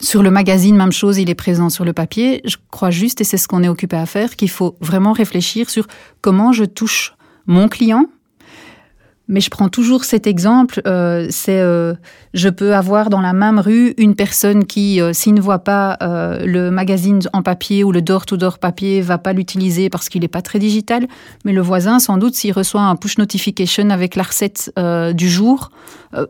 sur 0.00 0.22
le 0.24 0.30
magazine, 0.30 0.76
même 0.76 0.92
chose, 0.92 1.18
il 1.18 1.30
est 1.30 1.34
présent 1.36 1.70
sur 1.70 1.84
le 1.84 1.92
papier. 1.92 2.40
Je 2.44 2.56
crois 2.70 2.90
juste, 2.90 3.20
et 3.20 3.24
c'est 3.24 3.36
ce 3.36 3.46
qu'on 3.46 3.62
est 3.62 3.68
occupé 3.68 3.96
à 3.96 4.06
faire, 4.06 4.34
qu'il 4.34 4.50
faut 4.50 4.76
vraiment 4.80 5.12
réfléchir 5.12 5.70
sur 5.70 5.86
comment 6.20 6.52
je 6.52 6.64
touche 6.64 7.14
mon 7.46 7.68
client, 7.68 8.06
mais 9.28 9.40
je 9.40 9.50
prends 9.50 9.68
toujours 9.68 10.04
cet 10.04 10.26
exemple, 10.26 10.82
euh, 10.86 11.26
c'est 11.30 11.60
euh, 11.60 11.94
je 12.34 12.48
peux 12.48 12.74
avoir 12.74 13.08
dans 13.08 13.20
la 13.20 13.32
même 13.32 13.58
rue 13.58 13.94
une 13.96 14.14
personne 14.14 14.66
qui, 14.66 15.00
euh, 15.00 15.12
s'il 15.12 15.34
ne 15.34 15.40
voit 15.40 15.60
pas 15.60 15.96
le 16.00 16.70
magazine 16.70 17.20
en 17.32 17.42
papier 17.42 17.84
ou 17.84 17.92
le 17.92 18.02
door-to-door 18.02 18.58
papier, 18.58 19.00
va 19.00 19.18
pas 19.18 19.32
l'utiliser 19.32 19.90
parce 19.90 20.08
qu'il 20.08 20.22
n'est 20.22 20.28
pas 20.28 20.42
très 20.42 20.58
digital, 20.58 21.06
mais 21.44 21.52
le 21.52 21.60
voisin, 21.60 21.98
sans 21.98 22.18
doute, 22.18 22.34
s'il 22.34 22.52
reçoit 22.52 22.82
un 22.82 22.96
push 22.96 23.18
notification 23.18 23.90
avec 23.90 24.16
la 24.16 24.24
recette 24.24 24.72
du 25.14 25.28
jour, 25.28 25.70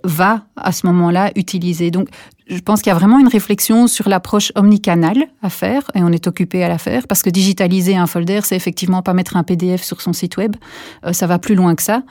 va 0.05 0.43
à 0.57 0.73
ce 0.73 0.87
moment-là 0.87 1.33
utiliser. 1.35 1.91
Donc, 1.91 2.09
je 2.49 2.61
pense 2.61 2.83
qu'il 2.83 2.91
y 2.91 2.95
a 2.95 2.99
vraiment 2.99 3.19
une 3.19 3.29
réflexion 3.29 3.87
sur 3.87 4.09
l'approche 4.09 4.53
omnicanale 4.55 5.25
à 5.43 5.51
faire, 5.51 5.91
et 5.95 6.03
on 6.03 6.11
est 6.11 6.27
occupé 6.27 6.63
à 6.65 6.69
la 6.69 6.79
faire, 6.79 7.07
parce 7.07 7.23
que 7.23 7.31
digitaliser 7.31 7.97
un 7.97 8.07
folder, 8.07 8.41
c'est 8.43 8.57
effectivement 8.57 9.03
pas 9.03 9.15
mettre 9.15 9.37
un 9.37 9.43
PDF 9.43 9.83
sur 9.83 10.01
son 10.01 10.13
site 10.13 10.37
web, 10.37 10.57
euh, 11.05 11.13
ça 11.13 11.27
va 11.27 11.39
plus 11.39 11.55
loin 11.55 11.75
que 11.75 11.83
ça. 11.83 12.03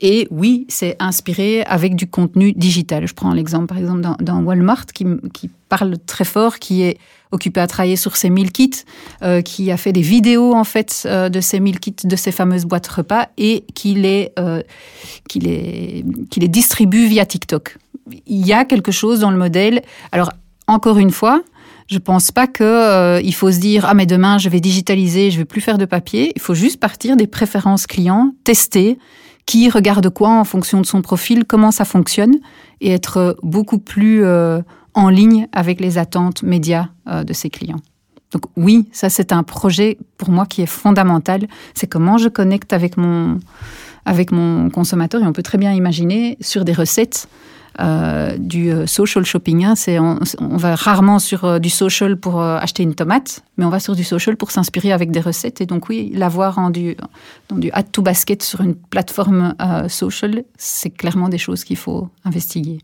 Et 0.00 0.28
oui, 0.30 0.66
c'est 0.68 0.96
inspiré 0.98 1.62
avec 1.62 1.96
du 1.96 2.06
contenu 2.06 2.52
digital. 2.52 3.06
Je 3.06 3.14
prends 3.14 3.32
l'exemple, 3.32 3.66
par 3.66 3.78
exemple, 3.78 4.02
d'un 4.20 4.42
Walmart 4.42 4.86
qui, 4.86 5.06
qui, 5.32 5.50
parle 5.68 5.98
très 5.98 6.24
fort, 6.24 6.60
qui 6.60 6.82
est 6.82 6.96
occupé 7.32 7.60
à 7.60 7.66
travailler 7.66 7.96
sur 7.96 8.16
ses 8.16 8.30
1000 8.30 8.52
kits, 8.52 8.70
euh, 9.22 9.42
qui 9.42 9.70
a 9.70 9.76
fait 9.76 9.92
des 9.92 10.00
vidéos, 10.00 10.54
en 10.54 10.64
fait, 10.64 11.02
euh, 11.06 11.28
de 11.28 11.40
ces 11.40 11.60
1000 11.60 11.80
kits, 11.80 11.94
de 12.04 12.16
ces 12.16 12.32
fameuses 12.32 12.64
boîtes 12.64 12.86
repas, 12.86 13.28
et 13.36 13.64
qui 13.74 13.94
les, 13.94 14.32
euh, 14.38 14.62
qui 15.28 15.40
les, 15.40 16.04
qui 16.30 16.40
les 16.40 16.48
distribue 16.48 17.06
via 17.06 17.26
TikTok 17.26 17.78
il 18.26 18.46
y 18.46 18.52
a 18.52 18.64
quelque 18.64 18.92
chose 18.92 19.20
dans 19.20 19.32
le 19.32 19.36
modèle. 19.36 19.82
Alors, 20.12 20.32
encore 20.68 20.98
une 20.98 21.10
fois, 21.10 21.42
je 21.88 21.98
pense 21.98 22.30
pas 22.30 22.46
que 22.46 23.20
il 23.22 23.34
faut 23.34 23.50
se 23.50 23.58
dire 23.58 23.84
ah 23.86 23.94
mais 23.94 24.06
demain 24.06 24.38
je 24.38 24.48
vais 24.48 24.60
digitaliser, 24.60 25.30
je 25.30 25.38
vais 25.38 25.44
plus 25.44 25.60
faire 25.60 25.78
de 25.78 25.84
papier. 25.84 26.32
Il 26.36 26.40
faut 26.42 26.54
juste 26.54 26.78
partir 26.78 27.16
des 27.16 27.26
préférences 27.26 27.86
clients, 27.86 28.32
tester 28.44 28.98
qui 29.46 29.70
regarde 29.70 30.10
quoi 30.10 30.30
en 30.30 30.44
fonction 30.44 30.80
de 30.80 30.86
son 30.86 31.02
profil, 31.02 31.44
comment 31.44 31.70
ça 31.70 31.84
fonctionne 31.84 32.36
et 32.80 32.92
être 32.92 33.36
beaucoup 33.42 33.78
plus 33.78 34.24
euh, 34.24 34.60
en 34.94 35.08
ligne 35.08 35.46
avec 35.52 35.80
les 35.80 35.98
attentes 35.98 36.42
médias 36.42 36.88
euh, 37.08 37.22
de 37.24 37.32
ses 37.32 37.48
clients. 37.48 37.80
Donc 38.32 38.42
oui, 38.56 38.88
ça 38.92 39.08
c'est 39.08 39.32
un 39.32 39.44
projet 39.44 39.98
pour 40.18 40.30
moi 40.30 40.46
qui 40.46 40.62
est 40.62 40.66
fondamental. 40.66 41.46
C'est 41.74 41.86
comment 41.86 42.18
je 42.18 42.28
connecte 42.28 42.72
avec 42.72 42.96
mon 42.96 43.38
avec 44.04 44.30
mon 44.30 44.70
consommateur 44.70 45.22
et 45.22 45.26
on 45.26 45.32
peut 45.32 45.42
très 45.42 45.58
bien 45.58 45.72
imaginer 45.72 46.36
sur 46.40 46.64
des 46.64 46.72
recettes 46.72 47.28
euh, 47.78 48.36
du 48.38 48.70
euh, 48.70 48.86
social 48.86 49.24
shopping. 49.24 49.64
Hein. 49.64 49.74
C'est, 49.76 49.98
on, 49.98 50.18
va 50.56 50.74
rarement 50.74 51.18
sur 51.18 51.44
euh, 51.44 51.58
du 51.58 51.68
social 51.68 52.16
pour 52.16 52.40
acheter 52.40 52.82
une 52.82 52.94
tomate, 52.94 53.42
mais 53.56 53.64
on 53.64 53.68
va 53.70 53.80
sur 53.80 53.94
du 53.94 54.04
social 54.04 54.36
pour 54.36 54.50
s'inspirer 54.50 54.92
avec 54.92 55.10
des 55.10 55.20
recettes. 55.20 55.60
Et 55.60 55.66
donc 55.66 55.88
oui, 55.88 56.10
l'avoir 56.14 56.58
en 56.58 56.70
du, 56.70 56.96
dans 57.48 57.56
du 57.56 57.70
add 57.72 57.90
to 57.92 58.02
basket 58.02 58.42
sur 58.42 58.60
une 58.62 58.74
plateforme 58.74 59.54
social, 59.88 60.44
c'est 60.56 60.90
clairement 60.90 61.28
des 61.28 61.38
choses 61.38 61.64
qu'il 61.64 61.76
faut 61.76 62.08
investiguer. 62.24 62.78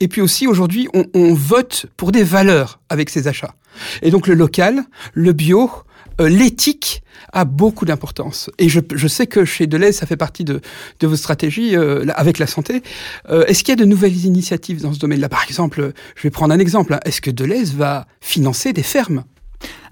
Et 0.00 0.08
puis 0.08 0.20
aussi, 0.20 0.46
aujourd'hui, 0.46 0.88
on, 0.92 1.04
on, 1.14 1.32
vote 1.32 1.86
pour 1.96 2.12
des 2.12 2.24
valeurs 2.24 2.80
avec 2.88 3.10
ces 3.10 3.28
achats. 3.28 3.54
Et 4.02 4.10
donc 4.10 4.26
le 4.26 4.34
local, 4.34 4.82
le 5.14 5.32
bio, 5.32 5.70
l'éthique 6.18 7.02
a 7.32 7.44
beaucoup 7.44 7.84
d'importance. 7.84 8.50
Et 8.58 8.68
je, 8.68 9.08
sais 9.08 9.26
que 9.26 9.44
chez 9.44 9.66
Deleuze, 9.66 9.96
ça 9.96 10.06
fait 10.06 10.16
partie 10.16 10.44
de, 10.44 10.60
vos 11.02 11.16
stratégies 11.16 11.76
euh, 11.76 12.04
avec 12.14 12.38
la 12.38 12.46
santé. 12.46 12.82
Euh, 13.30 13.44
Est-ce 13.46 13.64
qu'il 13.64 13.72
y 13.72 13.80
a 13.80 13.82
de 13.82 13.88
nouvelles 13.88 14.24
initiatives 14.24 14.82
dans 14.82 14.92
ce 14.92 14.98
domaine-là? 14.98 15.28
Par 15.28 15.44
exemple, 15.44 15.92
je 16.16 16.22
vais 16.22 16.30
prendre 16.30 16.54
un 16.54 16.58
exemple. 16.58 16.94
Hein. 16.94 17.00
Est-ce 17.04 17.20
que 17.20 17.30
Deleuze 17.30 17.74
va 17.74 18.06
financer 18.20 18.72
des 18.72 18.82
fermes? 18.82 19.24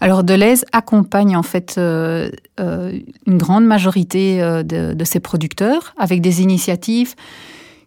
Alors 0.01 0.25
Deleuze 0.25 0.65
accompagne 0.73 1.37
en 1.37 1.43
fait 1.43 1.77
euh, 1.79 2.31
euh, 2.61 2.99
une 3.27 3.39
grande 3.39 3.65
majorité 3.65 4.43
euh, 4.43 4.63
de, 4.63 5.05
ses 5.05 5.21
producteurs 5.21 5.95
avec 5.97 6.21
des 6.21 6.43
initiatives 6.43 7.15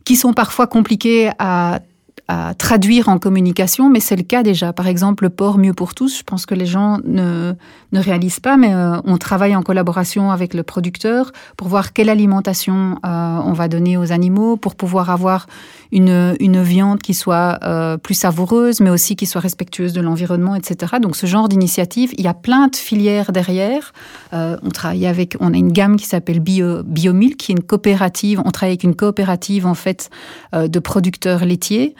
qui 0.03 0.15
sont 0.15 0.33
parfois 0.33 0.67
compliquées 0.67 1.31
à 1.39 1.81
à 2.27 2.55
traduire 2.55 3.07
en 3.07 3.19
communication, 3.19 3.87
mais 3.89 3.99
c'est 3.99 4.15
le 4.15 4.23
cas 4.23 4.41
déjà. 4.41 4.73
Par 4.73 4.87
exemple, 4.87 5.25
le 5.25 5.29
port 5.29 5.59
mieux 5.59 5.73
pour 5.73 5.93
tous, 5.93 6.17
je 6.19 6.23
pense 6.23 6.47
que 6.47 6.55
les 6.55 6.65
gens 6.65 6.97
ne, 7.05 7.53
ne 7.91 7.99
réalisent 7.99 8.39
pas, 8.39 8.57
mais 8.57 8.73
euh, 8.73 8.99
on 9.03 9.17
travaille 9.17 9.55
en 9.55 9.61
collaboration 9.61 10.31
avec 10.31 10.55
le 10.55 10.63
producteur 10.63 11.31
pour 11.55 11.67
voir 11.67 11.93
quelle 11.93 12.09
alimentation 12.09 12.97
euh, 13.05 13.39
on 13.45 13.53
va 13.53 13.67
donner 13.67 13.95
aux 13.97 14.11
animaux, 14.11 14.57
pour 14.57 14.75
pouvoir 14.75 15.11
avoir 15.11 15.45
une, 15.91 16.35
une 16.39 16.63
viande 16.63 16.99
qui 16.99 17.13
soit 17.13 17.59
euh, 17.63 17.97
plus 17.97 18.15
savoureuse, 18.15 18.79
mais 18.81 18.89
aussi 18.89 19.15
qui 19.15 19.27
soit 19.27 19.41
respectueuse 19.41 19.93
de 19.93 20.01
l'environnement, 20.01 20.55
etc. 20.55 20.93
Donc 20.99 21.15
ce 21.15 21.27
genre 21.27 21.47
d'initiative, 21.47 22.11
il 22.17 22.23
y 22.23 22.27
a 22.27 22.33
plein 22.33 22.69
de 22.69 22.75
filières 22.75 23.33
derrière. 23.33 23.93
on 24.31 24.69
travaille 24.73 25.05
avec, 25.05 25.37
on 25.39 25.53
a 25.53 25.57
une 25.57 25.71
gamme 25.71 25.95
qui 25.95 26.07
s'appelle 26.07 26.39
Bio, 26.39 26.81
Biomilk, 26.83 27.37
qui 27.37 27.51
est 27.51 27.55
une 27.55 27.63
coopérative. 27.63 28.41
On 28.43 28.49
travaille 28.49 28.71
avec 28.71 28.83
une 28.83 28.95
coopérative 28.95 29.67
en 29.67 29.75
fait 29.75 30.09
de 30.53 30.79
producteurs 30.79 31.45
laitiers. 31.45 31.95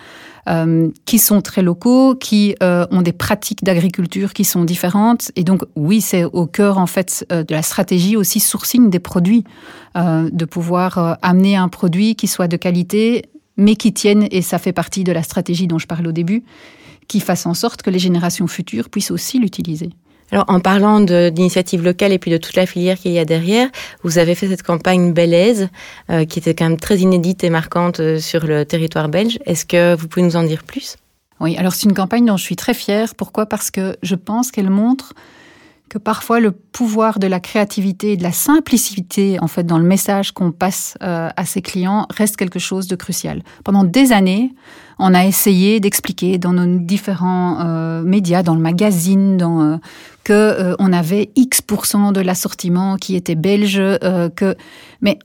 Euh, 0.47 0.91
qui 1.05 1.17
sont 1.17 1.41
très 1.41 1.63
locaux, 1.63 2.13
qui 2.13 2.55
euh, 2.61 2.85
ont 2.91 3.01
des 3.01 3.13
pratiques 3.13 3.63
d'agriculture 3.63 4.31
qui 4.31 4.43
sont 4.43 4.63
différentes. 4.63 5.31
Et 5.35 5.43
donc, 5.43 5.63
oui, 5.75 6.01
c'est 6.01 6.23
au 6.23 6.45
cœur, 6.45 6.77
en 6.77 6.85
fait, 6.85 7.25
euh, 7.31 7.43
de 7.43 7.51
la 7.55 7.63
stratégie 7.63 8.15
aussi 8.15 8.39
sourcing 8.39 8.91
des 8.91 8.99
produits, 8.99 9.43
de 9.95 10.45
pouvoir 10.45 11.17
amener 11.21 11.55
un 11.55 11.69
produit 11.69 12.15
qui 12.15 12.27
soit 12.27 12.49
de 12.49 12.57
qualité, 12.57 13.23
mais 13.55 13.77
qui 13.77 13.93
tienne, 13.93 14.27
et 14.29 14.41
ça 14.41 14.59
fait 14.59 14.73
partie 14.73 15.05
de 15.05 15.13
la 15.13 15.23
stratégie 15.23 15.67
dont 15.67 15.79
je 15.79 15.87
parle 15.87 16.05
au 16.05 16.11
début, 16.11 16.43
qui 17.07 17.21
fasse 17.21 17.45
en 17.45 17.53
sorte 17.53 17.81
que 17.81 17.89
les 17.89 17.99
générations 17.99 18.45
futures 18.47 18.89
puissent 18.89 19.11
aussi 19.11 19.39
l'utiliser. 19.39 19.91
Alors, 20.31 20.45
en 20.47 20.59
parlant 20.59 21.01
d'initiatives 21.01 21.83
locales 21.83 22.11
et 22.11 22.19
puis 22.19 22.31
de 22.31 22.37
toute 22.37 22.55
la 22.55 22.65
filière 22.65 22.97
qu'il 22.97 23.11
y 23.11 23.19
a 23.19 23.25
derrière, 23.25 23.69
vous 24.03 24.17
avez 24.17 24.35
fait 24.35 24.47
cette 24.47 24.63
campagne 24.63 25.13
Belaise, 25.13 25.69
euh, 26.09 26.25
qui 26.25 26.39
était 26.39 26.55
quand 26.55 26.67
même 26.67 26.79
très 26.79 26.97
inédite 26.97 27.43
et 27.43 27.49
marquante 27.49 27.99
euh, 27.99 28.19
sur 28.19 28.45
le 28.45 28.65
territoire 28.65 29.07
belge. 29.07 29.37
Est-ce 29.45 29.65
que 29.65 29.95
vous 29.95 30.07
pouvez 30.07 30.25
nous 30.25 30.35
en 30.35 30.43
dire 30.43 30.63
plus? 30.63 30.97
Oui, 31.39 31.55
alors 31.57 31.73
c'est 31.73 31.87
une 31.87 31.93
campagne 31.93 32.25
dont 32.25 32.37
je 32.37 32.43
suis 32.43 32.55
très 32.55 32.73
fière. 32.73 33.13
Pourquoi? 33.15 33.45
Parce 33.45 33.69
que 33.69 33.97
je 34.01 34.15
pense 34.15 34.51
qu'elle 34.51 34.69
montre 34.69 35.13
que 35.89 35.97
parfois 35.97 36.39
le 36.39 36.51
pouvoir 36.51 37.19
de 37.19 37.27
la 37.27 37.39
créativité 37.39 38.13
et 38.13 38.17
de 38.17 38.23
la 38.23 38.31
simplicité 38.31 39.37
en 39.39 39.47
fait 39.47 39.63
dans 39.63 39.77
le 39.77 39.85
message 39.85 40.31
qu'on 40.31 40.51
passe 40.51 40.97
euh, 41.03 41.29
à 41.35 41.45
ses 41.45 41.61
clients 41.61 42.07
reste 42.09 42.37
quelque 42.37 42.59
chose 42.59 42.87
de 42.87 42.95
crucial. 42.95 43.43
Pendant 43.63 43.83
des 43.83 44.11
années, 44.11 44.53
on 44.99 45.13
a 45.13 45.25
essayé 45.25 45.79
d'expliquer 45.79 46.37
dans 46.37 46.53
nos 46.53 46.79
différents 46.79 47.59
euh, 47.61 48.01
médias, 48.03 48.43
dans 48.43 48.55
le 48.55 48.61
magazine, 48.61 49.37
dans 49.37 49.61
euh, 49.61 49.77
que 50.23 50.33
euh, 50.33 50.75
on 50.79 50.93
avait 50.93 51.29
X 51.35 51.61
de 52.13 52.21
l'assortiment 52.21 52.97
qui 52.97 53.15
était 53.15 53.35
belge, 53.35 53.81
que 54.35 54.55
mais 55.01 55.19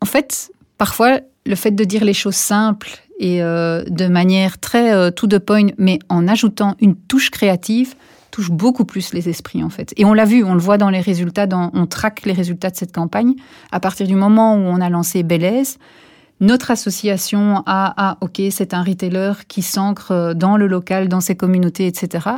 en 0.00 0.06
fait 0.06 0.52
parfois 0.78 1.20
le 1.46 1.54
fait 1.54 1.70
de 1.70 1.84
dire 1.84 2.04
les 2.04 2.12
choses 2.12 2.36
simples 2.36 2.90
et 3.18 3.38
de 3.38 4.06
manière 4.08 4.58
très 4.58 5.10
tout 5.12 5.26
de 5.26 5.38
point, 5.38 5.68
mais 5.78 5.98
en 6.08 6.28
ajoutant 6.28 6.74
une 6.80 6.96
touche 6.96 7.30
créative, 7.30 7.94
touche 8.36 8.50
beaucoup 8.50 8.84
plus 8.84 9.14
les 9.14 9.30
esprits 9.30 9.64
en 9.64 9.70
fait. 9.70 9.94
Et 9.96 10.04
on 10.04 10.12
l'a 10.12 10.26
vu, 10.26 10.44
on 10.44 10.52
le 10.52 10.60
voit 10.60 10.76
dans 10.76 10.90
les 10.90 11.00
résultats, 11.00 11.46
dans, 11.46 11.70
on 11.72 11.86
traque 11.86 12.26
les 12.26 12.34
résultats 12.34 12.68
de 12.68 12.76
cette 12.76 12.92
campagne. 12.92 13.32
À 13.72 13.80
partir 13.80 14.06
du 14.06 14.14
moment 14.14 14.56
où 14.56 14.58
on 14.58 14.82
a 14.82 14.90
lancé 14.90 15.22
Belaise, 15.22 15.78
notre 16.40 16.70
association 16.70 17.62
a, 17.64 17.94
ah, 17.96 18.18
ok, 18.20 18.42
c'est 18.50 18.74
un 18.74 18.82
retailer 18.82 19.32
qui 19.48 19.62
s'ancre 19.62 20.34
dans 20.36 20.58
le 20.58 20.66
local, 20.66 21.08
dans 21.08 21.22
ses 21.22 21.34
communautés, 21.34 21.86
etc., 21.86 22.28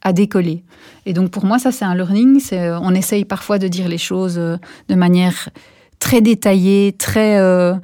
a 0.00 0.12
décollé. 0.14 0.64
Et 1.04 1.12
donc 1.12 1.30
pour 1.30 1.44
moi, 1.44 1.58
ça 1.58 1.70
c'est 1.70 1.84
un 1.84 1.94
learning. 1.94 2.40
C'est, 2.40 2.70
on 2.70 2.92
essaye 2.94 3.26
parfois 3.26 3.58
de 3.58 3.68
dire 3.68 3.88
les 3.88 3.98
choses 3.98 4.38
euh, 4.38 4.56
de 4.88 4.94
manière 4.94 5.50
très 5.98 6.22
détaillée, 6.22 6.94
très 6.98 7.38
euh, 7.38 7.74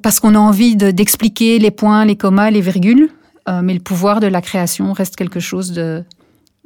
parce 0.00 0.20
qu'on 0.20 0.36
a 0.36 0.38
envie 0.38 0.76
d'expliquer 0.76 1.58
les 1.58 1.72
points, 1.72 2.04
les 2.04 2.16
commas, 2.16 2.52
les 2.52 2.60
virgules. 2.60 3.10
Euh, 3.48 3.62
mais 3.62 3.74
le 3.74 3.80
pouvoir 3.80 4.20
de 4.20 4.26
la 4.26 4.40
création 4.40 4.92
reste 4.92 5.16
quelque 5.16 5.40
chose 5.40 5.72
de 5.72 6.04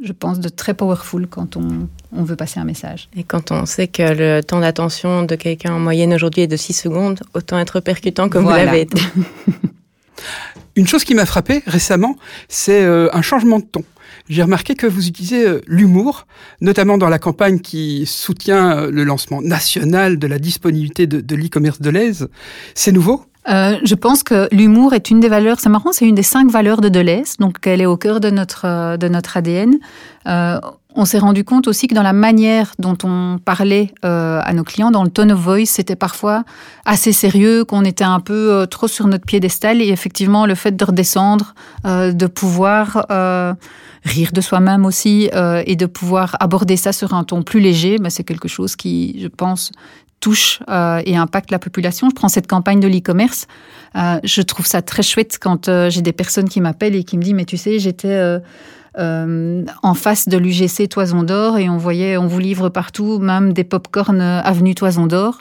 je 0.03 0.13
pense, 0.13 0.41
de 0.41 0.49
très 0.49 0.75
powerful 0.75 1.27
quand 1.27 1.57
on, 1.57 1.89
on, 2.13 2.25
veut 2.25 2.37
passer 2.37 2.59
un 2.61 2.65
message. 2.65 3.09
Et 3.17 3.23
quand 3.23 3.51
on 3.51 3.67
sait 3.67 3.89
que 3.89 4.03
le 4.03 4.43
temps 4.43 4.61
d'attention 4.61 5.25
de 5.25 5.35
quelqu'un 5.35 5.75
en 5.75 5.79
moyenne 5.79 6.15
aujourd'hui 6.15 6.43
est 6.43 6.47
de 6.47 6.57
6 6.57 6.73
secondes, 6.73 7.21
autant 7.35 7.59
être 7.59 7.81
percutant 7.81 8.29
que 8.29 8.39
vous 8.39 8.49
l'avez 8.49 8.83
été. 8.83 9.01
Une 10.77 10.87
chose 10.87 11.05
qui 11.05 11.15
m'a 11.15 11.27
frappé 11.27 11.63
récemment, 11.67 12.17
c'est 12.49 12.83
euh, 12.83 13.09
un 13.13 13.23
changement 13.23 13.59
de 13.59 13.65
ton. 13.65 13.85
J'ai 14.29 14.43
remarqué 14.43 14.75
que 14.75 14.87
vous 14.87 15.09
utilisez 15.09 15.47
euh, 15.47 15.61
l'humour, 15.67 16.27
notamment 16.61 16.99
dans 16.99 17.09
la 17.09 17.19
campagne 17.19 17.59
qui 17.59 18.07
soutient 18.07 18.79
euh, 18.79 18.91
le 18.91 19.05
lancement 19.05 19.43
national 19.43 20.19
de 20.19 20.27
la 20.27 20.39
disponibilité 20.39 21.07
de, 21.07 21.21
de 21.21 21.37
l'e-commerce 21.37 21.81
de 21.81 21.91
l'AISE. 21.91 22.29
C'est 22.75 22.93
nouveau? 22.93 23.25
Euh, 23.49 23.79
je 23.83 23.95
pense 23.95 24.23
que 24.23 24.49
l'humour 24.53 24.93
est 24.93 25.11
une 25.11 25.21
des 25.21 25.29
valeurs, 25.29 25.61
c'est 25.61 25.69
marrant, 25.69 25.93
c'est 25.93 26.07
une 26.07 26.15
des 26.15 26.23
cinq 26.23 26.51
valeurs 26.51 26.81
de 26.81 26.89
Deleuze, 26.89 27.37
donc 27.39 27.57
elle 27.67 27.81
est 27.81 27.87
au 27.87 27.97
cœur 27.97 28.21
de 28.21 28.31
notre, 28.31 28.67
euh, 28.67 28.97
de 28.97 29.09
notre 29.09 29.37
ADN. 29.37 29.77
Euh, 30.27 30.61
on 30.95 31.05
s'est 31.05 31.19
rendu 31.19 31.45
compte 31.45 31.69
aussi 31.69 31.87
que 31.87 31.95
dans 31.95 32.03
la 32.03 32.13
manière 32.13 32.73
dont 32.79 32.97
on 33.05 33.39
parlait 33.45 33.93
euh, 34.05 34.41
à 34.43 34.53
nos 34.53 34.65
clients, 34.65 34.91
dans 34.91 35.05
le 35.05 35.11
tone 35.11 35.33
of 35.33 35.39
voice, 35.39 35.67
c'était 35.67 35.97
parfois 35.97 36.45
assez 36.85 37.13
sérieux, 37.13 37.65
qu'on 37.65 37.85
était 37.85 38.05
un 38.05 38.21
peu 38.21 38.53
euh, 38.53 38.67
trop 38.67 38.89
sur 38.89 39.07
notre 39.07 39.25
piédestal. 39.25 39.81
Et 39.83 39.89
effectivement, 39.89 40.47
le 40.47 40.55
fait 40.55 40.77
de 40.77 40.85
redescendre, 40.85 41.55
euh, 41.87 42.13
de 42.13 42.27
pouvoir 42.27 43.07
rire 44.03 44.33
de 44.33 44.41
soi-même 44.41 44.87
aussi 44.87 45.29
et 45.67 45.77
de 45.77 45.87
pouvoir 45.87 46.37
aborder 46.41 46.77
ça 46.77 46.93
sur 46.93 47.13
un 47.13 47.23
ton 47.23 47.43
plus 47.43 47.61
léger, 47.61 47.99
bah, 47.99 48.09
c'est 48.09 48.25
quelque 48.25 48.49
chose 48.49 48.75
qui, 48.75 49.21
je 49.21 49.29
pense, 49.29 49.73
touche 50.21 50.61
euh, 50.69 51.03
et 51.05 51.17
impacte 51.17 51.51
la 51.51 51.59
population. 51.59 52.09
Je 52.11 52.15
prends 52.15 52.29
cette 52.29 52.47
campagne 52.47 52.81
de 52.81 52.89
l'e-commerce. 52.89 53.47
Euh, 53.97 54.21
je 54.23 54.43
trouve 54.43 54.67
ça 54.67 54.83
très 54.83 55.03
chouette 55.03 55.39
quand 55.41 55.69
euh, 55.69 55.91
j'ai 55.91 56.03
des 56.03 56.13
personnes 56.13 56.49
qui 56.49 56.61
m'appellent 56.61 56.95
et 56.95 57.05
qui 57.05 57.17
me 57.19 57.23
disent 57.23 57.35
mais 57.35 57.47
tu 57.47 57.57
sais 57.57 57.79
j'étais 57.79 58.41
en 58.99 59.95
face 59.95 60.29
de 60.29 60.37
l'UGC 60.37 60.89
Toison 60.89 61.23
d'Or 61.23 61.59
et 61.59 61.69
on 61.69 61.77
voyait 61.77 62.17
on 62.17 62.27
vous 62.27 62.41
livre 62.41 62.69
partout 62.69 63.19
même 63.19 63.53
des 63.53 63.65
pop-corn 63.65 64.21
avenue 64.21 64.75
Toison 64.75 65.07
d'Or 65.07 65.39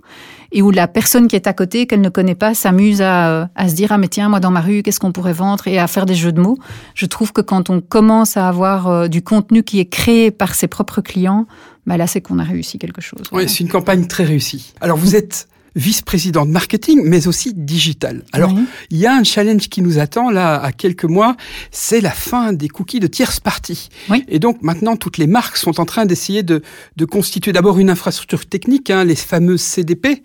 et 0.51 0.61
où 0.61 0.71
la 0.71 0.87
personne 0.87 1.27
qui 1.27 1.35
est 1.35 1.47
à 1.47 1.53
côté 1.53 1.85
qu'elle 1.85 2.01
ne 2.01 2.09
connaît 2.09 2.35
pas 2.35 2.53
s'amuse 2.53 3.01
à, 3.01 3.49
à 3.55 3.69
se 3.69 3.75
dire 3.75 3.91
ah 3.91 3.97
mais 3.97 4.07
tiens 4.07 4.29
moi 4.29 4.39
dans 4.39 4.51
ma 4.51 4.61
rue 4.61 4.83
qu'est-ce 4.83 4.99
qu'on 4.99 5.11
pourrait 5.11 5.33
vendre 5.33 5.67
et 5.67 5.79
à 5.79 5.87
faire 5.87 6.05
des 6.05 6.15
jeux 6.15 6.31
de 6.31 6.41
mots. 6.41 6.57
Je 6.95 7.05
trouve 7.05 7.33
que 7.33 7.41
quand 7.41 7.69
on 7.69 7.81
commence 7.81 8.37
à 8.37 8.47
avoir 8.47 9.09
du 9.09 9.21
contenu 9.21 9.63
qui 9.63 9.79
est 9.79 9.89
créé 9.89 10.31
par 10.31 10.55
ses 10.55 10.67
propres 10.67 11.01
clients 11.01 11.47
bah 11.89 11.97
là, 11.97 12.05
c'est 12.05 12.21
qu'on 12.21 12.37
a 12.37 12.43
réussi 12.43 12.77
quelque 12.77 13.01
chose. 13.01 13.23
Oui, 13.31 13.49
c'est 13.49 13.61
une 13.61 13.67
campagne 13.67 14.05
très 14.05 14.23
réussie. 14.23 14.73
Alors, 14.79 14.95
vous 14.95 15.15
êtes 15.15 15.47
vice-président 15.75 16.45
de 16.45 16.51
marketing, 16.51 17.01
mais 17.03 17.27
aussi 17.27 17.53
digital. 17.53 18.23
Alors, 18.31 18.53
il 18.89 18.97
y 18.97 19.05
a 19.05 19.13
un 19.13 19.23
challenge 19.23 19.69
qui 19.69 19.81
nous 19.81 19.99
attend 19.99 20.29
là 20.29 20.61
à 20.61 20.71
quelques 20.71 21.05
mois, 21.05 21.35
c'est 21.71 22.01
la 22.01 22.11
fin 22.11 22.53
des 22.53 22.67
cookies 22.67 22.99
de 22.99 23.07
tierce 23.07 23.39
partie. 23.39 23.89
Et 24.27 24.39
donc 24.39 24.61
maintenant, 24.61 24.95
toutes 24.95 25.17
les 25.17 25.27
marques 25.27 25.57
sont 25.57 25.79
en 25.79 25.85
train 25.85 26.05
d'essayer 26.05 26.43
de, 26.43 26.61
de, 26.95 27.05
constituer 27.05 27.51
d'abord 27.51 27.79
une 27.79 27.89
infrastructure 27.89 28.45
technique, 28.45 28.89
hein, 28.89 29.03
les 29.03 29.15
fameuses 29.15 29.61
CDP, 29.61 30.23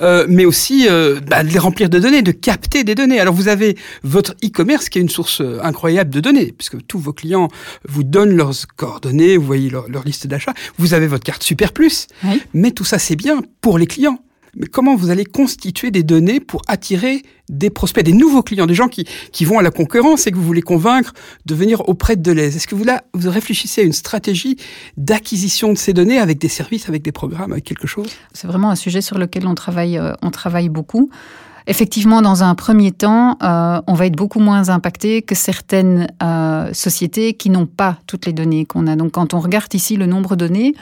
euh, 0.00 0.26
mais 0.28 0.44
aussi 0.44 0.86
euh, 0.88 1.20
bah, 1.20 1.42
de 1.42 1.48
les 1.48 1.58
remplir 1.58 1.88
de 1.88 1.98
données, 1.98 2.22
de 2.22 2.32
capter 2.32 2.84
des 2.84 2.94
données. 2.94 3.20
Alors 3.20 3.34
vous 3.34 3.48
avez 3.48 3.76
votre 4.02 4.32
e-commerce 4.44 4.88
qui 4.88 4.98
est 4.98 5.02
une 5.02 5.08
source 5.08 5.40
euh, 5.40 5.58
incroyable 5.62 6.10
de 6.10 6.20
données, 6.20 6.52
puisque 6.56 6.84
tous 6.86 6.98
vos 6.98 7.12
clients 7.12 7.48
vous 7.88 8.04
donnent 8.04 8.36
leurs 8.36 8.54
coordonnées, 8.76 9.36
vous 9.36 9.46
voyez 9.46 9.70
leur, 9.70 9.88
leur 9.88 10.04
liste 10.04 10.26
d'achat. 10.26 10.54
Vous 10.78 10.94
avez 10.94 11.06
votre 11.06 11.24
carte 11.24 11.42
Super 11.42 11.72
Plus, 11.72 12.06
mais 12.54 12.70
tout 12.70 12.84
ça 12.84 12.98
c'est 12.98 13.16
bien 13.16 13.42
pour 13.60 13.78
les 13.78 13.86
clients 13.86 14.20
mais 14.56 14.66
comment 14.66 14.96
vous 14.96 15.10
allez 15.10 15.24
constituer 15.24 15.90
des 15.90 16.02
données 16.02 16.40
pour 16.40 16.62
attirer 16.66 17.22
des 17.48 17.70
prospects, 17.70 18.04
des 18.04 18.12
nouveaux 18.12 18.42
clients, 18.42 18.66
des 18.66 18.74
gens 18.74 18.88
qui, 18.88 19.06
qui 19.32 19.44
vont 19.44 19.58
à 19.58 19.62
la 19.62 19.70
concurrence 19.70 20.26
et 20.26 20.30
que 20.30 20.36
vous 20.36 20.42
voulez 20.42 20.62
convaincre 20.62 21.12
de 21.44 21.54
venir 21.54 21.88
auprès 21.88 22.16
de 22.16 22.22
Deleuze 22.22 22.56
Est-ce 22.56 22.66
que 22.66 22.74
vous 22.74 22.84
là, 22.84 23.04
vous 23.14 23.30
réfléchissez 23.30 23.82
à 23.82 23.84
une 23.84 23.92
stratégie 23.92 24.56
d'acquisition 24.96 25.72
de 25.72 25.78
ces 25.78 25.92
données 25.92 26.18
avec 26.18 26.38
des 26.38 26.48
services, 26.48 26.88
avec 26.88 27.02
des 27.02 27.12
programmes, 27.12 27.52
avec 27.52 27.64
quelque 27.64 27.86
chose? 27.86 28.08
C'est 28.32 28.46
vraiment 28.46 28.70
un 28.70 28.76
sujet 28.76 29.00
sur 29.00 29.18
lequel 29.18 29.46
on 29.46 29.54
travaille, 29.54 29.98
euh, 29.98 30.12
on 30.22 30.30
travaille 30.30 30.68
beaucoup. 30.68 31.10
Effectivement, 31.68 32.22
dans 32.22 32.44
un 32.44 32.54
premier 32.54 32.92
temps, 32.92 33.36
euh, 33.42 33.80
on 33.88 33.94
va 33.94 34.06
être 34.06 34.16
beaucoup 34.16 34.38
moins 34.38 34.68
impacté 34.68 35.22
que 35.22 35.34
certaines 35.34 36.06
euh, 36.22 36.72
sociétés 36.72 37.34
qui 37.34 37.50
n'ont 37.50 37.66
pas 37.66 37.98
toutes 38.06 38.24
les 38.24 38.32
données 38.32 38.64
qu'on 38.64 38.86
a. 38.86 38.94
Donc, 38.94 39.12
quand 39.12 39.34
on 39.34 39.40
regarde 39.40 39.74
ici 39.74 39.96
le 39.96 40.06
nombre 40.06 40.36
de 40.36 40.46
données 40.46 40.74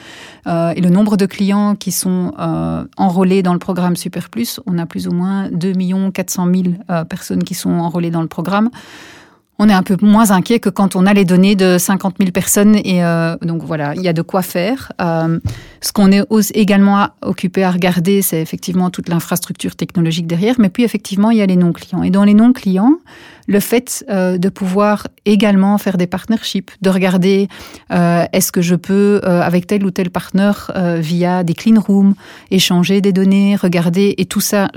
euh, 0.47 0.73
et 0.77 0.83
le 0.83 0.91
nombre 0.91 1.17
de 1.17 1.25
clients 1.25 1.75
qui 1.75 1.91
sont 1.91 2.35
euh, 2.39 2.85
enrôlés 2.99 3.43
dans 3.43 3.55
le 3.55 3.59
programme 3.59 3.97
Super 3.97 4.29
Plus, 4.29 4.61
on 4.67 4.77
a 4.79 4.85
plus 4.85 5.09
ou 5.09 5.13
moins 5.13 5.49
2 5.51 5.73
400 6.13 6.49
000 6.55 7.05
personnes 7.09 7.45
qui 7.45 7.55
sont 7.55 7.71
enrôlées 7.71 8.11
dans 8.11 8.23
le 8.23 8.29
programme 8.29 8.71
on 9.65 9.69
est 9.69 9.73
un 9.73 9.83
peu 9.83 9.97
moins 10.03 10.31
inquiet 10.31 10.61
que 10.61 10.69
quand 10.69 10.95
on 10.95 11.07
a 11.07 11.15
les 11.15 11.25
données 11.25 11.57
de 11.57 11.79
50 11.79 12.17
000 12.19 12.31
personnes. 12.33 12.77
Et 12.85 13.03
euh, 13.03 13.37
donc 13.41 13.63
voilà, 13.63 13.95
il 13.95 14.03
y 14.03 14.09
a 14.09 14.13
de 14.13 14.21
quoi 14.21 14.43
faire. 14.43 14.93
Euh, 15.01 15.39
ce 15.81 15.93
qu'on 15.93 16.13
est 16.13 16.23
également 16.55 17.09
occupé 17.23 17.65
à 17.65 17.71
regarder, 17.71 18.21
c'est 18.21 18.41
effectivement 18.41 18.91
toute 18.91 19.09
l'infrastructure 19.09 19.75
technologique 19.75 20.27
derrière. 20.27 20.57
Mais 20.59 20.69
puis 20.69 20.85
effectivement, 20.85 21.31
il 21.31 21.39
y 21.39 21.43
a 21.43 21.47
les 21.47 21.57
non-clients. 21.57 22.03
Et 22.03 22.11
dans 22.11 22.25
les 22.25 22.35
non-clients, 22.35 22.99
le 23.47 23.61
fait 23.61 24.05
euh, 24.11 24.37
de 24.37 24.49
pouvoir 24.51 25.09
également 25.25 25.79
faire 25.79 25.97
des 25.97 26.07
partnerships, 26.07 26.71
de 26.83 26.91
regarder 26.91 27.49
est-ce 27.91 28.53
que 28.53 28.61
je 28.61 28.75
peux, 28.75 29.21
avec 29.25 29.67
tel 29.67 29.85
ou 29.87 29.91
tel 29.91 30.11
partenaire, 30.11 30.71
via 30.99 31.45
des 31.45 31.55
clean 31.55 31.81
rooms, 31.81 32.15
échanger 32.51 33.01
des 33.01 33.13
données, 33.13 33.57
regarder. 33.57 34.15
Et 34.19 34.27
tout 34.27 34.41
ça, 34.41 34.69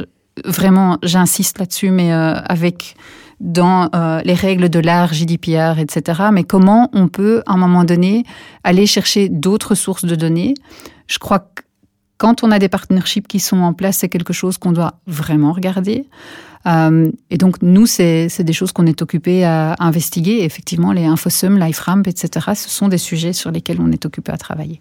vraiment, 0.46 0.98
j'insiste 1.04 1.60
là-dessus, 1.60 1.92
mais 1.92 2.12
avec 2.12 2.96
dans 3.40 3.90
les 4.26 4.34
règles 4.34 4.70
de 4.70 4.80
l'art, 4.80 5.14
GDPR, 5.14 5.80
etc. 5.80 6.24
Mais 6.32 6.44
comment 6.44 6.90
on 6.94 7.08
peut, 7.08 7.44
à 7.46 7.54
un 7.54 7.58
moment 7.58 7.84
donné, 7.84 8.24
aller 8.64 8.88
chercher 8.88 9.30
d'autres 9.30 9.76
sources 9.76 10.06
de 10.06 10.16
données? 10.16 10.56
Je 11.08 11.20
crois 11.20 11.40
que 11.40 11.64
quand 12.18 12.44
on 12.44 12.52
a 12.52 12.60
des 12.60 12.70
partnerships 12.70 13.28
qui 13.28 13.40
sont 13.40 13.60
en 13.60 13.74
place, 13.74 13.98
c'est 13.98 14.10
quelque 14.10 14.34
chose 14.34 14.58
qu'on 14.58 14.72
doit 14.72 14.96
vraiment 15.06 15.54
regarder. 15.54 16.06
Euh, 16.66 17.12
et 17.30 17.38
donc, 17.38 17.62
nous, 17.62 17.86
c'est 17.86 18.42
des 18.42 18.54
choses 18.54 18.72
qu'on 18.72 18.86
est 18.88 19.02
occupé 19.02 19.46
à, 19.46 19.76
investiguer. 19.80 20.44
effectivement, 20.44 20.92
les 20.92 21.06
infosum, 21.06 21.58
LifeRamp, 21.58 22.04
etc., 22.06 22.48
ce 22.56 22.70
sont 22.70 22.88
des 22.88 22.98
sujets 22.98 23.34
sur 23.34 23.52
lesquels 23.52 23.80
on 23.80 23.92
est 23.92 24.06
occupé 24.06 24.32
à 24.32 24.38
travailler. 24.38 24.80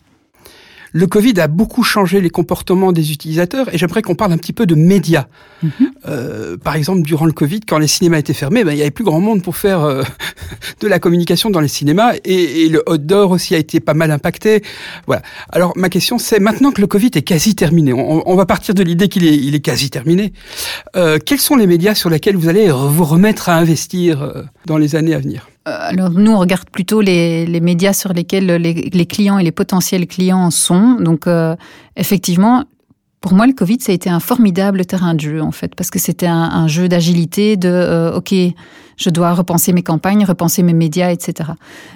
Le 0.96 1.06
Covid 1.06 1.38
a 1.40 1.46
beaucoup 1.46 1.82
changé 1.82 2.22
les 2.22 2.30
comportements 2.30 2.90
des 2.90 3.12
utilisateurs 3.12 3.68
et 3.70 3.76
j'aimerais 3.76 4.00
qu'on 4.00 4.14
parle 4.14 4.32
un 4.32 4.38
petit 4.38 4.54
peu 4.54 4.64
de 4.64 4.74
médias. 4.74 5.26
Mhm. 5.62 5.70
euh, 6.09 6.56
par 6.56 6.74
exemple, 6.74 7.02
durant 7.02 7.26
le 7.26 7.32
Covid, 7.32 7.61
quand 7.61 7.76
les 7.76 7.87
cinémas 7.87 8.16
étaient 8.16 8.32
fermés, 8.32 8.64
ben, 8.64 8.72
il 8.72 8.78
y 8.78 8.80
avait 8.80 8.90
plus 8.90 9.04
grand 9.04 9.20
monde 9.20 9.42
pour 9.42 9.59
faire 9.59 9.82
euh, 9.82 10.02
de 10.80 10.88
la 10.88 10.98
communication 10.98 11.50
dans 11.50 11.61
les 11.61 11.68
cinémas 11.68 12.14
et, 12.24 12.62
et 12.62 12.68
le 12.70 12.82
outdoor 12.90 13.32
aussi 13.32 13.54
a 13.54 13.59
été 13.59 13.78
pas 13.78 13.92
mal 13.92 14.11
impacté. 14.11 14.62
Voilà. 15.06 15.20
Alors 15.50 15.74
ma 15.76 15.90
question 15.90 16.16
c'est 16.16 16.40
maintenant 16.40 16.72
que 16.72 16.80
le 16.80 16.87
Covid 16.87 17.11
est 17.14 17.22
quasi 17.22 17.54
terminé, 17.54 17.92
on, 17.92 18.26
on 18.26 18.35
va 18.35 18.46
partir 18.46 18.74
de 18.74 18.82
l'idée 18.82 19.09
qu'il 19.09 19.26
est, 19.26 19.37
il 19.37 19.54
est 19.54 19.61
quasi 19.61 19.90
terminé. 19.90 20.32
Euh, 20.96 21.18
quels 21.18 21.40
sont 21.40 21.56
les 21.56 21.66
médias 21.66 21.94
sur 21.94 22.09
lesquels 22.09 22.37
vous 22.37 22.48
allez 22.48 22.70
vous 22.70 23.04
remettre 23.04 23.50
à 23.50 23.56
investir 23.56 24.46
dans 24.64 24.78
les 24.78 24.96
années 24.96 25.12
à 25.12 25.18
venir? 25.18 25.46
Alors 25.66 26.11
nous, 26.11 26.33
on 26.33 26.38
regarde 26.38 26.70
plutôt 26.70 27.00
les, 27.00 27.44
les 27.44 27.61
médias 27.61 27.92
sur 27.92 28.12
lesquels 28.12 28.46
les, 28.46 28.72
les, 28.72 29.07
clients 29.07 29.38
et 29.38 29.44
les 29.44 29.52
potentiels 29.52 30.07
clients 30.07 30.50
sont. 30.50 30.94
Donc 31.00 31.26
euh, 31.26 31.57
effectivement, 31.96 32.64
pour 33.20 33.35
moi, 33.35 33.46
le 33.46 33.52
Covid, 33.52 33.79
ça 33.81 33.92
a 33.92 33.94
été 33.94 34.11
un 34.11 34.20
formidable 34.20 34.85
terrain 34.85 35.14
de 35.14 35.20
jeu, 35.20 35.42
en 35.42 35.52
fait, 35.52 35.74
parce 35.74 35.90
que 35.90 35.98
c'était 35.98 36.26
un, 36.26 36.68
jeu 36.68 36.88
d'agilité, 36.88 37.57
de 37.57 37.68
euh, 37.68 38.16
OK, 38.16 38.35
je 38.96 39.11
dois 39.11 39.35
repenser 39.35 39.72
mes 39.72 39.83
campagnes, 39.83 40.24
repenser 40.24 40.62
mes 40.62 40.72
médias, 40.72 41.11
etc. 41.11 41.50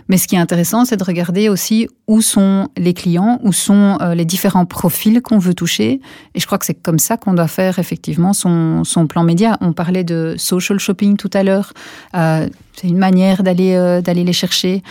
Mais 0.09 0.19
ce 0.19 0.29
qui 0.29 0.35
est 0.35 0.39
intéressant, 0.39 0.85
c'est 0.85 0.97
de 0.97 1.05
regarder 1.05 1.49
aussi 1.49 1.89
où 2.07 2.21
sont 2.21 2.69
les 2.77 2.95
clients, 2.95 3.41
où 3.43 3.53
sont 3.53 3.97
euh, 4.01 4.15
les 4.15 4.25
différents 4.25 4.67
profils 4.67 5.23
qu'on 5.23 5.39
veut 5.39 5.55
toucher. 5.55 6.01
Et 6.35 6.41
je 6.41 6.47
crois 6.47 6.59
que 6.59 6.67
c'est 6.67 6.75
comme 6.75 6.99
ça 6.99 7.17
qu'on 7.17 7.35
doit 7.35 7.49
faire 7.49 7.79
effectivement 7.79 8.33
son, 8.33 8.85
son, 8.85 9.07
plan 9.07 9.25
média. 9.25 9.57
On 9.61 9.73
parlait 9.73 10.05
de 10.05 10.35
social 10.37 10.79
shopping 10.79 11.17
tout 11.17 11.31
à 11.33 11.43
l'heure. 11.43 11.73
Euh, 12.15 12.49
c'est 12.77 12.89
une 12.89 12.99
manière 12.99 13.43
d'aller 13.43 13.75
euh, 13.75 14.01
d'aller 14.01 14.25
les 14.25 14.33
chercher. 14.33 14.83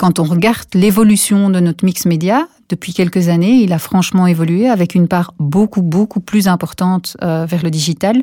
Quand 0.00 0.18
on 0.18 0.24
regarde 0.24 0.66
l'évolution 0.72 1.50
de 1.50 1.60
notre 1.60 1.84
mix 1.84 2.06
média, 2.06 2.48
depuis 2.70 2.94
quelques 2.94 3.28
années, 3.28 3.56
il 3.56 3.70
a 3.74 3.78
franchement 3.78 4.26
évolué 4.26 4.66
avec 4.66 4.94
une 4.94 5.08
part 5.08 5.34
beaucoup, 5.38 5.82
beaucoup 5.82 6.20
plus 6.20 6.48
importante 6.48 7.18
euh, 7.22 7.44
vers 7.44 7.62
le 7.62 7.70
digital. 7.70 8.22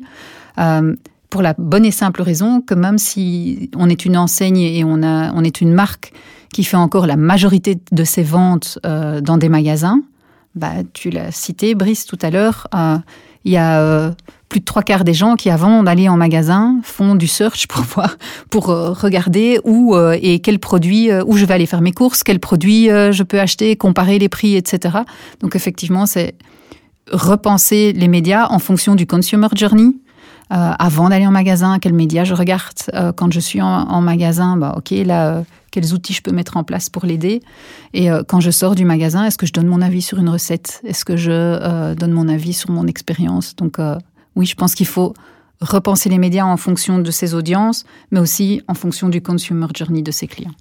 Euh, 0.58 0.96
pour 1.30 1.44
la 1.44 1.54
bonne 1.56 1.86
et 1.86 1.92
simple 1.92 2.24
raison 2.24 2.62
que 2.62 2.74
même 2.74 2.98
si 2.98 3.70
on 3.76 3.92
est 3.92 4.06
une 4.06 4.18
enseigne 4.18 4.58
et 4.58 4.84
on, 4.84 5.04
a, 5.04 5.32
on 5.34 5.44
est 5.44 5.62
une 5.62 5.72
marque 5.72 6.14
qui 6.52 6.64
fait 6.64 6.78
encore 6.78 7.06
la 7.06 7.16
majorité 7.16 7.78
de 7.92 8.04
ses 8.04 8.24
ventes 8.24 8.80
euh, 8.84 9.22
dans 9.22 9.38
des 9.38 9.48
magasins, 9.48 10.02
bah, 10.56 10.78
tu 10.94 11.12
l'as 11.12 11.32
cité, 11.32 11.76
Brice, 11.76 12.08
tout 12.08 12.18
à 12.24 12.32
l'heure, 12.32 12.68
il 13.46 13.52
y 13.52 13.58
a 13.58 14.16
plus 14.50 14.60
de 14.60 14.66
trois 14.66 14.82
quarts 14.82 15.04
des 15.04 15.14
gens 15.14 15.36
qui, 15.36 15.50
avant 15.50 15.84
d'aller 15.84 16.10
en 16.10 16.18
magasin, 16.18 16.80
font 16.84 17.16
du 17.16 17.28
search 17.28 17.68
pour 17.68 17.82
voir, 17.96 18.18
pour 18.50 18.70
euh, 18.70 18.92
regarder 18.92 19.60
où 19.64 19.96
euh, 19.96 20.18
et 20.22 20.40
quel 20.40 20.60
produit, 20.60 21.10
où 21.26 21.38
je 21.38 21.46
vais 21.46 21.54
aller 21.54 21.66
faire 21.66 21.82
mes 21.82 21.92
courses, 21.92 22.24
quel 22.24 22.40
produit 22.40 22.86
je 22.88 23.24
peux 23.24 23.40
acheter, 23.40 23.76
comparer 23.76 24.20
les 24.20 24.30
prix, 24.30 24.56
etc. 24.56 25.00
Donc 25.42 25.56
effectivement, 25.56 26.06
c'est 26.06 26.36
repenser 27.12 27.94
les 27.94 28.08
médias 28.08 28.48
en 28.50 28.60
fonction 28.60 28.96
du 28.96 29.08
consumer 29.08 29.48
journey. 29.56 29.96
avant 30.50 31.10
d'aller 31.10 31.28
en 31.28 31.32
magasin, 31.32 31.80
quel 31.80 31.94
média 31.94 32.24
je 32.24 32.34
regarde 32.34 33.14
quand 33.16 33.32
je 33.32 33.40
suis 33.40 33.62
en, 33.62 34.02
magasin, 34.02 34.58
bah 34.58 34.76
ok 34.78 34.92
là 35.06 35.44
quels 35.72 35.94
outils 35.94 36.14
je 36.14 36.22
peux 36.22 36.32
mettre 36.32 36.58
en 36.58 36.64
place 36.64 36.90
pour 36.90 37.06
l'aider. 37.06 37.42
Et 37.94 38.10
euh, 38.10 38.24
quand 38.28 38.40
je 38.40 38.52
sors 38.52 38.76
du 38.76 38.86
magasin, 38.86 39.26
est-ce 39.26 39.38
que 39.38 39.46
je 39.46 39.54
donne 39.54 39.68
mon 39.68 39.82
avis 39.82 40.02
sur 40.02 40.18
une 40.18 40.30
recette? 40.30 40.82
Est-ce 40.84 41.06
que 41.06 41.16
je 41.16 41.32
euh, 41.32 41.96
donne 41.96 42.12
mon 42.12 42.28
avis 42.28 42.54
sur 42.54 42.72
mon 42.72 42.88
expérience? 42.88 43.56
Donc 43.56 43.80
euh, 43.80 43.96
oui, 44.38 44.46
je 44.46 44.56
pense 44.56 44.76
qu'il 44.76 44.88
faut 44.88 45.14
repenser 45.60 46.10
les 46.10 46.20
médias 46.20 46.46
en 46.46 46.58
fonction 46.58 47.00
de 47.00 47.12
ses 47.12 47.34
audiences, 47.34 47.84
mais 48.12 48.20
aussi 48.20 48.62
en 48.68 48.76
fonction 48.76 49.10
du 49.10 49.22
consumer 49.22 49.68
journey 49.76 50.04
de 50.04 50.12
ses 50.12 50.28
clients. 50.28 50.54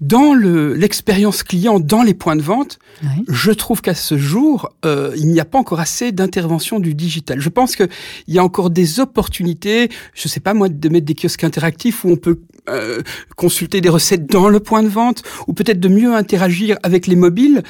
Dans 0.00 0.34
l'expérience 0.34 1.42
client, 1.42 1.80
dans 1.80 2.02
les 2.02 2.14
points 2.14 2.36
de 2.36 2.42
vente, 2.42 2.78
oui. 3.02 3.24
je 3.28 3.50
trouve 3.50 3.82
qu'à 3.82 3.96
ce 3.96 4.16
jour, 4.16 4.70
euh, 4.84 5.12
il 5.16 5.26
n'y 5.28 5.40
a 5.40 5.44
pas 5.44 5.58
encore 5.58 5.80
assez 5.80 6.12
d'intervention 6.12 6.78
du 6.78 6.94
digital. 6.94 7.40
Je 7.40 7.48
pense 7.48 7.74
qu'il 7.74 7.88
y 8.28 8.38
a 8.38 8.44
encore 8.44 8.70
des 8.70 9.00
opportunités, 9.00 9.88
je 10.14 10.28
sais 10.28 10.40
pas 10.40 10.54
moi, 10.54 10.68
de 10.68 10.88
mettre 10.88 11.06
des 11.06 11.14
kiosques 11.14 11.42
interactifs 11.42 12.04
où 12.04 12.10
on 12.10 12.16
peut 12.16 12.40
euh, 12.68 13.02
consulter 13.34 13.80
des 13.80 13.88
recettes 13.88 14.26
dans 14.26 14.48
le 14.48 14.60
point 14.60 14.84
de 14.84 14.88
vente, 14.88 15.24
ou 15.48 15.52
peut-être 15.52 15.80
de 15.80 15.88
mieux 15.88 16.14
interagir 16.14 16.78
avec 16.84 17.08
les 17.08 17.16
mobiles. 17.16 17.64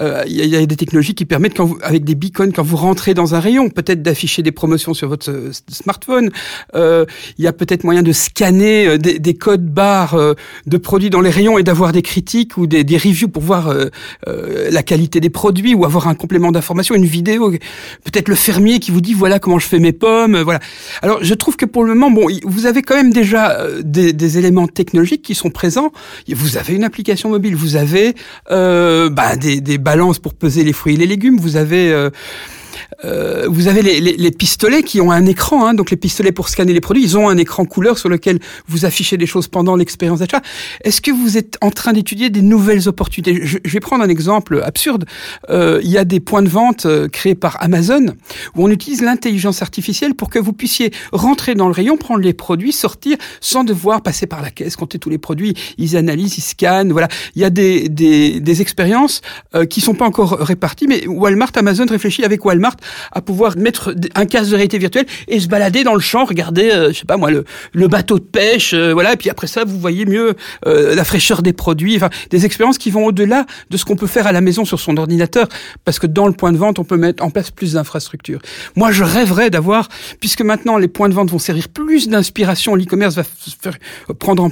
Euh, 0.00 0.22
il 0.26 0.44
y, 0.46 0.56
a 0.56 0.64
des 0.64 0.76
technologies 0.76 1.14
qui 1.14 1.24
permettent, 1.24 1.56
quand 1.56 1.64
vous, 1.64 1.78
avec 1.82 2.04
des 2.04 2.14
beacons, 2.14 2.52
quand 2.54 2.62
vous 2.62 2.76
rentrez 2.76 3.14
dans 3.14 3.34
un 3.34 3.40
rayon, 3.40 3.68
peut-être 3.68 4.02
d'afficher 4.02 4.42
des 4.42 4.52
promotions 4.52 4.94
sur 4.94 5.08
votre 5.08 5.30
euh, 5.30 5.50
smartphone. 5.68 6.30
Euh, 6.74 7.04
il 7.38 7.44
y 7.44 7.48
a 7.48 7.52
peut-être 7.52 7.84
moyen 7.84 8.02
de 8.02 8.12
scanner 8.12 8.86
euh, 8.86 8.98
des, 8.98 9.18
des, 9.18 9.34
codes 9.34 9.66
barres 9.66 10.14
euh, 10.14 10.34
de 10.66 10.76
produits 10.76 11.10
dans 11.10 11.20
les 11.20 11.30
rayons 11.30 11.58
et 11.58 11.62
d'avoir 11.62 11.92
des 11.92 12.02
critiques 12.02 12.56
ou 12.56 12.66
des, 12.66 12.84
des 12.84 12.96
reviews 12.96 13.28
pour 13.28 13.42
voir 13.42 13.68
euh, 13.68 13.90
la 14.70 14.82
qualité 14.82 15.20
des 15.20 15.30
produits 15.30 15.74
ou 15.74 15.84
avoir 15.84 16.08
un 16.08 16.14
complément 16.14 16.52
d'information, 16.52 16.94
une 16.94 17.06
vidéo. 17.06 17.50
Peut-être 18.04 18.28
le 18.28 18.34
fermier 18.34 18.78
qui 18.80 18.90
vous 18.90 19.00
dit 19.00 19.14
voilà 19.14 19.38
comment 19.38 19.58
je 19.58 19.66
fais 19.66 19.78
mes 19.78 19.92
pommes. 19.92 20.38
Voilà. 20.40 20.60
Alors 21.02 21.18
je 21.22 21.34
trouve 21.34 21.56
que 21.56 21.66
pour 21.66 21.84
le 21.84 21.94
moment, 21.94 22.10
bon, 22.10 22.28
vous 22.44 22.66
avez 22.66 22.82
quand 22.82 22.94
même 22.94 23.12
déjà 23.12 23.66
des, 23.82 24.12
des 24.12 24.38
éléments 24.38 24.66
technologiques 24.66 25.22
qui 25.22 25.34
sont 25.34 25.50
présents. 25.50 25.92
Vous 26.28 26.56
avez 26.56 26.74
une 26.74 26.84
application 26.84 27.28
mobile, 27.28 27.54
vous 27.54 27.76
avez 27.76 28.14
bah, 28.48 29.36
des, 29.36 29.60
des 29.60 29.78
balance 29.90 30.20
pour 30.20 30.34
peser 30.34 30.62
les 30.62 30.72
fruits 30.72 30.94
et 30.94 30.96
les 30.96 31.08
légumes. 31.08 31.38
Vous 31.40 31.56
avez 31.56 31.92
euh, 33.04 33.46
vous 33.48 33.68
avez 33.68 33.82
les, 33.82 34.00
les, 34.00 34.16
les, 34.16 34.30
pistolets 34.30 34.82
qui 34.82 35.00
ont 35.00 35.10
un 35.10 35.26
écran, 35.26 35.66
hein, 35.66 35.74
donc 35.74 35.90
les 35.90 35.96
pistolets 35.96 36.32
pour 36.32 36.48
scanner 36.48 36.72
les 36.72 36.80
produits, 36.80 37.02
ils 37.02 37.16
ont 37.16 37.28
un 37.28 37.36
écran 37.36 37.64
couleur 37.64 37.98
sur 37.98 38.08
lequel 38.08 38.38
vous 38.66 38.84
affichez 38.84 39.16
des 39.16 39.26
choses 39.26 39.48
pendant 39.48 39.76
l'expérience 39.76 40.20
d'achat. 40.20 40.42
Est-ce 40.84 41.00
que 41.00 41.10
vous 41.10 41.36
êtes 41.36 41.56
en 41.60 41.70
train 41.70 41.92
d'étudier 41.92 42.30
des 42.30 42.42
nouvelles 42.42 42.88
opportunités? 42.88 43.40
Je, 43.44 43.58
je, 43.64 43.72
vais 43.72 43.80
prendre 43.80 44.04
un 44.04 44.08
exemple 44.08 44.62
absurde. 44.64 45.04
Euh, 45.50 45.80
il 45.82 45.90
y 45.90 45.98
a 45.98 46.04
des 46.04 46.20
points 46.20 46.42
de 46.42 46.48
vente 46.48 46.86
euh, 46.86 47.08
créés 47.08 47.34
par 47.34 47.62
Amazon 47.62 48.14
où 48.54 48.64
on 48.64 48.70
utilise 48.70 49.02
l'intelligence 49.02 49.62
artificielle 49.62 50.14
pour 50.14 50.30
que 50.30 50.38
vous 50.38 50.52
puissiez 50.52 50.92
rentrer 51.12 51.54
dans 51.54 51.66
le 51.66 51.72
rayon, 51.72 51.96
prendre 51.96 52.20
les 52.20 52.34
produits, 52.34 52.72
sortir 52.72 53.16
sans 53.40 53.64
devoir 53.64 54.02
passer 54.02 54.26
par 54.26 54.42
la 54.42 54.50
caisse, 54.50 54.76
compter 54.76 54.98
tous 54.98 55.10
les 55.10 55.18
produits. 55.18 55.54
Ils 55.78 55.96
analysent, 55.96 56.38
ils 56.38 56.42
scannent. 56.42 56.92
Voilà, 56.92 57.08
il 57.34 57.42
y 57.42 57.44
a 57.44 57.50
des, 57.50 57.88
des, 57.88 58.40
des 58.40 58.62
expériences 58.62 59.20
euh, 59.54 59.64
qui 59.64 59.80
sont 59.80 59.94
pas 59.94 60.06
encore 60.06 60.38
réparties, 60.38 60.86
mais 60.86 61.06
Walmart, 61.06 61.52
Amazon 61.56 61.86
réfléchit 61.88 62.24
avec 62.24 62.44
Walmart 62.44 62.59
à 63.12 63.20
pouvoir 63.20 63.56
mettre 63.56 63.94
un 64.14 64.26
casque 64.26 64.50
de 64.50 64.56
réalité 64.56 64.78
virtuelle 64.78 65.06
et 65.28 65.40
se 65.40 65.48
balader 65.48 65.84
dans 65.84 65.94
le 65.94 66.00
champ, 66.00 66.24
regarder, 66.24 66.70
euh, 66.70 66.92
je 66.92 66.98
sais 66.98 67.04
pas 67.04 67.16
moi, 67.16 67.30
le, 67.30 67.88
bateau 67.88 68.18
de 68.18 68.24
pêche, 68.24 68.72
euh, 68.74 68.92
voilà. 68.92 69.14
Et 69.14 69.16
puis 69.16 69.30
après 69.30 69.46
ça, 69.46 69.64
vous 69.64 69.78
voyez 69.78 70.06
mieux 70.06 70.34
euh, 70.66 70.94
la 70.94 71.04
fraîcheur 71.04 71.42
des 71.42 71.52
produits. 71.52 71.96
Enfin, 71.96 72.10
des 72.30 72.46
expériences 72.46 72.78
qui 72.78 72.90
vont 72.90 73.06
au-delà 73.06 73.46
de 73.70 73.76
ce 73.76 73.84
qu'on 73.84 73.96
peut 73.96 74.06
faire 74.06 74.26
à 74.26 74.32
la 74.32 74.40
maison 74.40 74.64
sur 74.64 74.78
son 74.80 74.96
ordinateur, 74.96 75.48
parce 75.84 75.98
que 75.98 76.06
dans 76.06 76.26
le 76.26 76.32
point 76.32 76.52
de 76.52 76.58
vente, 76.58 76.78
on 76.78 76.84
peut 76.84 76.96
mettre 76.96 77.24
en 77.24 77.30
place 77.30 77.50
plus 77.50 77.74
d'infrastructures. 77.74 78.40
Moi, 78.76 78.92
je 78.92 79.04
rêverais 79.04 79.50
d'avoir, 79.50 79.88
puisque 80.20 80.42
maintenant 80.42 80.76
les 80.78 80.88
points 80.88 81.08
de 81.08 81.14
vente 81.14 81.30
vont 81.30 81.38
servir 81.38 81.68
plus 81.68 82.08
d'inspiration, 82.08 82.74
l'e-commerce 82.74 83.16
va 83.16 83.24
faire, 83.24 83.76
prendre 84.18 84.44
en, 84.44 84.50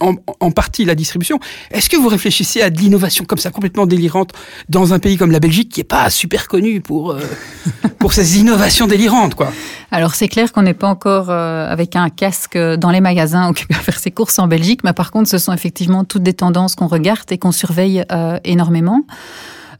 en, 0.00 0.14
en, 0.40 0.50
partie 0.50 0.84
la 0.84 0.94
distribution. 0.94 1.38
Est-ce 1.70 1.88
que 1.88 1.96
vous 1.96 2.08
réfléchissez 2.08 2.62
à 2.62 2.70
de 2.70 2.78
l'innovation 2.78 3.24
comme 3.24 3.38
ça, 3.38 3.50
complètement 3.50 3.86
délirante, 3.86 4.32
dans 4.68 4.92
un 4.92 4.98
pays 4.98 5.16
comme 5.16 5.30
la 5.30 5.40
Belgique, 5.40 5.70
qui 5.70 5.80
est 5.80 5.84
pas 5.84 6.10
super 6.10 6.48
connu 6.48 6.80
pour 6.80 7.12
euh, 7.12 7.20
pour 7.98 8.12
ces 8.12 8.38
innovations 8.38 8.86
délirantes, 8.86 9.34
quoi? 9.34 9.52
Alors 9.90 10.14
c'est 10.14 10.28
clair 10.28 10.52
qu'on 10.52 10.62
n'est 10.62 10.74
pas 10.74 10.88
encore 10.88 11.30
euh, 11.30 11.68
avec 11.68 11.96
un 11.96 12.10
casque 12.10 12.56
dans 12.56 12.90
les 12.90 13.00
magasins 13.00 13.48
occupé 13.50 13.74
à 13.74 13.78
faire 13.78 13.98
ses 13.98 14.10
courses 14.10 14.38
en 14.38 14.48
Belgique, 14.48 14.80
mais 14.84 14.92
par 14.92 15.10
contre, 15.10 15.28
ce 15.28 15.38
sont 15.38 15.52
effectivement 15.52 16.04
toutes 16.04 16.22
des 16.22 16.34
tendances 16.34 16.74
qu'on 16.74 16.86
regarde 16.86 17.30
et 17.30 17.38
qu'on 17.38 17.52
surveille 17.52 18.04
euh, 18.12 18.38
énormément. 18.44 19.02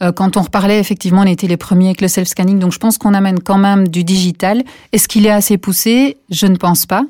Euh, 0.02 0.12
quand 0.12 0.36
on 0.36 0.42
reparlait, 0.42 0.78
effectivement, 0.78 1.22
on 1.22 1.26
était 1.26 1.46
les 1.46 1.56
premiers 1.56 1.86
avec 1.86 2.00
le 2.00 2.08
self-scanning, 2.08 2.58
donc 2.58 2.72
je 2.72 2.78
pense 2.78 2.98
qu'on 2.98 3.14
amène 3.14 3.40
quand 3.40 3.58
même 3.58 3.88
du 3.88 4.04
digital. 4.04 4.62
Est-ce 4.92 5.08
qu'il 5.08 5.26
est 5.26 5.30
assez 5.30 5.58
poussé? 5.58 6.16
Je 6.30 6.46
ne 6.46 6.56
pense 6.56 6.86
pas. 6.86 7.02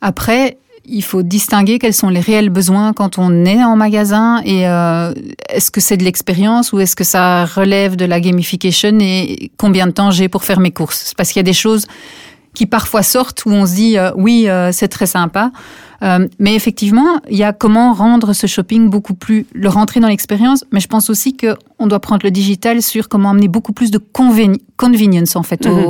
Après, 0.00 0.58
il 0.86 1.02
faut 1.02 1.22
distinguer 1.22 1.78
quels 1.78 1.94
sont 1.94 2.08
les 2.08 2.20
réels 2.20 2.50
besoins 2.50 2.92
quand 2.92 3.18
on 3.18 3.44
est 3.44 3.62
en 3.62 3.76
magasin 3.76 4.40
et 4.44 4.66
euh, 4.66 5.12
est-ce 5.48 5.70
que 5.70 5.80
c'est 5.80 5.96
de 5.96 6.04
l'expérience 6.04 6.72
ou 6.72 6.80
est-ce 6.80 6.96
que 6.96 7.04
ça 7.04 7.44
relève 7.44 7.96
de 7.96 8.04
la 8.04 8.20
gamification 8.20 8.98
et 9.00 9.50
combien 9.56 9.86
de 9.86 9.92
temps 9.92 10.10
j'ai 10.10 10.28
pour 10.28 10.44
faire 10.44 10.60
mes 10.60 10.70
courses? 10.70 11.14
Parce 11.16 11.30
qu'il 11.30 11.38
y 11.38 11.40
a 11.40 11.44
des 11.44 11.52
choses 11.52 11.86
qui 12.60 12.66
parfois 12.66 13.02
sortent 13.02 13.46
où 13.46 13.50
on 13.52 13.64
se 13.64 13.74
dit 13.74 13.96
euh, 13.96 14.10
oui, 14.16 14.46
euh, 14.46 14.70
c'est 14.70 14.88
très 14.88 15.06
sympa. 15.06 15.50
Euh, 16.02 16.28
mais 16.38 16.54
effectivement, 16.54 17.06
il 17.30 17.38
y 17.38 17.42
a 17.42 17.54
comment 17.54 17.94
rendre 17.94 18.34
ce 18.34 18.46
shopping 18.46 18.90
beaucoup 18.90 19.14
plus, 19.14 19.46
le 19.54 19.70
rentrer 19.70 19.98
dans 20.00 20.08
l'expérience. 20.08 20.62
Mais 20.70 20.80
je 20.80 20.86
pense 20.86 21.08
aussi 21.08 21.36
que 21.38 21.56
on 21.78 21.86
doit 21.86 22.00
prendre 22.00 22.20
le 22.22 22.30
digital 22.30 22.82
sur 22.82 23.08
comment 23.08 23.30
amener 23.30 23.48
beaucoup 23.48 23.72
plus 23.72 23.90
de 23.90 23.98
convenience 24.76 25.36
en 25.36 25.42
fait 25.42 25.64
Mhm. 25.66 25.72
au, 25.72 25.88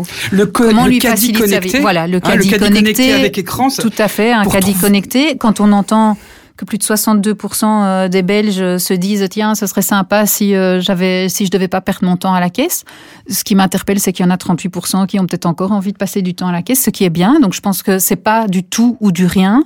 au- 0.00 0.04
Le, 0.30 0.46
co- 0.46 0.64
comment 0.68 0.84
le 0.84 0.90
lui 0.92 1.00
faciliter. 1.00 1.80
Voilà, 1.80 2.06
le 2.06 2.18
hein, 2.18 2.20
caddie, 2.20 2.50
connecté, 2.50 3.12
avec 3.12 3.36
écran. 3.38 3.68
ça- 3.68 3.82
tout 3.82 3.92
à 3.98 4.06
fait, 4.06 4.30
un 4.32 4.44
caddie 4.44 4.72
trouver- 4.74 4.86
connecté. 4.86 5.36
Quand 5.38 5.58
on 5.60 5.72
entend 5.72 6.16
que 6.56 6.64
plus 6.64 6.78
de 6.78 6.84
62% 6.84 7.64
euh, 7.64 8.08
des 8.08 8.22
Belges 8.22 8.78
se 8.78 8.94
disent 8.94 9.26
tiens, 9.30 9.54
ce 9.54 9.66
serait 9.66 9.82
sympa 9.82 10.26
si 10.26 10.54
euh, 10.54 10.80
j'avais, 10.80 11.28
si 11.28 11.46
je 11.46 11.50
devais 11.50 11.68
pas 11.68 11.80
perdre 11.80 12.04
mon 12.04 12.16
temps 12.16 12.34
à 12.34 12.40
la 12.40 12.50
caisse. 12.50 12.84
Ce 13.28 13.44
qui 13.44 13.54
m'interpelle, 13.54 14.00
c'est 14.00 14.12
qu'il 14.12 14.24
y 14.24 14.28
en 14.28 14.30
a 14.30 14.36
38% 14.36 15.06
qui 15.06 15.18
ont 15.18 15.26
peut-être 15.26 15.46
encore 15.46 15.72
envie 15.72 15.92
de 15.92 15.98
passer 15.98 16.22
du 16.22 16.34
temps 16.34 16.48
à 16.48 16.52
la 16.52 16.62
caisse, 16.62 16.82
ce 16.82 16.90
qui 16.90 17.04
est 17.04 17.10
bien. 17.10 17.40
Donc 17.40 17.54
je 17.54 17.60
pense 17.60 17.82
que 17.82 17.98
c'est 17.98 18.16
pas 18.16 18.48
du 18.48 18.64
tout 18.64 18.96
ou 19.00 19.12
du 19.12 19.26
rien. 19.26 19.64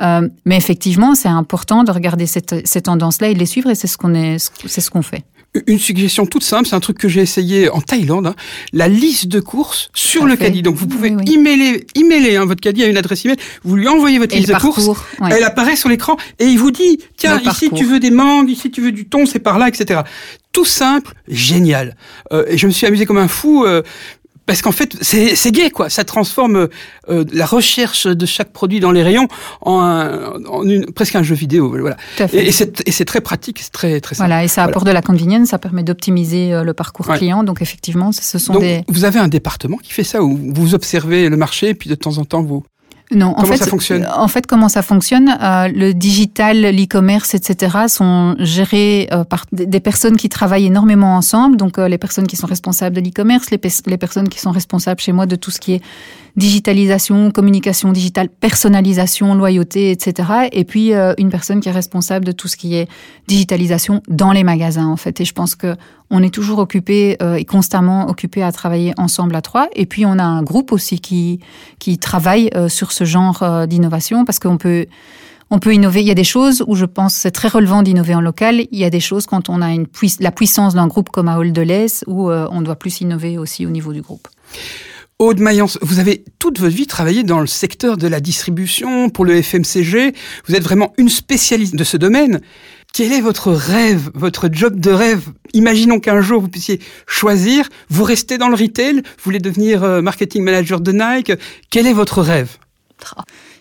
Euh, 0.00 0.28
mais 0.44 0.56
effectivement, 0.56 1.14
c'est 1.14 1.28
important 1.28 1.84
de 1.84 1.90
regarder 1.90 2.26
cette, 2.26 2.66
ces 2.66 2.82
tendances-là 2.82 3.28
et 3.28 3.34
de 3.34 3.38
les 3.38 3.46
suivre, 3.46 3.70
et 3.70 3.74
c'est 3.74 3.86
ce 3.86 3.96
qu'on 3.96 4.14
est, 4.14 4.38
c'est 4.66 4.80
ce 4.80 4.90
qu'on 4.90 5.02
fait. 5.02 5.24
Une 5.66 5.78
suggestion 5.78 6.26
toute 6.26 6.42
simple, 6.44 6.66
c'est 6.68 6.74
un 6.76 6.80
truc 6.80 6.98
que 6.98 7.08
j'ai 7.08 7.20
essayé 7.20 7.68
en 7.68 7.80
Thaïlande, 7.80 8.26
hein, 8.28 8.34
la 8.72 8.88
liste 8.88 9.26
de 9.28 9.40
courses 9.40 9.90
sur 9.94 10.24
le 10.26 10.36
caddie. 10.36 10.62
Donc 10.62 10.76
vous 10.76 10.86
pouvez 10.86 11.10
Oui, 11.10 11.22
oui. 11.26 11.34
emailer, 11.34 11.86
emailer 11.94 12.36
hein, 12.36 12.44
votre 12.44 12.60
caddie 12.60 12.84
à 12.84 12.86
une 12.86 12.96
adresse 12.96 13.24
email, 13.24 13.36
vous 13.64 13.76
lui 13.76 13.88
envoyez 13.88 14.18
votre 14.18 14.34
Et 14.34 14.38
liste 14.40 14.52
de 14.52 14.58
courses, 14.58 14.86
ouais. 14.86 15.28
elle 15.30 15.44
apparaît 15.44 15.76
sur 15.76 15.88
l'écran 15.88 16.16
et 16.38 16.46
il 16.46 16.58
vous 16.58 16.70
dit 16.70 16.98
tiens 17.16 17.34
Le 17.36 17.48
ici 17.50 17.68
parcours. 17.68 17.78
tu 17.78 17.84
veux 17.84 18.00
des 18.00 18.10
mangues, 18.10 18.50
ici 18.50 18.70
tu 18.70 18.80
veux 18.80 18.92
du 18.92 19.06
thon, 19.08 19.26
c'est 19.26 19.38
par 19.38 19.58
là, 19.58 19.68
etc. 19.68 20.00
Tout 20.52 20.64
simple, 20.64 21.12
génial. 21.28 21.96
Euh, 22.32 22.44
et 22.48 22.56
je 22.58 22.66
me 22.66 22.72
suis 22.72 22.86
amusé 22.86 23.06
comme 23.06 23.18
un 23.18 23.28
fou. 23.28 23.64
euh, 23.64 23.82
parce 24.46 24.62
qu'en 24.62 24.72
fait, 24.72 24.96
c'est 25.00 25.34
c'est 25.36 25.50
gay, 25.52 25.70
quoi. 25.70 25.90
Ça 25.90 26.04
transforme 26.04 26.68
euh, 27.08 27.24
la 27.32 27.46
recherche 27.46 28.06
de 28.06 28.26
chaque 28.26 28.52
produit 28.52 28.80
dans 28.80 28.92
les 28.92 29.02
rayons 29.02 29.26
en, 29.60 29.80
un- 29.80 30.44
en 30.46 30.62
une, 30.64 30.86
presque 30.92 31.16
un 31.16 31.22
jeu 31.22 31.34
vidéo. 31.34 31.68
Voilà. 31.78 31.96
Tout 32.16 32.22
à 32.22 32.28
fait. 32.28 32.44
Et, 32.44 32.48
et 32.48 32.52
c'est 32.52 32.86
et 32.88 32.92
c'est 32.92 33.04
très 33.04 33.20
pratique, 33.20 33.58
c'est 33.60 33.72
très 33.72 34.00
très 34.00 34.14
simple. 34.14 34.28
Voilà, 34.28 34.44
et 34.44 34.48
ça 34.48 34.62
Voilà. 34.62 34.70
apporte 34.70 34.86
de 34.86 34.92
la 34.92 35.02
convenience, 35.02 35.48
ça 35.48 35.58
permet 35.58 35.82
d'optimiser 35.82 36.52
euh, 36.52 36.62
le 36.64 36.72
parcours 36.74 37.08
Ouais. 37.08 37.18
client. 37.18 37.42
Donc 37.44 37.60
effectivement, 37.62 38.12
ce 38.12 38.38
sont 38.38 38.52
Donc, 38.54 38.62
des. 38.62 38.82
vous 38.88 39.04
avez 39.04 39.18
un 39.18 39.28
département 39.28 39.76
qui 39.78 39.92
fait 39.92 40.04
ça, 40.04 40.22
où 40.22 40.38
vous 40.54 40.74
observez 40.74 41.28
le 41.28 41.36
marché, 41.36 41.70
et 41.70 41.74
puis 41.74 41.90
de 41.90 41.94
temps 41.94 42.18
en 42.18 42.24
temps, 42.24 42.42
vous... 42.42 42.64
Non, 43.12 43.34
en 43.36 43.44
fait, 43.44 43.56
ça 43.56 43.66
fonctionne? 43.66 44.06
En 44.06 44.28
fait, 44.28 44.46
comment 44.46 44.68
ça 44.68 44.82
fonctionne? 44.82 45.36
Euh, 45.40 45.68
Le 45.68 45.92
digital, 45.92 46.62
l'e-commerce, 46.62 47.34
etc. 47.34 47.86
sont 47.88 48.34
gérés 48.40 49.08
euh, 49.12 49.24
par 49.24 49.44
des 49.52 49.80
personnes 49.80 50.16
qui 50.16 50.28
travaillent 50.28 50.66
énormément 50.66 51.16
ensemble. 51.16 51.56
Donc, 51.56 51.78
euh, 51.78 51.88
les 51.88 51.98
personnes 51.98 52.26
qui 52.26 52.36
sont 52.36 52.48
responsables 52.48 52.96
de 52.96 53.00
l'e-commerce, 53.00 53.50
les 53.50 53.98
personnes 53.98 54.28
qui 54.28 54.40
sont 54.40 54.50
responsables 54.50 55.00
chez 55.00 55.12
moi 55.12 55.26
de 55.26 55.36
tout 55.36 55.50
ce 55.50 55.60
qui 55.60 55.74
est 55.74 55.82
digitalisation, 56.36 57.30
communication 57.30 57.92
digitale, 57.92 58.28
personnalisation, 58.28 59.34
loyauté, 59.34 59.90
etc. 59.90 60.48
Et 60.52 60.64
puis 60.64 60.92
euh, 60.92 61.14
une 61.18 61.30
personne 61.30 61.60
qui 61.60 61.68
est 61.68 61.72
responsable 61.72 62.24
de 62.24 62.32
tout 62.32 62.48
ce 62.48 62.56
qui 62.56 62.74
est 62.74 62.88
digitalisation 63.26 64.02
dans 64.08 64.32
les 64.32 64.44
magasins, 64.44 64.86
en 64.86 64.96
fait. 64.96 65.20
Et 65.20 65.24
je 65.24 65.32
pense 65.32 65.54
que 65.54 65.76
on 66.10 66.22
est 66.22 66.30
toujours 66.32 66.58
occupé 66.58 67.16
euh, 67.22 67.34
et 67.34 67.44
constamment 67.44 68.08
occupé 68.08 68.42
à 68.42 68.52
travailler 68.52 68.92
ensemble 68.96 69.34
à 69.34 69.42
trois. 69.42 69.68
Et 69.74 69.86
puis 69.86 70.06
on 70.06 70.18
a 70.18 70.24
un 70.24 70.42
groupe 70.42 70.72
aussi 70.72 71.00
qui 71.00 71.40
qui 71.78 71.98
travaille 71.98 72.50
euh, 72.54 72.68
sur 72.68 72.92
ce 72.92 73.04
genre 73.04 73.42
euh, 73.42 73.66
d'innovation 73.66 74.24
parce 74.24 74.38
qu'on 74.38 74.56
peut 74.58 74.86
on 75.50 75.58
peut 75.58 75.74
innover. 75.74 76.00
Il 76.00 76.06
y 76.06 76.10
a 76.10 76.14
des 76.14 76.24
choses 76.24 76.64
où 76.66 76.74
je 76.74 76.84
pense 76.84 77.14
c'est 77.14 77.30
très 77.30 77.48
relevant 77.48 77.82
d'innover 77.82 78.14
en 78.14 78.20
local. 78.20 78.66
Il 78.70 78.78
y 78.78 78.84
a 78.84 78.90
des 78.90 79.00
choses 79.00 79.26
quand 79.26 79.48
on 79.48 79.62
a 79.62 79.72
une 79.72 79.86
puis- 79.86 80.16
la 80.20 80.32
puissance 80.32 80.74
d'un 80.74 80.86
groupe 80.86 81.10
comme 81.10 81.28
à 81.28 81.36
Deleuze 81.38 82.04
où 82.06 82.30
euh, 82.30 82.48
on 82.50 82.62
doit 82.62 82.76
plus 82.76 83.00
innover 83.00 83.38
aussi 83.38 83.64
au 83.66 83.70
niveau 83.70 83.92
du 83.92 84.02
groupe. 84.02 84.28
Aude 85.18 85.40
Mayence, 85.40 85.78
vous 85.80 85.98
avez 85.98 86.24
toute 86.38 86.60
votre 86.60 86.74
vie 86.74 86.86
travaillé 86.86 87.22
dans 87.22 87.40
le 87.40 87.46
secteur 87.46 87.96
de 87.96 88.06
la 88.06 88.20
distribution, 88.20 89.08
pour 89.08 89.24
le 89.24 89.40
FMCG. 89.40 90.12
Vous 90.46 90.54
êtes 90.54 90.62
vraiment 90.62 90.92
une 90.98 91.08
spécialiste 91.08 91.74
de 91.74 91.84
ce 91.84 91.96
domaine. 91.96 92.42
Quel 92.92 93.12
est 93.12 93.22
votre 93.22 93.50
rêve, 93.50 94.10
votre 94.12 94.50
job 94.52 94.78
de 94.78 94.90
rêve? 94.90 95.22
Imaginons 95.54 96.00
qu'un 96.00 96.20
jour 96.20 96.42
vous 96.42 96.48
puissiez 96.48 96.80
choisir, 97.06 97.66
vous 97.88 98.04
restez 98.04 98.36
dans 98.36 98.50
le 98.50 98.56
retail, 98.56 98.96
vous 98.96 99.24
voulez 99.24 99.38
devenir 99.38 99.84
euh, 99.84 100.02
marketing 100.02 100.44
manager 100.44 100.80
de 100.80 100.92
Nike. 100.92 101.32
Quel 101.70 101.86
est 101.86 101.94
votre 101.94 102.20
rêve? 102.20 102.58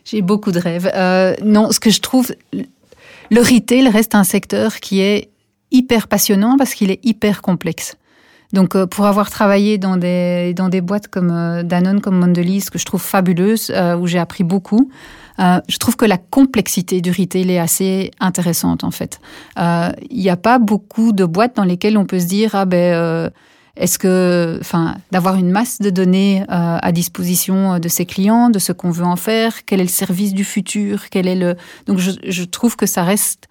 J'ai 0.03 0.21
beaucoup 0.21 0.51
de 0.51 0.59
rêves. 0.59 0.91
Euh, 0.93 1.35
non, 1.41 1.71
ce 1.71 1.79
que 1.79 1.89
je 1.89 2.01
trouve, 2.01 2.35
le 2.51 3.39
retail 3.39 3.87
reste 3.87 4.13
un 4.13 4.25
secteur 4.25 4.81
qui 4.81 4.99
est 4.99 5.29
hyper 5.71 6.09
passionnant 6.09 6.57
parce 6.57 6.73
qu'il 6.73 6.91
est 6.91 6.99
hyper 7.05 7.41
complexe. 7.41 7.95
Donc, 8.55 8.73
euh, 8.75 8.87
pour 8.87 9.05
avoir 9.05 9.29
travaillé 9.29 9.77
dans 9.77 9.97
des, 9.97 10.53
dans 10.55 10.69
des 10.69 10.79
boîtes 10.79 11.09
comme 11.09 11.29
euh, 11.29 11.61
Danone, 11.61 11.99
comme 11.99 12.17
Mondelez, 12.17 12.61
que 12.71 12.79
je 12.79 12.85
trouve 12.85 13.01
fabuleuse, 13.01 13.69
euh, 13.69 13.97
où 13.97 14.07
j'ai 14.07 14.17
appris 14.17 14.45
beaucoup, 14.45 14.89
euh, 15.39 15.59
je 15.67 15.77
trouve 15.77 15.97
que 15.97 16.05
la 16.05 16.17
complexité 16.17 17.01
du 17.01 17.11
retail 17.11 17.51
est 17.51 17.59
assez 17.59 18.11
intéressante, 18.21 18.85
en 18.85 18.91
fait. 18.91 19.19
Euh, 19.59 19.91
Il 20.09 20.21
n'y 20.21 20.29
a 20.29 20.37
pas 20.37 20.57
beaucoup 20.57 21.11
de 21.11 21.25
boîtes 21.25 21.57
dans 21.57 21.65
lesquelles 21.65 21.97
on 21.97 22.05
peut 22.05 22.21
se 22.21 22.27
dire, 22.27 22.51
ah 22.53 22.63
ben, 22.63 22.93
euh, 22.93 23.29
est-ce 23.75 23.99
que, 23.99 24.57
enfin, 24.61 24.95
d'avoir 25.11 25.35
une 25.35 25.51
masse 25.51 25.81
de 25.81 25.89
données 25.89 26.43
euh, 26.43 26.77
à 26.81 26.91
disposition 26.93 27.77
de 27.77 27.89
ses 27.89 28.05
clients, 28.05 28.49
de 28.49 28.59
ce 28.59 28.71
qu'on 28.71 28.89
veut 28.89 29.03
en 29.03 29.17
faire, 29.17 29.65
quel 29.65 29.81
est 29.81 29.83
le 29.83 29.89
service 29.89 30.33
du 30.33 30.45
futur, 30.45 31.09
quel 31.11 31.27
est 31.27 31.35
le. 31.35 31.57
Donc, 31.87 31.97
je, 31.99 32.11
je 32.25 32.43
trouve 32.45 32.77
que 32.77 32.85
ça 32.85 33.03
reste 33.03 33.49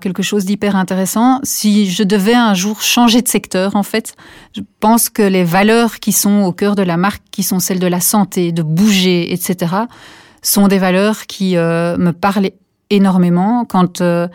quelque 0.00 0.22
chose 0.22 0.44
d'hyper 0.44 0.76
intéressant. 0.76 1.40
Si 1.42 1.90
je 1.90 2.02
devais 2.02 2.34
un 2.34 2.54
jour 2.54 2.80
changer 2.80 3.20
de 3.20 3.28
secteur, 3.28 3.76
en 3.76 3.82
fait, 3.82 4.16
je 4.56 4.62
pense 4.80 5.10
que 5.10 5.22
les 5.22 5.44
valeurs 5.44 6.00
qui 6.00 6.12
sont 6.12 6.42
au 6.42 6.52
cœur 6.52 6.74
de 6.74 6.82
la 6.82 6.96
marque, 6.96 7.22
qui 7.30 7.42
sont 7.42 7.58
celles 7.58 7.80
de 7.80 7.86
la 7.86 8.00
santé, 8.00 8.52
de 8.52 8.62
bouger, 8.62 9.32
etc., 9.32 9.74
sont 10.40 10.68
des 10.68 10.78
valeurs 10.78 11.26
qui 11.26 11.56
euh, 11.56 11.96
me 11.96 12.12
parlent 12.12 12.50
énormément. 12.90 13.64
Quand 13.64 14.00
euh, 14.00 14.28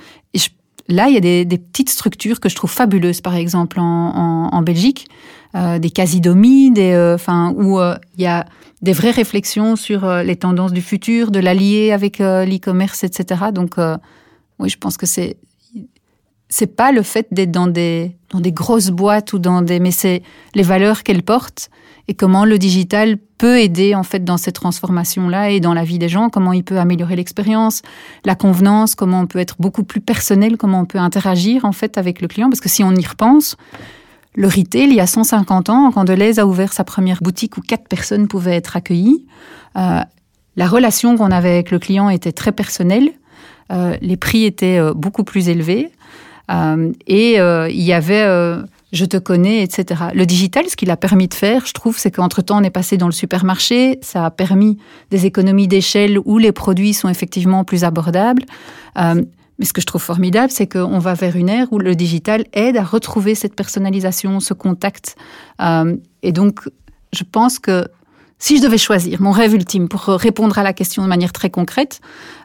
là, 0.88 1.07
il 1.07 1.13
y 1.13 1.17
a 1.17 1.45
des, 1.45 1.57
petites 1.57 1.89
structures 1.89 2.39
que 2.39 2.49
je 2.49 2.55
trouve 2.55 2.71
fabuleuses, 2.71 3.21
par 3.21 3.35
exemple 3.35 3.77
en, 3.79 4.62
Belgique, 4.62 5.07
euh, 5.55 5.79
des 5.79 5.89
casidomies, 5.89 6.71
des, 6.71 6.91
euh, 6.93 7.15
enfin, 7.15 7.53
où 7.55 7.79
il 7.79 8.23
y 8.23 8.27
a 8.27 8.45
des 8.81 8.93
vraies 8.93 9.12
réflexions 9.12 9.75
sur 9.75 10.09
les 10.23 10.35
tendances 10.38 10.71
du 10.71 10.81
futur, 10.81 11.31
de 11.31 11.39
l'allier 11.39 11.91
avec 11.91 12.19
l'e-commerce, 12.19 13.03
etc. 13.03 13.45
Donc, 13.53 13.75
oui, 14.59 14.69
je 14.69 14.77
pense 14.77 14.97
que 14.97 15.05
c'est 15.05 15.37
c'est 16.51 16.75
pas 16.75 16.91
le 16.91 17.03
fait 17.03 17.27
d'être 17.31 17.51
dans 17.51 17.67
des 17.67 18.15
dans 18.31 18.39
des 18.39 18.51
grosses 18.51 18.89
boîtes 18.89 19.33
ou 19.33 19.39
dans 19.39 19.61
des 19.61 19.79
mais 19.79 19.91
c'est 19.91 20.23
les 20.55 20.63
valeurs 20.63 21.03
qu'elles 21.03 21.23
portent 21.23 21.69
et 22.07 22.15
comment 22.15 22.43
le 22.43 22.57
digital 22.57 23.17
peut 23.37 23.59
aider 23.59 23.93
en 23.93 24.01
fait 24.01 24.23
dans 24.23 24.37
cette 24.37 24.55
transformation 24.55 25.29
là 25.29 25.51
et 25.51 25.59
dans 25.59 25.75
la 25.75 25.83
vie 25.83 25.99
des 25.99 26.09
gens 26.09 26.29
comment 26.29 26.51
il 26.51 26.63
peut 26.63 26.79
améliorer 26.79 27.15
l'expérience 27.15 27.83
la 28.25 28.33
convenance 28.33 28.95
comment 28.95 29.21
on 29.21 29.27
peut 29.27 29.37
être 29.37 29.57
beaucoup 29.59 29.83
plus 29.83 30.01
personnel 30.01 30.57
comment 30.57 30.79
on 30.79 30.85
peut 30.85 30.97
interagir 30.97 31.65
en 31.65 31.71
fait 31.71 31.99
avec 31.99 32.21
le 32.21 32.27
client. 32.27 32.49
Parce 32.49 32.61
que 32.61 32.69
si 32.69 32.83
on 32.83 32.93
y 32.95 33.05
repense 33.05 33.55
le 34.35 34.47
retail, 34.47 34.89
il 34.89 34.93
y 34.93 34.99
a 34.99 35.07
150 35.07 35.69
ans, 35.69 35.91
quand 35.91 36.05
Deleuze 36.05 36.39
a 36.39 36.45
ouvert 36.45 36.71
sa 36.71 36.83
première 36.83 37.21
boutique 37.21 37.57
où 37.57 37.61
quatre 37.61 37.87
personnes 37.87 38.27
pouvaient 38.27 38.55
être 38.55 38.75
accueillies, 38.75 39.25
euh, 39.75 40.01
la 40.55 40.67
relation 40.67 41.17
qu'on 41.17 41.31
avait 41.31 41.49
avec 41.49 41.71
le 41.71 41.79
client 41.79 42.09
était 42.09 42.31
très 42.31 42.51
personnelle, 42.51 43.11
les 43.69 44.17
prix 44.17 44.45
étaient 44.45 44.79
euh, 44.79 44.93
beaucoup 44.93 45.23
plus 45.23 45.49
élevés, 45.49 45.91
euh, 46.51 46.91
et 47.08 47.39
euh, 47.39 47.69
il 47.69 47.82
y 47.82 47.93
avait 47.93 48.23
euh, 48.23 48.63
je 48.91 49.05
te 49.05 49.17
connais, 49.17 49.62
etc. 49.62 50.05
Le 50.13 50.25
digital, 50.25 50.67
ce 50.67 50.75
qu'il 50.75 50.89
a 50.89 50.97
permis 50.97 51.27
de 51.27 51.34
faire, 51.34 51.65
je 51.65 51.73
trouve, 51.73 51.97
c'est 51.97 52.12
qu'entre-temps, 52.12 52.60
on 52.60 52.63
est 52.63 52.71
passé 52.71 52.97
dans 52.97 53.05
le 53.05 53.12
supermarché, 53.12 53.99
ça 54.01 54.25
a 54.25 54.32
permis 54.32 54.77
des 55.12 55.25
économies 55.25 55.67
d'échelle 55.67 56.17
où 56.25 56.38
les 56.39 56.51
produits 56.51 56.93
sont 56.93 57.10
effectivement 57.10 57.63
plus 57.63 57.84
abordables. 57.84 58.43
Euh, 58.97 59.21
mais 59.60 59.65
ce 59.65 59.73
que 59.73 59.82
je 59.82 59.86
trouve 59.86 60.01
formidable, 60.01 60.51
c'est 60.51 60.67
qu'on 60.67 60.99
va 60.99 61.13
vers 61.13 61.36
une 61.36 61.49
ère 61.49 61.71
où 61.71 61.79
le 61.79 61.93
digital 61.93 62.45
aide 62.53 62.77
à 62.77 62.84
retrouver 62.84 63.36
cette 63.36 63.55
personnalisation, 63.55 64.39
ce 64.39 64.53
contact. 64.53 65.17
Euh, 65.62 65.95
et 66.23 66.32
donc, 66.32 66.62
je 67.13 67.23
pense 67.29 67.60
que 67.60 67.86
si 68.39 68.58
je 68.58 68.63
devais 68.63 68.77
choisir 68.77 69.21
mon 69.21 69.32
rêve 69.32 69.53
ultime 69.53 69.89
pour 69.89 70.01
répondre 70.05 70.58
à 70.58 70.63
la 70.63 70.71
question 70.71 71.03
de 71.03 71.10
manière 71.10 71.34
très 71.34 71.49
concrète, 71.49 71.99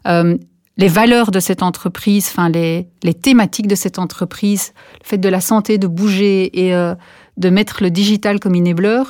euh, 0.08 0.36
les 0.76 0.88
valeurs 0.88 1.30
de 1.30 1.40
cette 1.40 1.62
entreprise, 1.62 2.26
enfin 2.28 2.48
les, 2.48 2.88
les 3.02 3.14
thématiques 3.14 3.68
de 3.68 3.74
cette 3.74 3.98
entreprise, 3.98 4.72
le 5.00 5.06
fait 5.06 5.18
de 5.18 5.28
la 5.28 5.40
santé, 5.40 5.78
de 5.78 5.86
bouger 5.86 6.66
et 6.66 6.74
euh, 6.74 6.94
de 7.36 7.50
mettre 7.50 7.82
le 7.82 7.90
digital 7.90 8.40
comme 8.40 8.56
enabler 8.56 9.02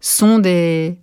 sont 0.00 0.38
des, 0.38 0.98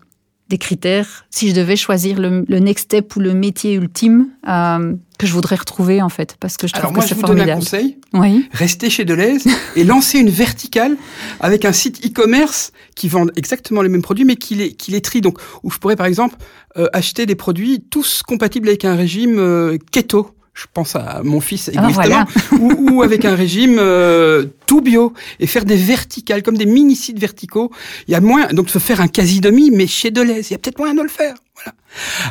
des 0.51 0.57
critères. 0.59 1.25
Si 1.31 1.49
je 1.49 1.55
devais 1.55 1.75
choisir 1.75 2.19
le, 2.19 2.45
le 2.47 2.59
next 2.59 2.85
step 2.85 3.15
ou 3.15 3.19
le 3.21 3.33
métier 3.33 3.73
ultime 3.73 4.27
euh, 4.47 4.93
que 5.17 5.25
je 5.25 5.33
voudrais 5.33 5.55
retrouver 5.55 6.01
en 6.01 6.09
fait, 6.09 6.35
parce 6.39 6.57
que 6.57 6.67
je 6.67 6.73
trouve 6.73 6.83
Alors 6.85 6.93
moi, 6.93 7.03
que 7.03 7.09
je 7.09 7.15
c'est 7.15 7.19
vous 7.19 7.27
donne 7.27 7.39
un 7.41 7.45
formidable. 7.45 7.61
conseil. 7.61 7.97
Oui. 8.13 8.49
Restez 8.51 8.89
chez 8.89 9.05
Deleuze 9.05 9.45
et 9.77 9.83
lancez 9.83 10.19
une 10.19 10.29
verticale 10.29 10.97
avec 11.39 11.63
un 11.65 11.71
site 11.71 12.05
e-commerce 12.05 12.71
qui 12.95 13.07
vend 13.07 13.25
exactement 13.35 13.81
les 13.81 13.89
mêmes 13.89 14.01
produits, 14.01 14.25
mais 14.25 14.35
qui 14.35 14.55
les, 14.55 14.73
qui 14.73 14.91
les 14.91 15.01
trie. 15.01 15.21
Donc, 15.21 15.39
où 15.63 15.71
je 15.71 15.77
pourrais, 15.77 15.95
par 15.95 16.05
exemple, 16.05 16.35
euh, 16.77 16.87
acheter 16.93 17.25
des 17.25 17.35
produits 17.35 17.83
tous 17.89 18.21
compatibles 18.23 18.67
avec 18.67 18.83
un 18.85 18.95
régime 18.95 19.39
euh, 19.39 19.77
keto. 19.91 20.31
Je 20.53 20.65
pense 20.73 20.95
à 20.95 21.21
mon 21.23 21.39
fils 21.39 21.71
ah, 21.75 21.89
égoïstement, 21.89 22.25
ou, 22.59 23.01
avec 23.03 23.25
un 23.25 23.35
régime 23.35 23.77
euh, 23.79 24.45
tout 24.65 24.81
bio 24.81 25.13
et 25.39 25.47
faire 25.47 25.65
des 25.65 25.75
verticales 25.77 26.43
comme 26.43 26.57
des 26.57 26.65
mini 26.65 26.95
sites 26.95 27.19
verticaux. 27.19 27.71
Il 28.07 28.11
y 28.11 28.15
a 28.15 28.21
moins 28.21 28.47
donc 28.47 28.69
se 28.69 28.79
faire 28.79 29.01
un 29.01 29.07
quasi 29.07 29.41
demi, 29.41 29.71
mais 29.71 29.87
chez 29.87 30.11
Deleuze, 30.11 30.49
il 30.49 30.53
y 30.53 30.55
a 30.55 30.59
peut-être 30.59 30.79
moyen 30.79 30.93
de 30.93 31.01
le 31.01 31.09
faire. 31.09 31.35
Voilà. 31.55 31.75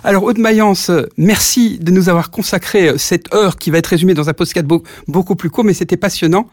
Alors 0.05 0.25
Aude 0.25 0.39
Mayence, 0.39 0.91
merci 1.17 1.79
de 1.79 1.91
nous 1.91 2.09
avoir 2.09 2.31
consacré 2.31 2.89
euh, 2.89 2.99
cette 2.99 3.35
heure 3.35 3.57
qui 3.57 3.71
va 3.71 3.79
être 3.79 3.87
résumée 3.87 4.15
dans 4.15 4.29
un 4.29 4.35
podcast 4.35 4.67
beaucoup 5.07 5.37
plus 5.37 5.51
court, 5.51 5.65
mais 5.65 5.75
c'était 5.75 5.97
passionnant. 5.97 6.49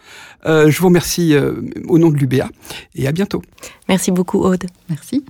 Euh, 0.46 0.70
je 0.70 0.80
vous 0.80 0.88
remercie 0.88 1.34
euh, 1.34 1.54
au 1.88 1.98
nom 1.98 2.10
de 2.10 2.18
l'UBA 2.18 2.50
et 2.96 3.08
à 3.08 3.12
bientôt. 3.12 3.42
Merci 3.90 4.12
beaucoup 4.12 4.40
Aude. 4.40 4.66
Merci. 4.90 5.24